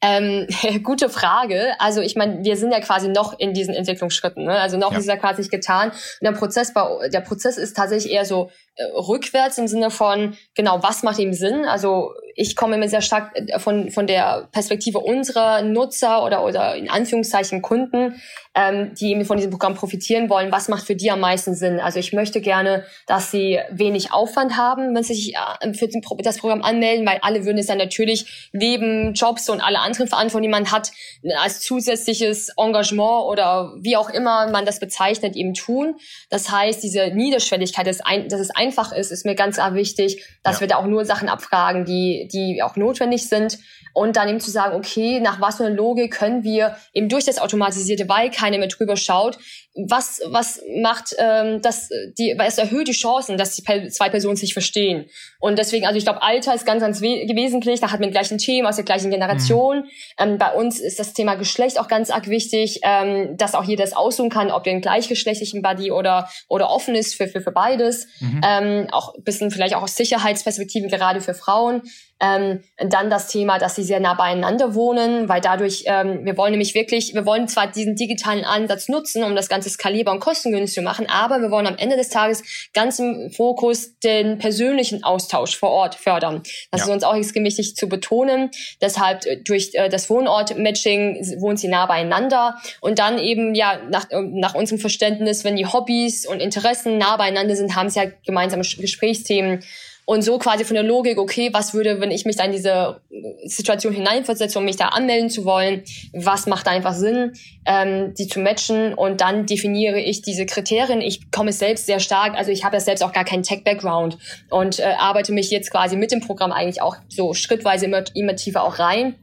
Ähm, 0.00 0.46
gute 0.82 1.08
Frage. 1.08 1.74
Also 1.78 2.00
ich 2.00 2.16
meine, 2.16 2.44
wir 2.44 2.56
sind 2.56 2.72
ja 2.72 2.80
quasi 2.80 3.08
noch 3.08 3.38
in 3.38 3.54
diesen 3.54 3.74
Entwicklungsschritten. 3.74 4.44
Ne? 4.44 4.58
Also 4.58 4.76
noch 4.76 4.92
ja. 4.92 4.98
ist 4.98 5.06
ja 5.06 5.16
quasi 5.16 5.40
nicht 5.42 5.50
getan. 5.50 5.90
Und 5.90 5.98
der 6.22 6.32
Prozess, 6.32 6.72
der 7.12 7.20
Prozess 7.20 7.56
ist 7.56 7.76
tatsächlich 7.76 8.12
eher 8.12 8.24
so 8.24 8.50
äh, 8.76 8.84
rückwärts 8.84 9.58
im 9.58 9.68
Sinne 9.68 9.90
von, 9.90 10.36
genau, 10.54 10.82
was 10.82 11.02
macht 11.02 11.18
ihm 11.18 11.32
Sinn? 11.32 11.64
Also 11.64 12.12
ich 12.36 12.56
komme 12.56 12.76
immer 12.76 12.88
sehr 12.88 13.02
stark 13.02 13.32
äh, 13.34 13.58
von, 13.58 13.90
von 13.90 14.06
der 14.06 14.48
Perspektive 14.52 14.98
unserer 14.98 15.62
Nutzer 15.62 16.24
oder, 16.24 16.44
oder 16.44 16.74
in 16.74 16.90
Anführungszeichen 16.90 17.62
Kunden, 17.62 18.20
ähm, 18.54 18.94
die 18.94 19.10
eben 19.10 19.24
von 19.24 19.36
diesem 19.36 19.50
Programm 19.50 19.74
profitieren 19.74 20.28
wollen. 20.28 20.52
Was 20.52 20.68
macht 20.68 20.86
für 20.86 20.96
die 20.96 21.10
am 21.10 21.20
meisten 21.20 21.54
Sinn? 21.54 21.80
Also 21.80 21.98
ich 21.98 22.12
möchte 22.12 22.40
gerne, 22.40 22.84
dass 23.06 23.30
sie 23.30 23.58
wenig 23.70 24.12
Aufwand 24.12 24.56
haben, 24.56 24.94
wenn 24.94 25.02
sie 25.02 25.14
sich 25.14 25.34
äh, 25.34 25.74
für 25.74 25.88
das 26.22 26.38
Programm 26.38 26.62
anmelden, 26.62 27.06
weil 27.06 27.18
alle 27.22 27.44
würden 27.44 27.58
es 27.58 27.66
dann 27.66 27.78
natürlich 27.78 28.50
neben 28.52 29.14
Jobs 29.14 29.48
und 29.48 29.60
alle 29.60 29.80
anderen 29.80 30.08
Verantwortungen, 30.08 30.50
die 30.50 30.60
man 30.60 30.70
hat, 30.70 30.90
als 31.38 31.60
zusätzliches 31.60 32.50
Engagement 32.56 33.24
oder 33.24 33.72
wie 33.78 33.96
auch 33.96 34.10
immer 34.10 34.50
man 34.50 34.64
das 34.64 34.80
bezeichnet, 34.80 35.36
eben 35.36 35.54
tun. 35.54 35.96
Das 36.30 36.50
heißt, 36.50 36.82
diese 36.82 37.08
Niederschwelligkeit, 37.08 37.86
dass, 37.86 38.00
ein, 38.00 38.28
dass 38.28 38.40
es 38.40 38.50
einfach 38.50 38.92
ist, 38.92 39.10
ist 39.10 39.24
mir 39.24 39.34
ganz 39.34 39.58
wichtig, 39.58 40.24
dass 40.42 40.56
ja. 40.56 40.60
wir 40.62 40.68
da 40.68 40.76
auch 40.76 40.86
nur 40.86 41.04
Sachen 41.04 41.28
abfragen, 41.28 41.84
die 41.84 42.23
die, 42.26 42.62
auch 42.62 42.76
notwendig 42.76 43.28
sind. 43.28 43.58
Und 43.92 44.16
dann 44.16 44.28
eben 44.28 44.40
zu 44.40 44.50
sagen, 44.50 44.74
okay, 44.74 45.20
nach 45.20 45.40
was 45.40 45.56
für 45.56 45.66
einer 45.66 45.74
Logik 45.74 46.12
können 46.12 46.42
wir 46.42 46.76
eben 46.92 47.08
durch 47.08 47.24
das 47.24 47.38
automatisierte, 47.38 48.08
weil 48.08 48.30
keiner 48.30 48.58
mehr 48.58 48.66
drüber 48.68 48.96
schaut, 48.96 49.38
was, 49.74 50.20
was 50.26 50.62
macht 50.82 51.14
ähm, 51.18 51.60
das, 51.60 51.88
die, 52.18 52.34
weil 52.36 52.48
es 52.48 52.58
erhöht 52.58 52.88
die 52.88 52.92
Chancen, 52.92 53.36
dass 53.36 53.56
die 53.56 53.62
zwei 53.90 54.08
Personen 54.08 54.36
sich 54.36 54.52
verstehen. 54.52 55.06
Und 55.40 55.58
deswegen, 55.58 55.86
also 55.86 55.98
ich 55.98 56.04
glaube, 56.04 56.22
Alter 56.22 56.54
ist 56.54 56.64
ganz, 56.64 56.80
ganz 56.80 57.00
we 57.00 57.26
wesentlich. 57.34 57.80
Da 57.80 57.90
hat 57.90 58.00
man 58.00 58.10
gleich 58.10 58.30
ein 58.30 58.38
Thema 58.38 58.68
aus 58.68 58.76
der 58.76 58.84
gleichen 58.84 59.10
Generation. 59.10 59.78
Mhm. 59.78 59.84
Ähm, 60.18 60.38
bei 60.38 60.52
uns 60.52 60.80
ist 60.80 60.98
das 60.98 61.12
Thema 61.12 61.34
Geschlecht 61.34 61.78
auch 61.80 61.88
ganz 61.88 62.10
arg 62.10 62.28
wichtig, 62.28 62.80
ähm, 62.82 63.36
dass 63.36 63.54
auch 63.54 63.64
jeder 63.64 63.84
das 63.84 63.94
aussuchen 63.94 64.30
kann, 64.30 64.50
ob 64.50 64.62
der 64.64 64.72
einen 64.72 64.80
gleichgeschlechtlichen 64.80 65.60
Buddy 65.60 65.90
oder, 65.90 66.28
oder 66.48 66.70
offen 66.70 66.94
ist 66.94 67.14
für, 67.14 67.28
für, 67.28 67.40
für 67.40 67.52
beides. 67.52 68.06
Mhm. 68.20 68.40
Ähm, 68.46 68.86
auch 68.92 69.14
bisschen 69.18 69.50
vielleicht 69.50 69.74
auch 69.74 69.82
aus 69.82 69.96
Sicherheitsperspektiven, 69.96 70.88
gerade 70.88 71.20
für 71.20 71.34
Frauen. 71.34 71.82
Ähm, 72.20 72.60
dann 72.78 73.10
das 73.10 73.26
Thema, 73.26 73.58
dass 73.58 73.74
sie 73.74 73.82
sehr 73.82 74.00
nah 74.00 74.14
beieinander 74.14 74.74
wohnen, 74.74 75.28
weil 75.28 75.40
dadurch, 75.40 75.84
ähm, 75.86 76.24
wir 76.24 76.36
wollen 76.36 76.52
nämlich 76.52 76.74
wirklich, 76.74 77.12
wir 77.12 77.26
wollen 77.26 77.48
zwar 77.48 77.66
diesen 77.66 77.96
digitalen 77.96 78.44
Ansatz 78.44 78.88
nutzen, 78.88 79.24
um 79.24 79.34
das 79.34 79.48
Ganze 79.48 79.63
skalierbar 79.70 80.14
und 80.14 80.20
kostengünstig 80.20 80.74
zu 80.74 80.82
machen, 80.82 81.06
aber 81.08 81.40
wir 81.40 81.50
wollen 81.50 81.66
am 81.66 81.76
Ende 81.76 81.96
des 81.96 82.08
Tages 82.08 82.42
ganz 82.72 82.98
im 82.98 83.30
Fokus 83.30 83.98
den 84.00 84.38
persönlichen 84.38 85.04
Austausch 85.04 85.56
vor 85.56 85.70
Ort 85.70 85.94
fördern. 85.94 86.42
Das 86.70 86.80
ja. 86.80 86.86
ist 86.86 86.92
uns 86.92 87.04
auch 87.04 87.16
extrem 87.16 87.44
wichtig 87.44 87.76
zu 87.76 87.88
betonen. 87.88 88.50
Deshalb 88.80 89.26
äh, 89.26 89.36
durch 89.36 89.70
äh, 89.74 89.88
das 89.88 90.10
Wohnort-Matching 90.10 91.40
wohnen 91.40 91.56
sie 91.56 91.68
nah 91.68 91.86
beieinander 91.86 92.56
und 92.80 92.98
dann 92.98 93.18
eben, 93.18 93.54
ja, 93.54 93.80
nach, 93.90 94.10
äh, 94.10 94.20
nach 94.22 94.54
unserem 94.54 94.78
Verständnis, 94.78 95.44
wenn 95.44 95.56
die 95.56 95.66
Hobbys 95.66 96.26
und 96.26 96.40
Interessen 96.40 96.98
nah 96.98 97.16
beieinander 97.16 97.56
sind, 97.56 97.74
haben 97.76 97.88
sie 97.88 98.00
ja 98.00 98.10
gemeinsame 98.24 98.62
Gesprächsthemen 98.62 99.62
und 100.06 100.22
so 100.22 100.38
quasi 100.38 100.64
von 100.64 100.74
der 100.74 100.82
Logik, 100.82 101.18
okay, 101.18 101.50
was 101.52 101.72
würde, 101.72 102.00
wenn 102.00 102.10
ich 102.10 102.24
mich 102.24 102.36
da 102.36 102.44
in 102.44 102.52
diese 102.52 103.00
Situation 103.44 103.92
hineinversetze, 103.94 104.58
um 104.58 104.64
mich 104.64 104.76
da 104.76 104.88
anmelden 104.88 105.30
zu 105.30 105.44
wollen, 105.44 105.82
was 106.12 106.46
macht 106.46 106.66
da 106.66 106.72
einfach 106.72 106.94
Sinn, 106.94 107.32
ähm, 107.64 108.12
die 108.14 108.26
zu 108.26 108.40
matchen 108.40 108.92
und 108.92 109.20
dann 109.20 109.46
definiere 109.46 109.98
ich 109.98 110.20
diese 110.20 110.44
Kriterien. 110.44 111.00
Ich 111.00 111.30
komme 111.30 111.52
selbst 111.52 111.86
sehr 111.86 112.00
stark, 112.00 112.36
also 112.36 112.50
ich 112.50 112.64
habe 112.64 112.76
ja 112.76 112.80
selbst 112.80 113.02
auch 113.02 113.12
gar 113.12 113.24
keinen 113.24 113.42
Tech-Background 113.42 114.18
und 114.50 114.78
äh, 114.78 114.94
arbeite 114.98 115.32
mich 115.32 115.50
jetzt 115.50 115.70
quasi 115.70 115.96
mit 115.96 116.12
dem 116.12 116.20
Programm 116.20 116.52
eigentlich 116.52 116.82
auch 116.82 116.96
so 117.08 117.32
schrittweise 117.32 117.86
immer, 117.86 118.04
immer 118.14 118.36
tiefer 118.36 118.62
auch 118.62 118.78
rein. 118.78 119.14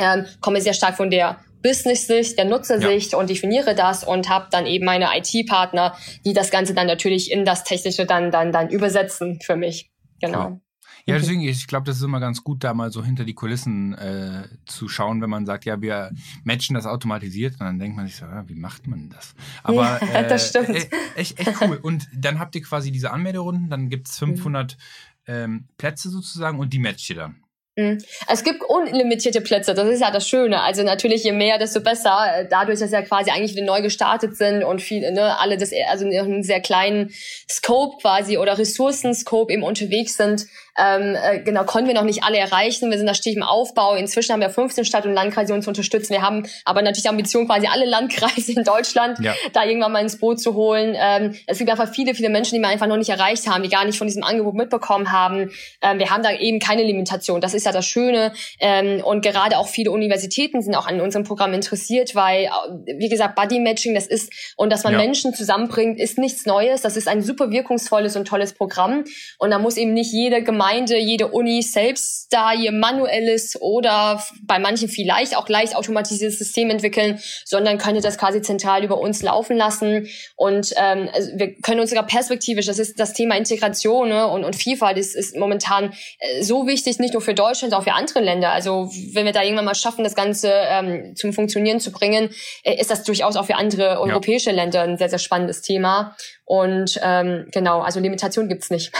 Ähm, 0.00 0.26
komme 0.40 0.60
sehr 0.60 0.74
stark 0.74 0.96
von 0.96 1.10
der 1.10 1.38
Business-Sicht, 1.62 2.38
der 2.38 2.44
Nutzersicht 2.44 3.12
ja. 3.12 3.18
und 3.18 3.30
definiere 3.30 3.74
das 3.74 4.04
und 4.04 4.28
habe 4.28 4.46
dann 4.50 4.66
eben 4.66 4.84
meine 4.84 5.08
IT-Partner, 5.16 5.96
die 6.24 6.32
das 6.32 6.50
Ganze 6.50 6.74
dann 6.74 6.86
natürlich 6.86 7.30
in 7.30 7.44
das 7.44 7.64
Technische 7.64 8.06
dann, 8.06 8.30
dann, 8.30 8.52
dann 8.52 8.68
übersetzen 8.68 9.40
für 9.40 9.56
mich. 9.56 9.90
Genau. 10.20 10.48
Cool. 10.48 10.60
Ja, 11.06 11.16
deswegen, 11.16 11.40
ich 11.40 11.66
glaube, 11.66 11.86
das 11.86 11.96
ist 11.96 12.02
immer 12.02 12.20
ganz 12.20 12.44
gut, 12.44 12.64
da 12.64 12.74
mal 12.74 12.90
so 12.90 13.02
hinter 13.02 13.24
die 13.24 13.34
Kulissen 13.34 13.94
äh, 13.94 14.48
zu 14.66 14.88
schauen, 14.88 15.22
wenn 15.22 15.30
man 15.30 15.46
sagt, 15.46 15.64
ja, 15.64 15.80
wir 15.80 16.10
matchen 16.44 16.74
das 16.74 16.86
automatisiert 16.86 17.54
und 17.54 17.60
dann 17.60 17.78
denkt 17.78 17.96
man 17.96 18.06
sich 18.06 18.16
so, 18.16 18.26
ja, 18.26 18.46
wie 18.48 18.54
macht 18.54 18.86
man 18.86 19.08
das? 19.08 19.34
Aber 19.62 19.74
ja, 19.74 19.96
äh, 20.20 20.28
das 20.28 20.50
stimmt. 20.50 20.70
Äh, 20.70 20.88
echt, 21.16 21.38
echt 21.38 21.60
cool. 21.62 21.78
Und 21.80 22.08
dann 22.14 22.38
habt 22.38 22.54
ihr 22.56 22.62
quasi 22.62 22.90
diese 22.90 23.10
Anmelderunden, 23.10 23.70
dann 23.70 23.88
gibt 23.88 24.08
es 24.08 24.18
500 24.18 24.76
mhm. 24.76 25.32
ähm, 25.32 25.68
Plätze 25.78 26.10
sozusagen 26.10 26.58
und 26.58 26.72
die 26.72 26.78
matcht 26.78 27.08
ihr 27.10 27.16
dann. 27.16 27.36
Mhm. 27.78 27.98
Es 28.26 28.42
gibt 28.42 28.64
unlimitierte 28.64 29.40
Plätze, 29.40 29.72
das 29.72 29.88
ist 29.88 30.00
ja 30.00 30.10
das 30.10 30.28
Schöne. 30.28 30.62
Also 30.62 30.82
natürlich, 30.82 31.22
je 31.22 31.30
mehr, 31.30 31.58
desto 31.58 31.80
besser. 31.80 32.44
Dadurch, 32.50 32.80
dass 32.80 32.90
ja 32.90 33.02
quasi 33.02 33.30
eigentlich 33.30 33.54
wieder 33.54 33.66
neu 33.66 33.82
gestartet 33.82 34.36
sind 34.36 34.64
und 34.64 34.82
viele, 34.82 35.12
ne, 35.12 35.38
alle 35.38 35.56
das, 35.56 35.70
also 35.88 36.04
in 36.04 36.18
einem 36.18 36.42
sehr 36.42 36.60
kleinen 36.60 37.12
Scope 37.48 37.98
quasi 38.02 38.36
oder 38.36 38.58
Ressourcenscope 38.58 39.52
eben 39.52 39.62
unterwegs 39.62 40.16
sind, 40.16 40.46
ähm, 40.78 41.16
äh, 41.20 41.40
genau, 41.40 41.64
konnten 41.64 41.88
wir 41.88 41.94
noch 41.94 42.04
nicht 42.04 42.22
alle 42.22 42.38
erreichen. 42.38 42.90
Wir 42.90 42.98
sind 42.98 43.06
da 43.06 43.14
stetig 43.14 43.36
im 43.36 43.42
Aufbau. 43.42 43.94
Inzwischen 43.94 44.32
haben 44.32 44.40
wir 44.40 44.50
15 44.50 44.84
Stadt- 44.84 45.04
und 45.06 45.12
Landkreise, 45.12 45.48
die 45.48 45.56
uns 45.56 45.66
unterstützen. 45.66 46.12
Wir 46.12 46.22
haben 46.22 46.46
aber 46.64 46.82
natürlich 46.82 47.02
die 47.02 47.08
Ambition, 47.08 47.46
quasi 47.46 47.66
alle 47.66 47.84
Landkreise 47.84 48.52
in 48.52 48.62
Deutschland 48.62 49.18
ja. 49.20 49.34
da 49.52 49.64
irgendwann 49.64 49.92
mal 49.92 50.02
ins 50.02 50.18
Boot 50.18 50.40
zu 50.40 50.54
holen. 50.54 50.94
Ähm, 50.96 51.34
es 51.46 51.58
gibt 51.58 51.70
einfach 51.70 51.92
viele, 51.92 52.14
viele 52.14 52.28
Menschen, 52.28 52.54
die 52.54 52.60
wir 52.60 52.68
einfach 52.68 52.86
noch 52.86 52.96
nicht 52.96 53.10
erreicht 53.10 53.48
haben, 53.48 53.62
die 53.62 53.68
gar 53.68 53.84
nicht 53.84 53.98
von 53.98 54.06
diesem 54.06 54.22
Angebot 54.22 54.54
mitbekommen 54.54 55.10
haben. 55.10 55.50
Ähm, 55.82 55.98
wir 55.98 56.10
haben 56.10 56.22
da 56.22 56.30
eben 56.32 56.60
keine 56.60 56.84
Limitation. 56.84 57.40
Das 57.40 57.54
ist 57.54 57.66
ja 57.68 57.72
das 57.72 57.86
Schöne. 57.86 58.32
Ähm, 58.60 59.02
und 59.04 59.22
gerade 59.22 59.58
auch 59.58 59.68
viele 59.68 59.90
Universitäten 59.90 60.62
sind 60.62 60.74
auch 60.74 60.86
an 60.86 61.00
unserem 61.00 61.24
Programm 61.24 61.54
interessiert, 61.54 62.14
weil, 62.14 62.44
äh, 62.44 62.94
wie 62.98 63.08
gesagt, 63.08 63.36
Buddy 63.36 63.60
Matching, 63.60 63.94
das 63.94 64.06
ist, 64.06 64.32
und 64.56 64.70
dass 64.70 64.84
man 64.84 64.94
ja. 64.94 64.98
Menschen 64.98 65.34
zusammenbringt, 65.34 66.00
ist 66.00 66.18
nichts 66.18 66.46
Neues. 66.46 66.82
Das 66.82 66.96
ist 66.96 67.08
ein 67.08 67.22
super 67.22 67.50
wirkungsvolles 67.50 68.16
und 68.16 68.26
tolles 68.26 68.52
Programm. 68.52 69.04
Und 69.38 69.50
da 69.50 69.58
muss 69.58 69.76
eben 69.76 69.92
nicht 69.92 70.12
jede 70.12 70.42
Gemeinde 70.42 70.58
Gemeinde, 70.58 70.98
jede 70.98 71.28
Uni 71.28 71.62
selbst 71.62 72.32
da 72.32 72.52
ihr 72.52 72.72
manuelles 72.72 73.60
oder 73.60 74.22
bei 74.42 74.58
manchen 74.58 74.88
vielleicht 74.88 75.36
auch 75.36 75.48
leicht 75.48 75.76
automatisiertes 75.76 76.38
System 76.38 76.70
entwickeln, 76.70 77.20
sondern 77.44 77.78
könnte 77.78 78.00
das 78.00 78.18
quasi 78.18 78.42
zentral 78.42 78.84
über 78.84 78.98
uns 78.98 79.22
laufen 79.22 79.56
lassen. 79.56 80.08
Und 80.36 80.74
ähm, 80.76 81.08
also 81.12 81.30
wir 81.36 81.54
können 81.54 81.80
uns 81.80 81.90
sogar 81.90 82.06
perspektivisch, 82.06 82.66
das 82.66 82.78
ist 82.78 82.98
das 83.00 83.12
Thema 83.12 83.36
Integration 83.36 84.08
ne, 84.08 84.26
und, 84.26 84.44
und 84.44 84.56
Vielfalt 84.56 84.98
ist, 84.98 85.14
ist 85.14 85.36
momentan 85.36 85.92
äh, 86.18 86.42
so 86.42 86.66
wichtig, 86.66 86.98
nicht 86.98 87.14
nur 87.14 87.22
für 87.22 87.34
Deutschland, 87.34 87.57
auch 87.74 87.84
für 87.84 87.92
andere 87.92 88.20
Länder. 88.20 88.50
Also 88.50 88.90
wenn 89.12 89.24
wir 89.24 89.32
da 89.32 89.42
irgendwann 89.42 89.64
mal 89.64 89.74
schaffen, 89.74 90.04
das 90.04 90.14
Ganze 90.14 90.50
ähm, 90.52 91.14
zum 91.16 91.32
Funktionieren 91.32 91.80
zu 91.80 91.92
bringen, 91.92 92.30
äh, 92.62 92.80
ist 92.80 92.90
das 92.90 93.04
durchaus 93.04 93.36
auch 93.36 93.46
für 93.46 93.56
andere 93.56 94.00
europäische 94.00 94.50
ja. 94.50 94.56
Länder 94.56 94.82
ein 94.82 94.98
sehr, 94.98 95.08
sehr 95.08 95.18
spannendes 95.18 95.62
Thema. 95.62 96.16
Und 96.44 96.98
ähm, 97.02 97.46
genau, 97.52 97.80
also 97.80 98.00
Limitation 98.00 98.48
gibt's 98.48 98.70
nicht. 98.70 98.92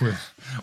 Cool. 0.00 0.14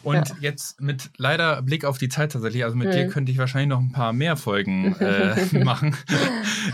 Und 0.03 0.29
ja. 0.29 0.35
jetzt 0.39 0.81
mit 0.81 1.09
leider 1.17 1.61
Blick 1.61 1.85
auf 1.85 1.97
die 1.97 2.09
Zeit 2.09 2.31
tatsächlich, 2.31 2.63
also 2.63 2.75
mit 2.75 2.89
mhm. 2.89 2.91
dir 2.91 3.07
könnte 3.07 3.31
ich 3.31 3.37
wahrscheinlich 3.37 3.69
noch 3.69 3.79
ein 3.79 3.91
paar 3.91 4.13
mehr 4.13 4.37
Folgen 4.37 4.95
äh, 4.99 5.59
machen. 5.63 5.95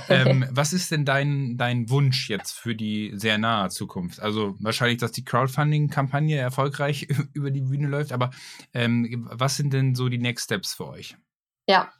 ähm, 0.09 0.45
was 0.51 0.73
ist 0.73 0.91
denn 0.91 1.05
dein, 1.05 1.57
dein 1.57 1.89
Wunsch 1.89 2.29
jetzt 2.29 2.53
für 2.53 2.75
die 2.75 3.11
sehr 3.15 3.37
nahe 3.37 3.69
Zukunft? 3.69 4.19
Also 4.19 4.55
wahrscheinlich, 4.59 4.97
dass 4.97 5.11
die 5.11 5.25
Crowdfunding-Kampagne 5.25 6.37
erfolgreich 6.37 7.07
über 7.33 7.51
die 7.51 7.61
Bühne 7.61 7.87
läuft, 7.87 8.11
aber 8.11 8.31
ähm, 8.73 9.27
was 9.31 9.57
sind 9.57 9.73
denn 9.73 9.95
so 9.95 10.09
die 10.09 10.17
Next 10.17 10.45
Steps 10.45 10.73
für 10.73 10.87
euch? 10.87 11.17
Ja, 11.69 11.91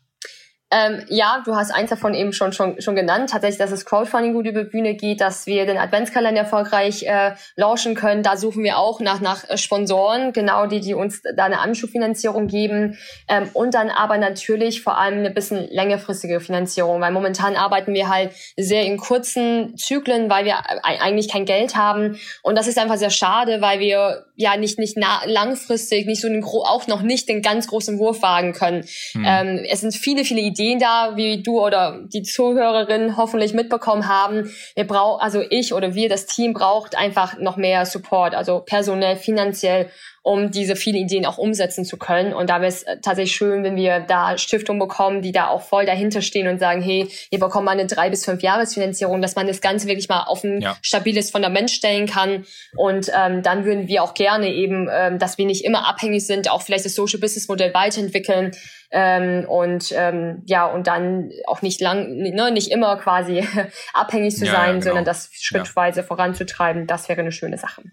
ähm, 0.69 1.05
ja, 1.07 1.41
du 1.45 1.55
hast 1.55 1.71
eins 1.71 1.89
davon 1.89 2.13
eben 2.13 2.33
schon, 2.33 2.51
schon, 2.51 2.81
schon 2.81 2.95
genannt. 2.95 3.29
Tatsächlich, 3.29 3.57
dass 3.57 3.69
das 3.69 3.85
Crowdfunding 3.85 4.33
gut 4.33 4.45
über 4.45 4.65
Bühne 4.65 4.95
geht, 4.95 5.21
dass 5.21 5.45
wir 5.47 5.65
den 5.65 5.77
Adventskalender 5.77 6.41
erfolgreich 6.41 7.03
äh, 7.03 7.35
launchen 7.55 7.95
können. 7.95 8.21
Da 8.21 8.35
suchen 8.35 8.63
wir 8.63 8.77
auch 8.77 8.99
nach, 8.99 9.21
nach 9.21 9.49
äh, 9.49 9.57
Sponsoren, 9.57 10.33
genau 10.33 10.65
die, 10.67 10.81
die 10.81 10.93
uns 10.93 11.21
da 11.21 11.45
eine 11.45 11.59
Anschubfinanzierung 11.59 12.47
geben. 12.47 12.97
Ähm, 13.29 13.49
und 13.53 13.75
dann 13.75 13.89
aber 13.89 14.17
natürlich 14.17 14.83
vor 14.83 14.97
allem 14.97 15.19
eine 15.19 15.31
bisschen 15.31 15.69
längerfristige 15.69 16.41
Finanzierung, 16.41 16.99
weil 16.99 17.11
momentan 17.11 17.55
arbeiten 17.55 17.93
wir 17.93 18.09
halt 18.09 18.33
sehr 18.57 18.83
in 18.83 18.97
kurzen 18.97 19.77
Zyklen, 19.77 20.29
weil 20.29 20.43
wir 20.43 20.57
eigentlich 20.83 21.31
kein 21.31 21.45
Geld 21.45 21.77
haben. 21.77 22.19
Und 22.43 22.57
das 22.57 22.67
ist 22.67 22.77
einfach 22.77 22.97
sehr 22.97 23.09
schade, 23.09 23.61
weil 23.61 23.79
wir 23.79 24.26
ja 24.37 24.55
nicht, 24.55 24.79
nicht 24.79 24.97
langfristig, 25.25 26.05
nicht 26.05 26.21
so 26.21 26.27
einen, 26.27 26.43
auch 26.43 26.87
noch 26.87 27.01
nicht 27.01 27.27
den 27.27 27.41
ganz 27.41 27.67
großen 27.67 27.99
Wurf 27.99 28.21
wagen 28.21 28.53
können. 28.53 28.85
Hm. 29.13 29.25
Ähm, 29.25 29.65
es 29.69 29.81
sind 29.81 29.93
viele, 29.93 30.23
viele 30.23 30.41
Ideen 30.41 30.67
Ideen 30.67 30.79
da, 30.79 31.15
wie 31.15 31.41
du 31.41 31.59
oder 31.59 31.99
die 32.03 32.23
Zuhörerinnen 32.23 33.17
hoffentlich 33.17 33.53
mitbekommen 33.53 34.07
haben. 34.07 34.51
Wir 34.75 34.85
brauchen, 34.85 35.21
also 35.21 35.43
ich 35.49 35.73
oder 35.73 35.93
wir, 35.95 36.09
das 36.09 36.25
Team 36.25 36.53
braucht 36.53 36.97
einfach 36.97 37.37
noch 37.39 37.57
mehr 37.57 37.85
Support, 37.85 38.35
also 38.35 38.59
personell, 38.59 39.15
finanziell, 39.15 39.89
um 40.27 40.51
diese 40.51 40.75
vielen 40.75 40.97
Ideen 40.97 41.25
auch 41.25 41.37
umsetzen 41.37 41.85
zu 41.85 41.95
können. 41.95 42.33
Und 42.33 42.49
da 42.49 42.55
wäre 42.59 42.67
es 42.67 42.83
äh, 42.83 42.97
tatsächlich 43.01 43.33
schön, 43.33 43.63
wenn 43.63 43.77
wir 43.77 44.01
da 44.01 44.37
Stiftungen 44.37 44.77
bekommen, 44.77 45.21
die 45.21 45.31
da 45.31 45.47
auch 45.47 45.61
voll 45.61 45.85
dahinter 45.85 46.21
stehen 46.21 46.49
und 46.49 46.59
sagen, 46.59 46.81
hey, 46.81 47.07
wir 47.29 47.39
bekommen 47.39 47.63
mal 47.63 47.71
eine 47.71 47.85
drei 47.85 48.09
bis 48.09 48.25
fünf 48.25 48.43
Jahresfinanzierung, 48.43 49.21
dass 49.21 49.37
man 49.37 49.47
das 49.47 49.61
Ganze 49.61 49.87
wirklich 49.87 50.09
mal 50.09 50.23
auf 50.23 50.43
ein 50.43 50.59
ja. 50.59 50.75
stabiles 50.81 51.31
Fundament 51.31 51.71
stellen 51.71 52.07
kann. 52.07 52.45
Und 52.75 53.09
ähm, 53.17 53.41
dann 53.41 53.63
würden 53.63 53.87
wir 53.87 54.03
auch 54.03 54.13
gerne 54.15 54.51
eben, 54.53 54.89
ähm, 54.91 55.17
dass 55.17 55.37
wir 55.37 55.45
nicht 55.45 55.63
immer 55.63 55.87
abhängig 55.87 56.27
sind, 56.27 56.51
auch 56.51 56.61
vielleicht 56.61 56.83
das 56.83 56.95
Social 56.95 57.21
Business 57.21 57.47
Modell 57.47 57.73
weiterentwickeln, 57.73 58.51
ähm, 58.89 59.43
und 59.49 59.93
ähm, 59.93 60.43
ja 60.45 60.65
und 60.65 60.87
dann 60.87 61.29
auch 61.45 61.61
nicht 61.61 61.81
lang 61.81 62.07
ne, 62.15 62.51
nicht 62.51 62.71
immer 62.71 62.95
quasi 62.95 63.45
abhängig 63.93 64.37
zu 64.37 64.45
ja, 64.45 64.53
sein, 64.53 64.65
ja, 64.65 64.71
genau. 64.71 64.83
sondern 64.85 65.03
das 65.03 65.29
schrittweise 65.33 66.03
voranzutreiben, 66.03 66.87
das 66.87 67.09
wäre 67.09 67.19
eine 67.19 67.33
schöne 67.33 67.57
Sache. 67.57 67.83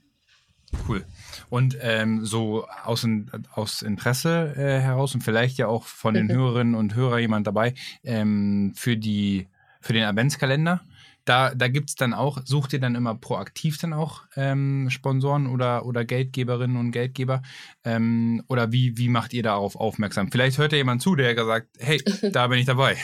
Cool. 0.89 1.05
Und 1.55 1.79
ähm, 1.83 2.25
so 2.25 2.67
aus, 2.83 3.07
aus 3.53 3.83
Interesse 3.83 4.55
äh, 4.57 4.81
heraus 4.81 5.15
und 5.15 5.21
vielleicht 5.21 5.57
ja 5.57 5.69
auch 5.69 5.85
von 5.85 6.15
den 6.15 6.29
Hörerinnen 6.33 6.75
und 6.75 6.97
Hörern 6.97 7.21
jemand 7.21 7.47
dabei 7.47 7.75
ähm, 8.03 8.73
für 8.75 8.97
die 8.97 9.47
für 9.81 9.93
den 9.93 10.03
Adventskalender 10.03 10.81
da, 11.25 11.55
da 11.55 11.69
gibt 11.69 11.91
es 11.91 11.97
dann 11.97 12.13
auch, 12.13 12.39
sucht 12.45 12.73
ihr 12.75 12.81
dann 12.81 12.95
immer 12.95 13.15
proaktiv 13.15 13.79
dann 13.79 13.93
auch 13.93 14.23
ähm, 14.37 14.91
Sponsoren 14.91 15.47
oder, 15.47 15.87
oder 15.87 16.05
Geldgeberinnen 16.05 16.77
und 16.77 16.91
Geldgeber? 16.91 17.43
Ähm, 17.83 18.43
oder 18.49 18.73
wie, 18.73 18.99
wie 18.99 19.09
macht 19.09 19.33
ihr 19.33 19.43
darauf 19.43 19.77
aufmerksam? 19.77 20.31
Vielleicht 20.31 20.59
hört 20.59 20.73
ja 20.73 20.79
jemand 20.79 21.01
zu, 21.01 21.17
der 21.17 21.35
gesagt, 21.35 21.69
hey, 21.79 22.03
da 22.33 22.47
bin 22.49 22.59
ich 22.59 22.67
dabei. 22.67 22.97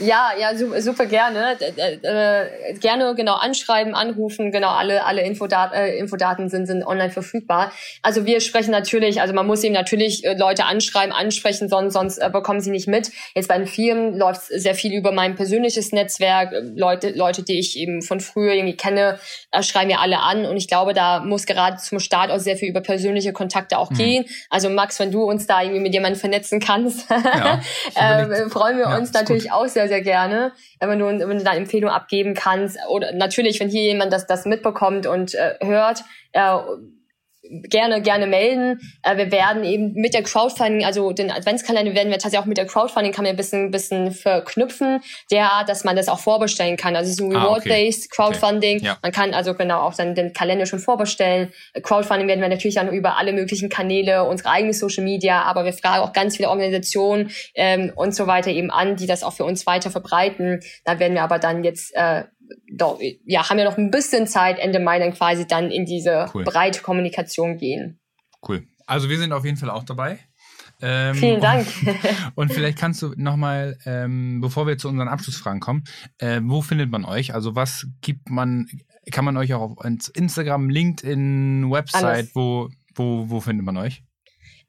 Ja, 0.00 0.30
ja, 0.38 0.56
super, 0.56 1.04
gerne. 1.04 1.58
Äh, 1.60 2.74
gerne 2.80 3.14
genau 3.14 3.34
anschreiben, 3.34 3.94
anrufen, 3.94 4.50
genau, 4.50 4.70
alle, 4.70 5.04
alle 5.04 5.22
Infodat 5.22 5.74
äh, 5.74 5.98
Infodaten 5.98 6.48
sind, 6.48 6.66
sind 6.66 6.84
online 6.84 7.10
verfügbar. 7.10 7.70
Also 8.02 8.24
wir 8.24 8.40
sprechen 8.40 8.70
natürlich, 8.70 9.20
also 9.20 9.34
man 9.34 9.46
muss 9.46 9.62
eben 9.62 9.74
natürlich 9.74 10.24
äh, 10.24 10.34
Leute 10.34 10.64
anschreiben, 10.64 11.12
ansprechen, 11.12 11.68
sonst, 11.68 11.92
sonst 11.92 12.18
bekommen 12.32 12.60
sie 12.60 12.70
nicht 12.70 12.88
mit. 12.88 13.10
Jetzt 13.34 13.48
bei 13.48 13.58
den 13.58 13.66
Firmen 13.66 14.16
läuft 14.16 14.42
sehr 14.46 14.74
viel 14.74 14.94
über 14.94 15.12
mein 15.12 15.34
persönliches 15.34 15.92
Netzwerk, 15.92 16.54
Leute, 16.74 17.10
Leute, 17.10 17.42
die 17.42 17.58
ich 17.58 17.78
eben 17.78 18.00
von 18.00 18.20
früher 18.20 18.54
irgendwie 18.54 18.76
kenne, 18.76 19.18
schreiben 19.60 19.88
mir 19.88 20.00
alle 20.00 20.20
an. 20.20 20.46
Und 20.46 20.56
ich 20.56 20.68
glaube, 20.68 20.94
da 20.94 21.20
muss 21.20 21.44
gerade 21.44 21.76
zum 21.76 22.00
Start 22.00 22.30
auch 22.30 22.38
sehr 22.38 22.56
viel 22.56 22.70
über 22.70 22.80
persönliche 22.80 23.34
Kontakte 23.34 23.76
auch 23.76 23.90
mhm. 23.90 23.96
gehen. 23.96 24.24
Also 24.48 24.70
Max, 24.70 24.98
wenn 24.98 25.12
du 25.12 25.24
uns 25.24 25.46
da 25.46 25.60
irgendwie 25.60 25.80
mit 25.80 25.92
jemandem 25.92 26.18
vernetzen 26.18 26.58
kannst, 26.58 27.10
ja, 27.10 27.60
freuen 28.48 28.78
wir 28.78 28.88
ja, 28.88 28.96
uns 28.96 29.12
natürlich 29.12 29.52
auch 29.52 29.66
sehr, 29.70 29.88
sehr 29.88 30.02
gerne, 30.02 30.52
wenn 30.80 30.98
du, 30.98 31.06
wenn 31.06 31.38
du 31.38 31.44
da 31.44 31.54
Empfehlungen 31.54 31.94
abgeben 31.94 32.34
kannst. 32.34 32.78
Oder 32.88 33.12
natürlich, 33.12 33.60
wenn 33.60 33.68
hier 33.68 33.82
jemand 33.82 34.12
das, 34.12 34.26
das 34.26 34.46
mitbekommt 34.46 35.06
und 35.06 35.34
äh, 35.34 35.54
hört, 35.60 36.02
äh, 36.32 36.58
gerne, 37.42 38.02
gerne 38.02 38.26
melden. 38.26 38.80
Äh, 39.02 39.16
wir 39.16 39.32
werden 39.32 39.64
eben 39.64 39.92
mit 39.94 40.14
der 40.14 40.22
Crowdfunding, 40.22 40.84
also 40.84 41.12
den 41.12 41.30
Adventskalender 41.30 41.94
werden 41.94 42.10
wir 42.10 42.18
tatsächlich 42.18 42.40
auch 42.40 42.46
mit 42.46 42.58
der 42.58 42.66
Crowdfunding 42.66 43.12
kann 43.12 43.24
man 43.24 43.30
ein 43.30 43.36
bisschen, 43.36 43.70
bisschen 43.70 44.12
verknüpfen, 44.12 45.00
der, 45.30 45.64
dass 45.66 45.84
man 45.84 45.96
das 45.96 46.08
auch 46.08 46.18
vorbestellen 46.18 46.76
kann. 46.76 46.96
Also 46.96 47.12
so 47.12 47.28
Reward-Based 47.28 48.02
ah, 48.02 48.06
okay. 48.06 48.32
Crowdfunding. 48.32 48.76
Okay. 48.78 48.86
Ja. 48.86 48.98
Man 49.02 49.12
kann 49.12 49.34
also 49.34 49.54
genau 49.54 49.80
auch 49.80 49.94
dann 49.94 50.14
den 50.14 50.32
Kalender 50.32 50.66
schon 50.66 50.78
vorbestellen. 50.78 51.52
Crowdfunding 51.82 52.28
werden 52.28 52.40
wir 52.40 52.48
natürlich 52.48 52.74
dann 52.74 52.92
über 52.92 53.16
alle 53.16 53.32
möglichen 53.32 53.68
Kanäle, 53.68 54.24
unsere 54.24 54.50
eigene 54.50 54.74
Social 54.74 55.04
Media, 55.04 55.42
aber 55.42 55.64
wir 55.64 55.72
fragen 55.72 56.02
auch 56.02 56.12
ganz 56.12 56.36
viele 56.36 56.50
Organisationen 56.50 57.30
ähm, 57.54 57.92
und 57.94 58.14
so 58.14 58.26
weiter 58.26 58.50
eben 58.50 58.70
an, 58.70 58.96
die 58.96 59.06
das 59.06 59.22
auch 59.22 59.32
für 59.32 59.44
uns 59.44 59.66
weiter 59.66 59.90
verbreiten. 59.90 60.60
Da 60.84 60.98
werden 60.98 61.14
wir 61.14 61.22
aber 61.22 61.38
dann 61.38 61.64
jetzt 61.64 61.94
äh, 61.94 62.24
ja, 63.24 63.48
haben 63.48 63.58
ja 63.58 63.64
noch 63.64 63.78
ein 63.78 63.90
bisschen 63.90 64.26
Zeit, 64.26 64.58
Ende 64.58 64.80
Mai 64.80 64.98
dann 64.98 65.12
quasi 65.12 65.46
dann 65.46 65.70
in 65.70 65.86
diese 65.86 66.30
cool. 66.34 66.44
breite 66.44 66.82
Kommunikation 66.82 67.56
gehen. 67.56 68.00
Cool. 68.46 68.66
Also 68.86 69.08
wir 69.08 69.18
sind 69.18 69.32
auf 69.32 69.44
jeden 69.44 69.56
Fall 69.56 69.70
auch 69.70 69.84
dabei. 69.84 70.18
Ähm, 70.82 71.14
Vielen 71.14 71.40
Dank. 71.40 71.66
Und, 71.84 71.96
und 72.36 72.52
vielleicht 72.52 72.78
kannst 72.78 73.02
du 73.02 73.12
nochmal, 73.16 73.78
ähm, 73.84 74.40
bevor 74.40 74.66
wir 74.66 74.78
zu 74.78 74.88
unseren 74.88 75.08
Abschlussfragen 75.08 75.60
kommen, 75.60 75.84
äh, 76.18 76.40
wo 76.42 76.62
findet 76.62 76.90
man 76.90 77.04
euch? 77.04 77.34
Also 77.34 77.54
was 77.54 77.86
gibt 78.00 78.30
man, 78.30 78.66
kann 79.10 79.24
man 79.24 79.36
euch 79.36 79.52
auch 79.54 79.76
auf 79.76 79.84
Instagram, 80.14 80.70
LinkedIn, 80.70 81.70
Website, 81.70 82.04
Alles. 82.04 82.34
wo, 82.34 82.70
wo, 82.94 83.28
wo 83.28 83.40
findet 83.40 83.66
man 83.66 83.76
euch? 83.76 84.02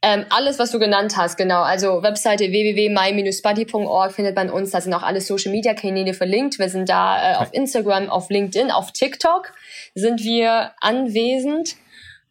Ähm, 0.04 0.26
alles, 0.30 0.58
was 0.58 0.72
du 0.72 0.80
genannt 0.80 1.16
hast, 1.16 1.38
genau. 1.38 1.62
Also 1.62 2.02
Webseite 2.02 2.46
www.my-buddy.org 2.46 4.12
findet 4.12 4.36
man 4.36 4.50
uns. 4.50 4.72
Da 4.72 4.82
sind 4.82 4.94
auch 4.94 5.04
alle 5.04 5.22
Social-Media-Kanäle 5.22 6.16
verlinkt. 6.16 6.58
Wir 6.58 6.70
sind 6.70 6.90
da 6.90 7.34
äh, 7.34 7.36
auf 7.36 7.54
Instagram, 7.54 8.10
auf 8.10 8.30
LinkedIn, 8.30 8.72
auf 8.72 8.92
TikTok 8.92 9.54
sind 9.94 10.24
wir 10.24 10.72
anwesend. 10.82 11.76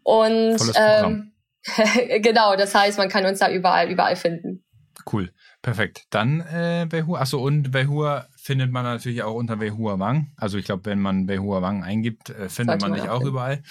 Und 0.03 0.59
ähm, 0.75 1.33
genau, 2.21 2.57
das 2.57 2.75
heißt, 2.75 2.99
man 2.99 3.09
kann 3.09 3.25
uns 3.25 3.39
da 3.39 3.51
überall, 3.51 3.89
überall 3.89 4.17
finden. 4.17 4.65
Cool. 5.11 5.31
Perfekt. 5.63 6.05
Dann 6.11 6.41
äh, 6.41 6.87
Behua. 6.89 7.21
Achso, 7.21 7.39
und 7.39 7.71
Behua 7.71 8.27
findet 8.51 8.73
man 8.73 8.83
natürlich 8.83 9.23
auch 9.23 9.35
unter 9.35 9.59
Behua 9.59 10.01
Wang. 10.01 10.33
Also 10.37 10.59
ich 10.59 10.65
glaube, 10.65 10.85
wenn 10.87 10.99
man 10.99 11.27
Behua 11.27 11.63
Wang 11.63 11.85
eingibt, 11.85 12.31
äh, 12.31 12.49
findet 12.49 12.81
Sollte 12.81 12.89
man 12.89 12.95
dich 12.95 13.09
auch, 13.09 13.21
auch 13.21 13.25
überall. 13.25 13.63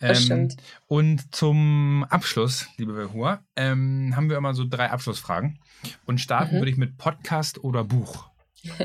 Ähm, 0.00 0.14
stimmt. 0.16 0.56
Und 0.88 1.32
zum 1.32 2.04
Abschluss, 2.10 2.66
liebe 2.76 2.94
Behua, 2.94 3.44
ähm, 3.54 4.12
haben 4.16 4.28
wir 4.28 4.36
immer 4.36 4.52
so 4.52 4.64
drei 4.68 4.90
Abschlussfragen. 4.90 5.60
Und 6.04 6.20
starten 6.20 6.56
mhm. 6.56 6.58
würde 6.58 6.70
ich 6.72 6.76
mit 6.76 6.98
Podcast 6.98 7.62
oder 7.62 7.84
Buch. 7.84 8.28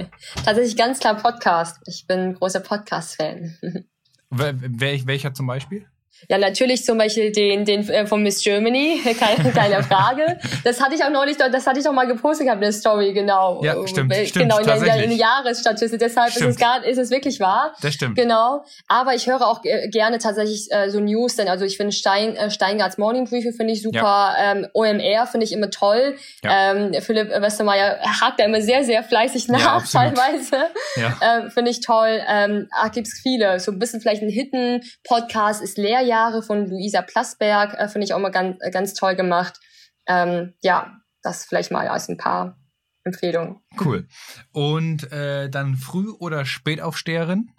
Tatsächlich 0.45 0.77
ganz 0.77 0.99
klar 0.99 1.15
Podcast. 1.15 1.81
Ich 1.87 2.05
bin 2.05 2.35
großer 2.35 2.59
Podcast-Fan. 2.59 3.57
Wel 4.29 5.07
welcher 5.07 5.33
zum 5.33 5.47
Beispiel? 5.47 5.87
Ja, 6.27 6.37
natürlich 6.37 6.83
zum 6.83 6.97
Beispiel 6.97 7.31
den, 7.31 7.65
den 7.65 7.87
äh, 7.89 8.05
von 8.05 8.21
Miss 8.21 8.43
Germany, 8.43 9.01
keine, 9.19 9.51
keine 9.51 9.83
Frage. 9.83 10.37
Das 10.63 10.81
hatte 10.81 10.95
ich 10.95 11.03
auch 11.03 11.09
neulich, 11.09 11.37
das 11.37 11.65
hatte 11.65 11.79
ich 11.79 11.87
auch 11.87 11.93
mal 11.93 12.07
gepostet 12.07 12.45
gehabt, 12.47 12.61
eine 12.61 12.73
Story, 12.73 13.13
genau. 13.13 13.63
Ja, 13.63 13.75
stimmt, 13.87 14.13
äh, 14.13 14.25
stimmt 14.25 14.43
Genau, 14.43 14.57
in 14.59 14.65
der, 14.65 15.03
in 15.03 15.09
der 15.09 15.17
Jahresstatistik, 15.17 15.99
deshalb 15.99 16.29
ist 16.29 16.41
es, 16.41 16.57
gar, 16.57 16.83
ist 16.83 16.97
es 16.97 17.09
wirklich 17.11 17.39
wahr. 17.39 17.73
Das 17.81 17.93
stimmt. 17.93 18.15
Genau, 18.15 18.63
aber 18.87 19.15
ich 19.15 19.27
höre 19.27 19.45
auch 19.47 19.61
gerne 19.61 20.17
tatsächlich 20.17 20.71
äh, 20.71 20.89
so 20.89 20.99
News, 20.99 21.35
denn 21.35 21.47
also 21.47 21.65
ich 21.65 21.77
finde 21.77 21.93
Stein, 21.93 22.35
äh, 22.35 22.49
Steingarts 22.49 22.97
Morning 22.97 23.25
Briefing 23.25 23.53
finde 23.53 23.73
ich 23.73 23.81
super, 23.81 23.99
ja. 24.01 24.51
ähm, 24.51 24.67
OMR 24.73 25.27
finde 25.27 25.45
ich 25.45 25.53
immer 25.53 25.69
toll. 25.69 26.15
Ja. 26.43 26.73
Ähm, 26.73 26.93
Philipp 27.01 27.29
Westermeier 27.29 27.99
hakt 28.21 28.39
da 28.39 28.45
immer 28.45 28.61
sehr, 28.61 28.83
sehr 28.83 29.03
fleißig 29.03 29.47
nach, 29.47 29.59
ja, 29.59 29.83
teilweise. 29.91 30.57
Ja. 30.95 31.17
Ähm, 31.21 31.51
finde 31.51 31.71
ich 31.71 31.81
toll. 31.81 32.21
Ähm, 32.27 32.67
ah, 32.71 32.89
gibt's 32.89 33.19
viele, 33.21 33.59
so 33.59 33.71
ein 33.71 33.79
bisschen 33.79 34.01
vielleicht 34.01 34.21
ein 34.21 34.29
Hidden-Podcast 34.29 35.61
ist 35.61 35.77
leer 35.77 36.01
Jahre 36.09 36.43
von 36.43 36.67
Luisa 36.67 37.01
Plasberg, 37.01 37.73
äh, 37.75 37.87
finde 37.87 38.05
ich 38.05 38.13
auch 38.13 38.19
mal 38.19 38.29
ganz, 38.29 38.57
äh, 38.61 38.71
ganz 38.71 38.93
toll 38.93 39.15
gemacht. 39.15 39.59
Ähm, 40.07 40.53
ja, 40.61 40.99
das 41.21 41.45
vielleicht 41.45 41.71
mal 41.71 41.87
als 41.87 42.09
ein 42.09 42.17
paar 42.17 42.57
Empfehlungen. 43.03 43.61
Cool. 43.79 44.07
Und 44.51 45.11
äh, 45.11 45.49
dann 45.49 45.75
Früh- 45.75 46.11
oder 46.19 46.45
Spätaufsteherin? 46.45 47.51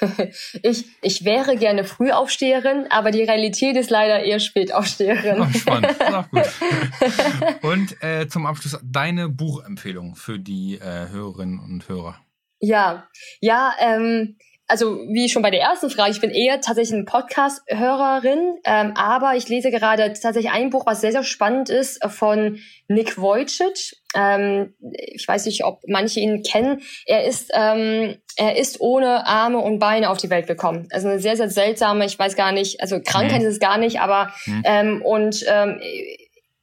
ich, 0.62 0.86
ich 1.00 1.24
wäre 1.24 1.56
gerne 1.56 1.84
Frühaufsteherin, 1.84 2.86
aber 2.90 3.10
die 3.10 3.22
Realität 3.22 3.76
ist 3.76 3.90
leider 3.90 4.22
eher 4.22 4.40
Spätaufsteherin. 4.40 5.40
Oh, 5.40 5.58
spannend. 5.58 6.00
Auch 6.12 6.28
gut. 6.30 7.62
Und 7.62 8.02
äh, 8.02 8.28
zum 8.28 8.46
Abschluss 8.46 8.78
deine 8.84 9.28
Buchempfehlung 9.28 10.16
für 10.16 10.38
die 10.38 10.74
äh, 10.74 11.08
Hörerinnen 11.08 11.58
und 11.60 11.88
Hörer. 11.88 12.20
Ja, 12.60 13.08
ja, 13.40 13.74
ähm, 13.80 14.36
also 14.68 14.98
wie 15.08 15.28
schon 15.28 15.42
bei 15.42 15.50
der 15.50 15.60
ersten 15.60 15.90
Frage, 15.90 16.10
ich 16.10 16.20
bin 16.20 16.30
eher 16.30 16.60
tatsächlich 16.60 16.94
eine 16.94 17.04
Podcast-Hörerin, 17.04 18.56
ähm, 18.64 18.92
aber 18.96 19.36
ich 19.36 19.48
lese 19.48 19.70
gerade 19.70 20.12
tatsächlich 20.12 20.50
ein 20.50 20.70
Buch, 20.70 20.86
was 20.86 21.00
sehr, 21.00 21.12
sehr 21.12 21.22
spannend 21.22 21.70
ist, 21.70 22.02
äh, 22.02 22.08
von 22.08 22.58
Nick 22.88 23.20
Wojcic. 23.20 23.96
Ähm, 24.14 24.74
ich 24.92 25.26
weiß 25.26 25.46
nicht, 25.46 25.64
ob 25.64 25.82
manche 25.86 26.20
ihn 26.20 26.42
kennen. 26.42 26.80
Er 27.06 27.24
ist, 27.24 27.50
ähm, 27.54 28.16
er 28.36 28.56
ist 28.56 28.80
ohne 28.80 29.26
Arme 29.26 29.58
und 29.58 29.78
Beine 29.78 30.10
auf 30.10 30.18
die 30.18 30.30
Welt 30.30 30.46
gekommen. 30.46 30.88
Also 30.90 31.08
eine 31.08 31.20
sehr, 31.20 31.36
sehr 31.36 31.50
seltsame, 31.50 32.04
ich 32.04 32.18
weiß 32.18 32.34
gar 32.34 32.52
nicht, 32.52 32.80
also 32.80 33.00
Krankheit 33.00 33.42
mhm. 33.42 33.48
ist 33.48 33.54
es 33.54 33.60
gar 33.60 33.78
nicht, 33.78 34.00
aber 34.00 34.32
mhm. 34.46 34.62
ähm, 34.64 35.02
und 35.02 35.44
ähm, 35.48 35.80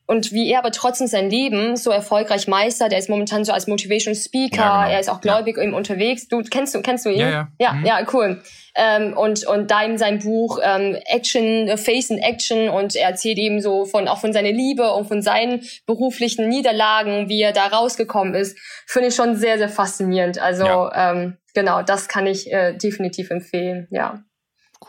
und 0.06 0.34
wie 0.34 0.51
er 0.51 0.60
aber 0.60 0.72
trotzdem 0.72 1.08
sein 1.08 1.30
Leben 1.30 1.78
so 1.78 1.89
erfolgreich 1.89 2.47
meistert, 2.47 2.91
er 2.91 2.99
ist 2.99 3.10
momentan 3.10 3.45
so 3.45 3.54
als 3.54 3.68
Motivation 3.68 4.14
Speaker, 4.14 4.58
ja, 4.58 4.82
genau. 4.84 4.93
er 4.93 4.99
ist 4.99 5.10
auch 5.10 5.22
gläubig 5.22 5.56
ja. 5.58 5.64
eben 5.64 5.74
unterwegs. 5.74 6.28
Du 6.28 6.41
kennst 6.43 6.76
du 6.76 6.82
kennst 6.82 7.06
du 7.06 7.10
ihn? 7.10 7.20
Ja, 7.20 7.30
ja, 7.30 7.49
ja, 7.60 7.74
mhm. 7.74 7.86
ja 7.86 8.08
cool. 8.12 8.41
Ähm, 8.76 9.16
und 9.16 9.47
und 9.47 9.72
da 9.72 9.84
in 9.84 9.97
seinem 9.97 10.20
Buch 10.20 10.60
ähm, 10.62 10.97
Action, 11.06 11.78
Face 11.78 12.10
in 12.10 12.18
Action 12.18 12.70
und 12.70 12.95
er 12.95 13.10
erzählt 13.10 13.38
eben 13.38 13.62
so 13.62 13.86
von 13.86 14.08
auch 14.10 14.20
von 14.20 14.34
seiner 14.34 14.51
Liebe 14.51 14.91
und 14.91 15.08
von 15.08 15.22
seinen 15.22 15.62
beruflichen 15.86 16.49
Niederlagen, 16.49 17.30
wie 17.30 17.41
er 17.41 17.54
da 17.54 17.68
rausgekommen 17.68 18.34
ist, 18.34 18.58
finde 18.86 19.08
ich 19.08 19.16
schon 19.16 19.38
sehr 19.38 19.58
sehr 19.58 19.70
faszinierend. 19.70 20.38
Also 20.38 20.89
ähm, 20.93 21.38
genau, 21.54 21.82
das 21.82 22.10
kann 22.10 22.28
ich 22.28 22.51
äh, 22.51 22.74
definitiv 22.74 23.30
empfehlen. 23.32 23.88
Ja. 23.89 24.24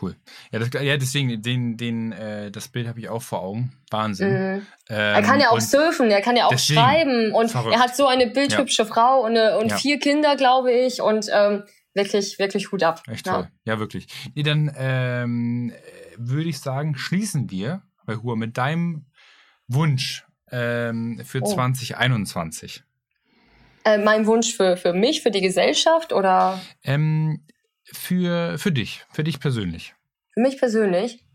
Cool. 0.01 0.15
Ja, 0.51 0.59
das, 0.59 0.69
ja 0.81 0.97
deswegen, 0.97 1.41
den, 1.41 1.77
den, 1.77 2.11
äh, 2.11 2.51
das 2.51 2.67
Bild 2.67 2.87
habe 2.87 2.99
ich 2.99 3.09
auch 3.09 3.21
vor 3.21 3.41
Augen. 3.41 3.71
Wahnsinn. 3.89 4.29
Mhm. 4.29 4.67
Ähm, 4.89 5.15
er 5.15 5.21
kann 5.21 5.39
ja 5.39 5.49
auch 5.51 5.61
surfen, 5.61 6.09
er 6.11 6.21
kann 6.21 6.35
ja 6.35 6.45
auch 6.45 6.51
deswegen, 6.51 6.79
schreiben 6.79 7.31
und 7.31 7.51
verrückt. 7.51 7.75
er 7.75 7.81
hat 7.81 7.95
so 7.95 8.07
eine 8.07 8.27
bildhübsche 8.27 8.83
ja. 8.83 8.87
Frau 8.87 9.23
und, 9.23 9.37
eine, 9.37 9.57
und 9.57 9.69
ja. 9.69 9.77
vier 9.77 9.99
Kinder, 9.99 10.35
glaube 10.35 10.71
ich. 10.71 11.01
Und 11.01 11.27
ähm, 11.31 11.63
wirklich, 11.93 12.39
wirklich 12.39 12.71
Hut 12.71 12.83
ab. 12.83 13.03
Echt 13.07 13.25
toll. 13.25 13.49
Ja, 13.63 13.79
wirklich. 13.79 14.07
Nee, 14.35 14.43
dann 14.43 14.73
ähm, 14.77 15.73
würde 16.17 16.49
ich 16.49 16.59
sagen, 16.59 16.97
schließen 16.97 17.49
wir 17.49 17.81
bei 18.05 18.15
Hur 18.17 18.37
mit 18.37 18.57
deinem 18.57 19.05
Wunsch 19.67 20.25
ähm, 20.51 21.21
für 21.23 21.41
oh. 21.41 21.53
2021. 21.53 22.83
Äh, 23.83 23.99
mein 23.99 24.25
Wunsch 24.25 24.55
für, 24.55 24.77
für 24.77 24.93
mich, 24.93 25.21
für 25.21 25.31
die 25.31 25.41
Gesellschaft 25.41 26.11
oder? 26.11 26.59
Ähm, 26.83 27.45
für, 27.93 28.57
für 28.57 28.71
dich, 28.71 29.05
für 29.11 29.23
dich 29.23 29.39
persönlich? 29.39 29.95
Für 30.33 30.41
mich 30.41 30.57
persönlich? 30.57 31.25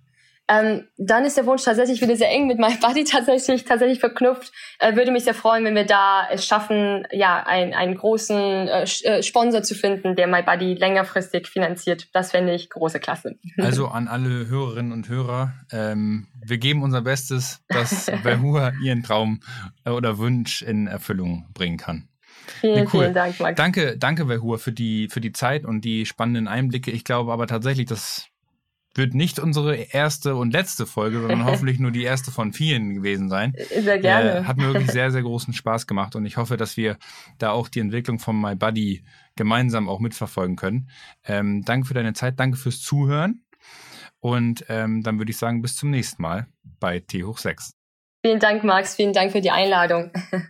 Ähm, 0.50 0.88
dann 0.98 1.24
ist 1.24 1.36
der 1.36 1.46
Wunsch 1.46 1.62
tatsächlich 1.62 2.02
wieder 2.02 2.16
sehr 2.16 2.30
eng 2.30 2.48
mit 2.48 2.58
meinem 2.58 2.80
Buddy 2.80 3.04
tatsächlich, 3.04 3.64
tatsächlich 3.64 4.00
verknüpft. 4.00 4.52
Äh, 4.80 4.96
würde 4.96 5.12
mich 5.12 5.24
sehr 5.24 5.34
freuen, 5.34 5.64
wenn 5.64 5.76
wir 5.76 5.86
da 5.86 6.26
es 6.28 6.44
schaffen, 6.44 7.06
ja, 7.12 7.44
ein, 7.46 7.72
einen 7.72 7.94
großen 7.94 8.36
äh, 8.36 8.84
äh 9.04 9.22
Sponsor 9.22 9.62
zu 9.62 9.76
finden, 9.76 10.16
der 10.16 10.26
My 10.26 10.42
Buddy 10.42 10.74
längerfristig 10.74 11.46
finanziert. 11.46 12.08
Das 12.12 12.32
fände 12.32 12.52
ich 12.52 12.68
große 12.68 12.98
Klasse. 12.98 13.38
Also 13.60 13.88
an 13.88 14.08
alle 14.08 14.48
Hörerinnen 14.48 14.90
und 14.90 15.08
Hörer, 15.08 15.52
ähm, 15.70 16.26
wir 16.44 16.58
geben 16.58 16.82
unser 16.82 17.02
Bestes, 17.02 17.62
dass 17.68 18.10
Behua 18.24 18.72
ihren 18.82 19.02
Traum 19.02 19.40
äh, 19.84 19.90
oder 19.90 20.18
Wunsch 20.18 20.62
in 20.62 20.88
Erfüllung 20.88 21.46
bringen 21.54 21.76
kann. 21.76 22.09
Vielen, 22.60 22.74
nee, 22.74 22.80
cool. 22.82 23.02
vielen 23.02 23.14
Dank, 23.14 23.40
Max. 23.40 23.56
Danke, 23.56 23.96
danke, 23.98 24.26
Verhur, 24.26 24.58
für 24.58 24.72
die, 24.72 25.08
für 25.08 25.20
die 25.20 25.32
Zeit 25.32 25.64
und 25.64 25.84
die 25.84 26.06
spannenden 26.06 26.48
Einblicke. 26.48 26.90
Ich 26.90 27.04
glaube 27.04 27.32
aber 27.32 27.46
tatsächlich, 27.46 27.86
das 27.86 28.30
wird 28.94 29.14
nicht 29.14 29.38
unsere 29.38 29.76
erste 29.76 30.34
und 30.34 30.52
letzte 30.52 30.86
Folge, 30.86 31.20
sondern 31.20 31.44
hoffentlich 31.46 31.78
nur 31.78 31.90
die 31.90 32.02
erste 32.02 32.30
von 32.30 32.52
vielen 32.52 32.94
gewesen 32.94 33.28
sein. 33.28 33.54
Sehr 33.78 33.98
gerne. 33.98 34.38
Äh, 34.38 34.44
hat 34.44 34.56
mir 34.56 34.68
wirklich 34.68 34.90
sehr, 34.92 35.10
sehr 35.10 35.22
großen 35.22 35.54
Spaß 35.54 35.86
gemacht 35.86 36.16
und 36.16 36.26
ich 36.26 36.36
hoffe, 36.36 36.56
dass 36.56 36.76
wir 36.76 36.96
da 37.38 37.50
auch 37.50 37.68
die 37.68 37.80
Entwicklung 37.80 38.18
von 38.18 38.40
My 38.40 38.54
Buddy 38.54 39.04
gemeinsam 39.36 39.88
auch 39.88 40.00
mitverfolgen 40.00 40.56
können. 40.56 40.90
Ähm, 41.24 41.62
danke 41.64 41.86
für 41.86 41.94
deine 41.94 42.12
Zeit, 42.12 42.38
danke 42.40 42.56
fürs 42.56 42.80
Zuhören 42.80 43.44
und 44.18 44.64
ähm, 44.68 45.02
dann 45.02 45.18
würde 45.18 45.30
ich 45.30 45.38
sagen, 45.38 45.62
bis 45.62 45.76
zum 45.76 45.90
nächsten 45.90 46.22
Mal 46.22 46.46
bei 46.62 47.00
T 47.00 47.24
hoch 47.24 47.38
6. 47.38 47.74
Vielen 48.22 48.38
Dank, 48.38 48.64
Max. 48.64 48.96
Vielen 48.96 49.14
Dank 49.14 49.32
für 49.32 49.40
die 49.40 49.50
Einladung. 49.50 50.10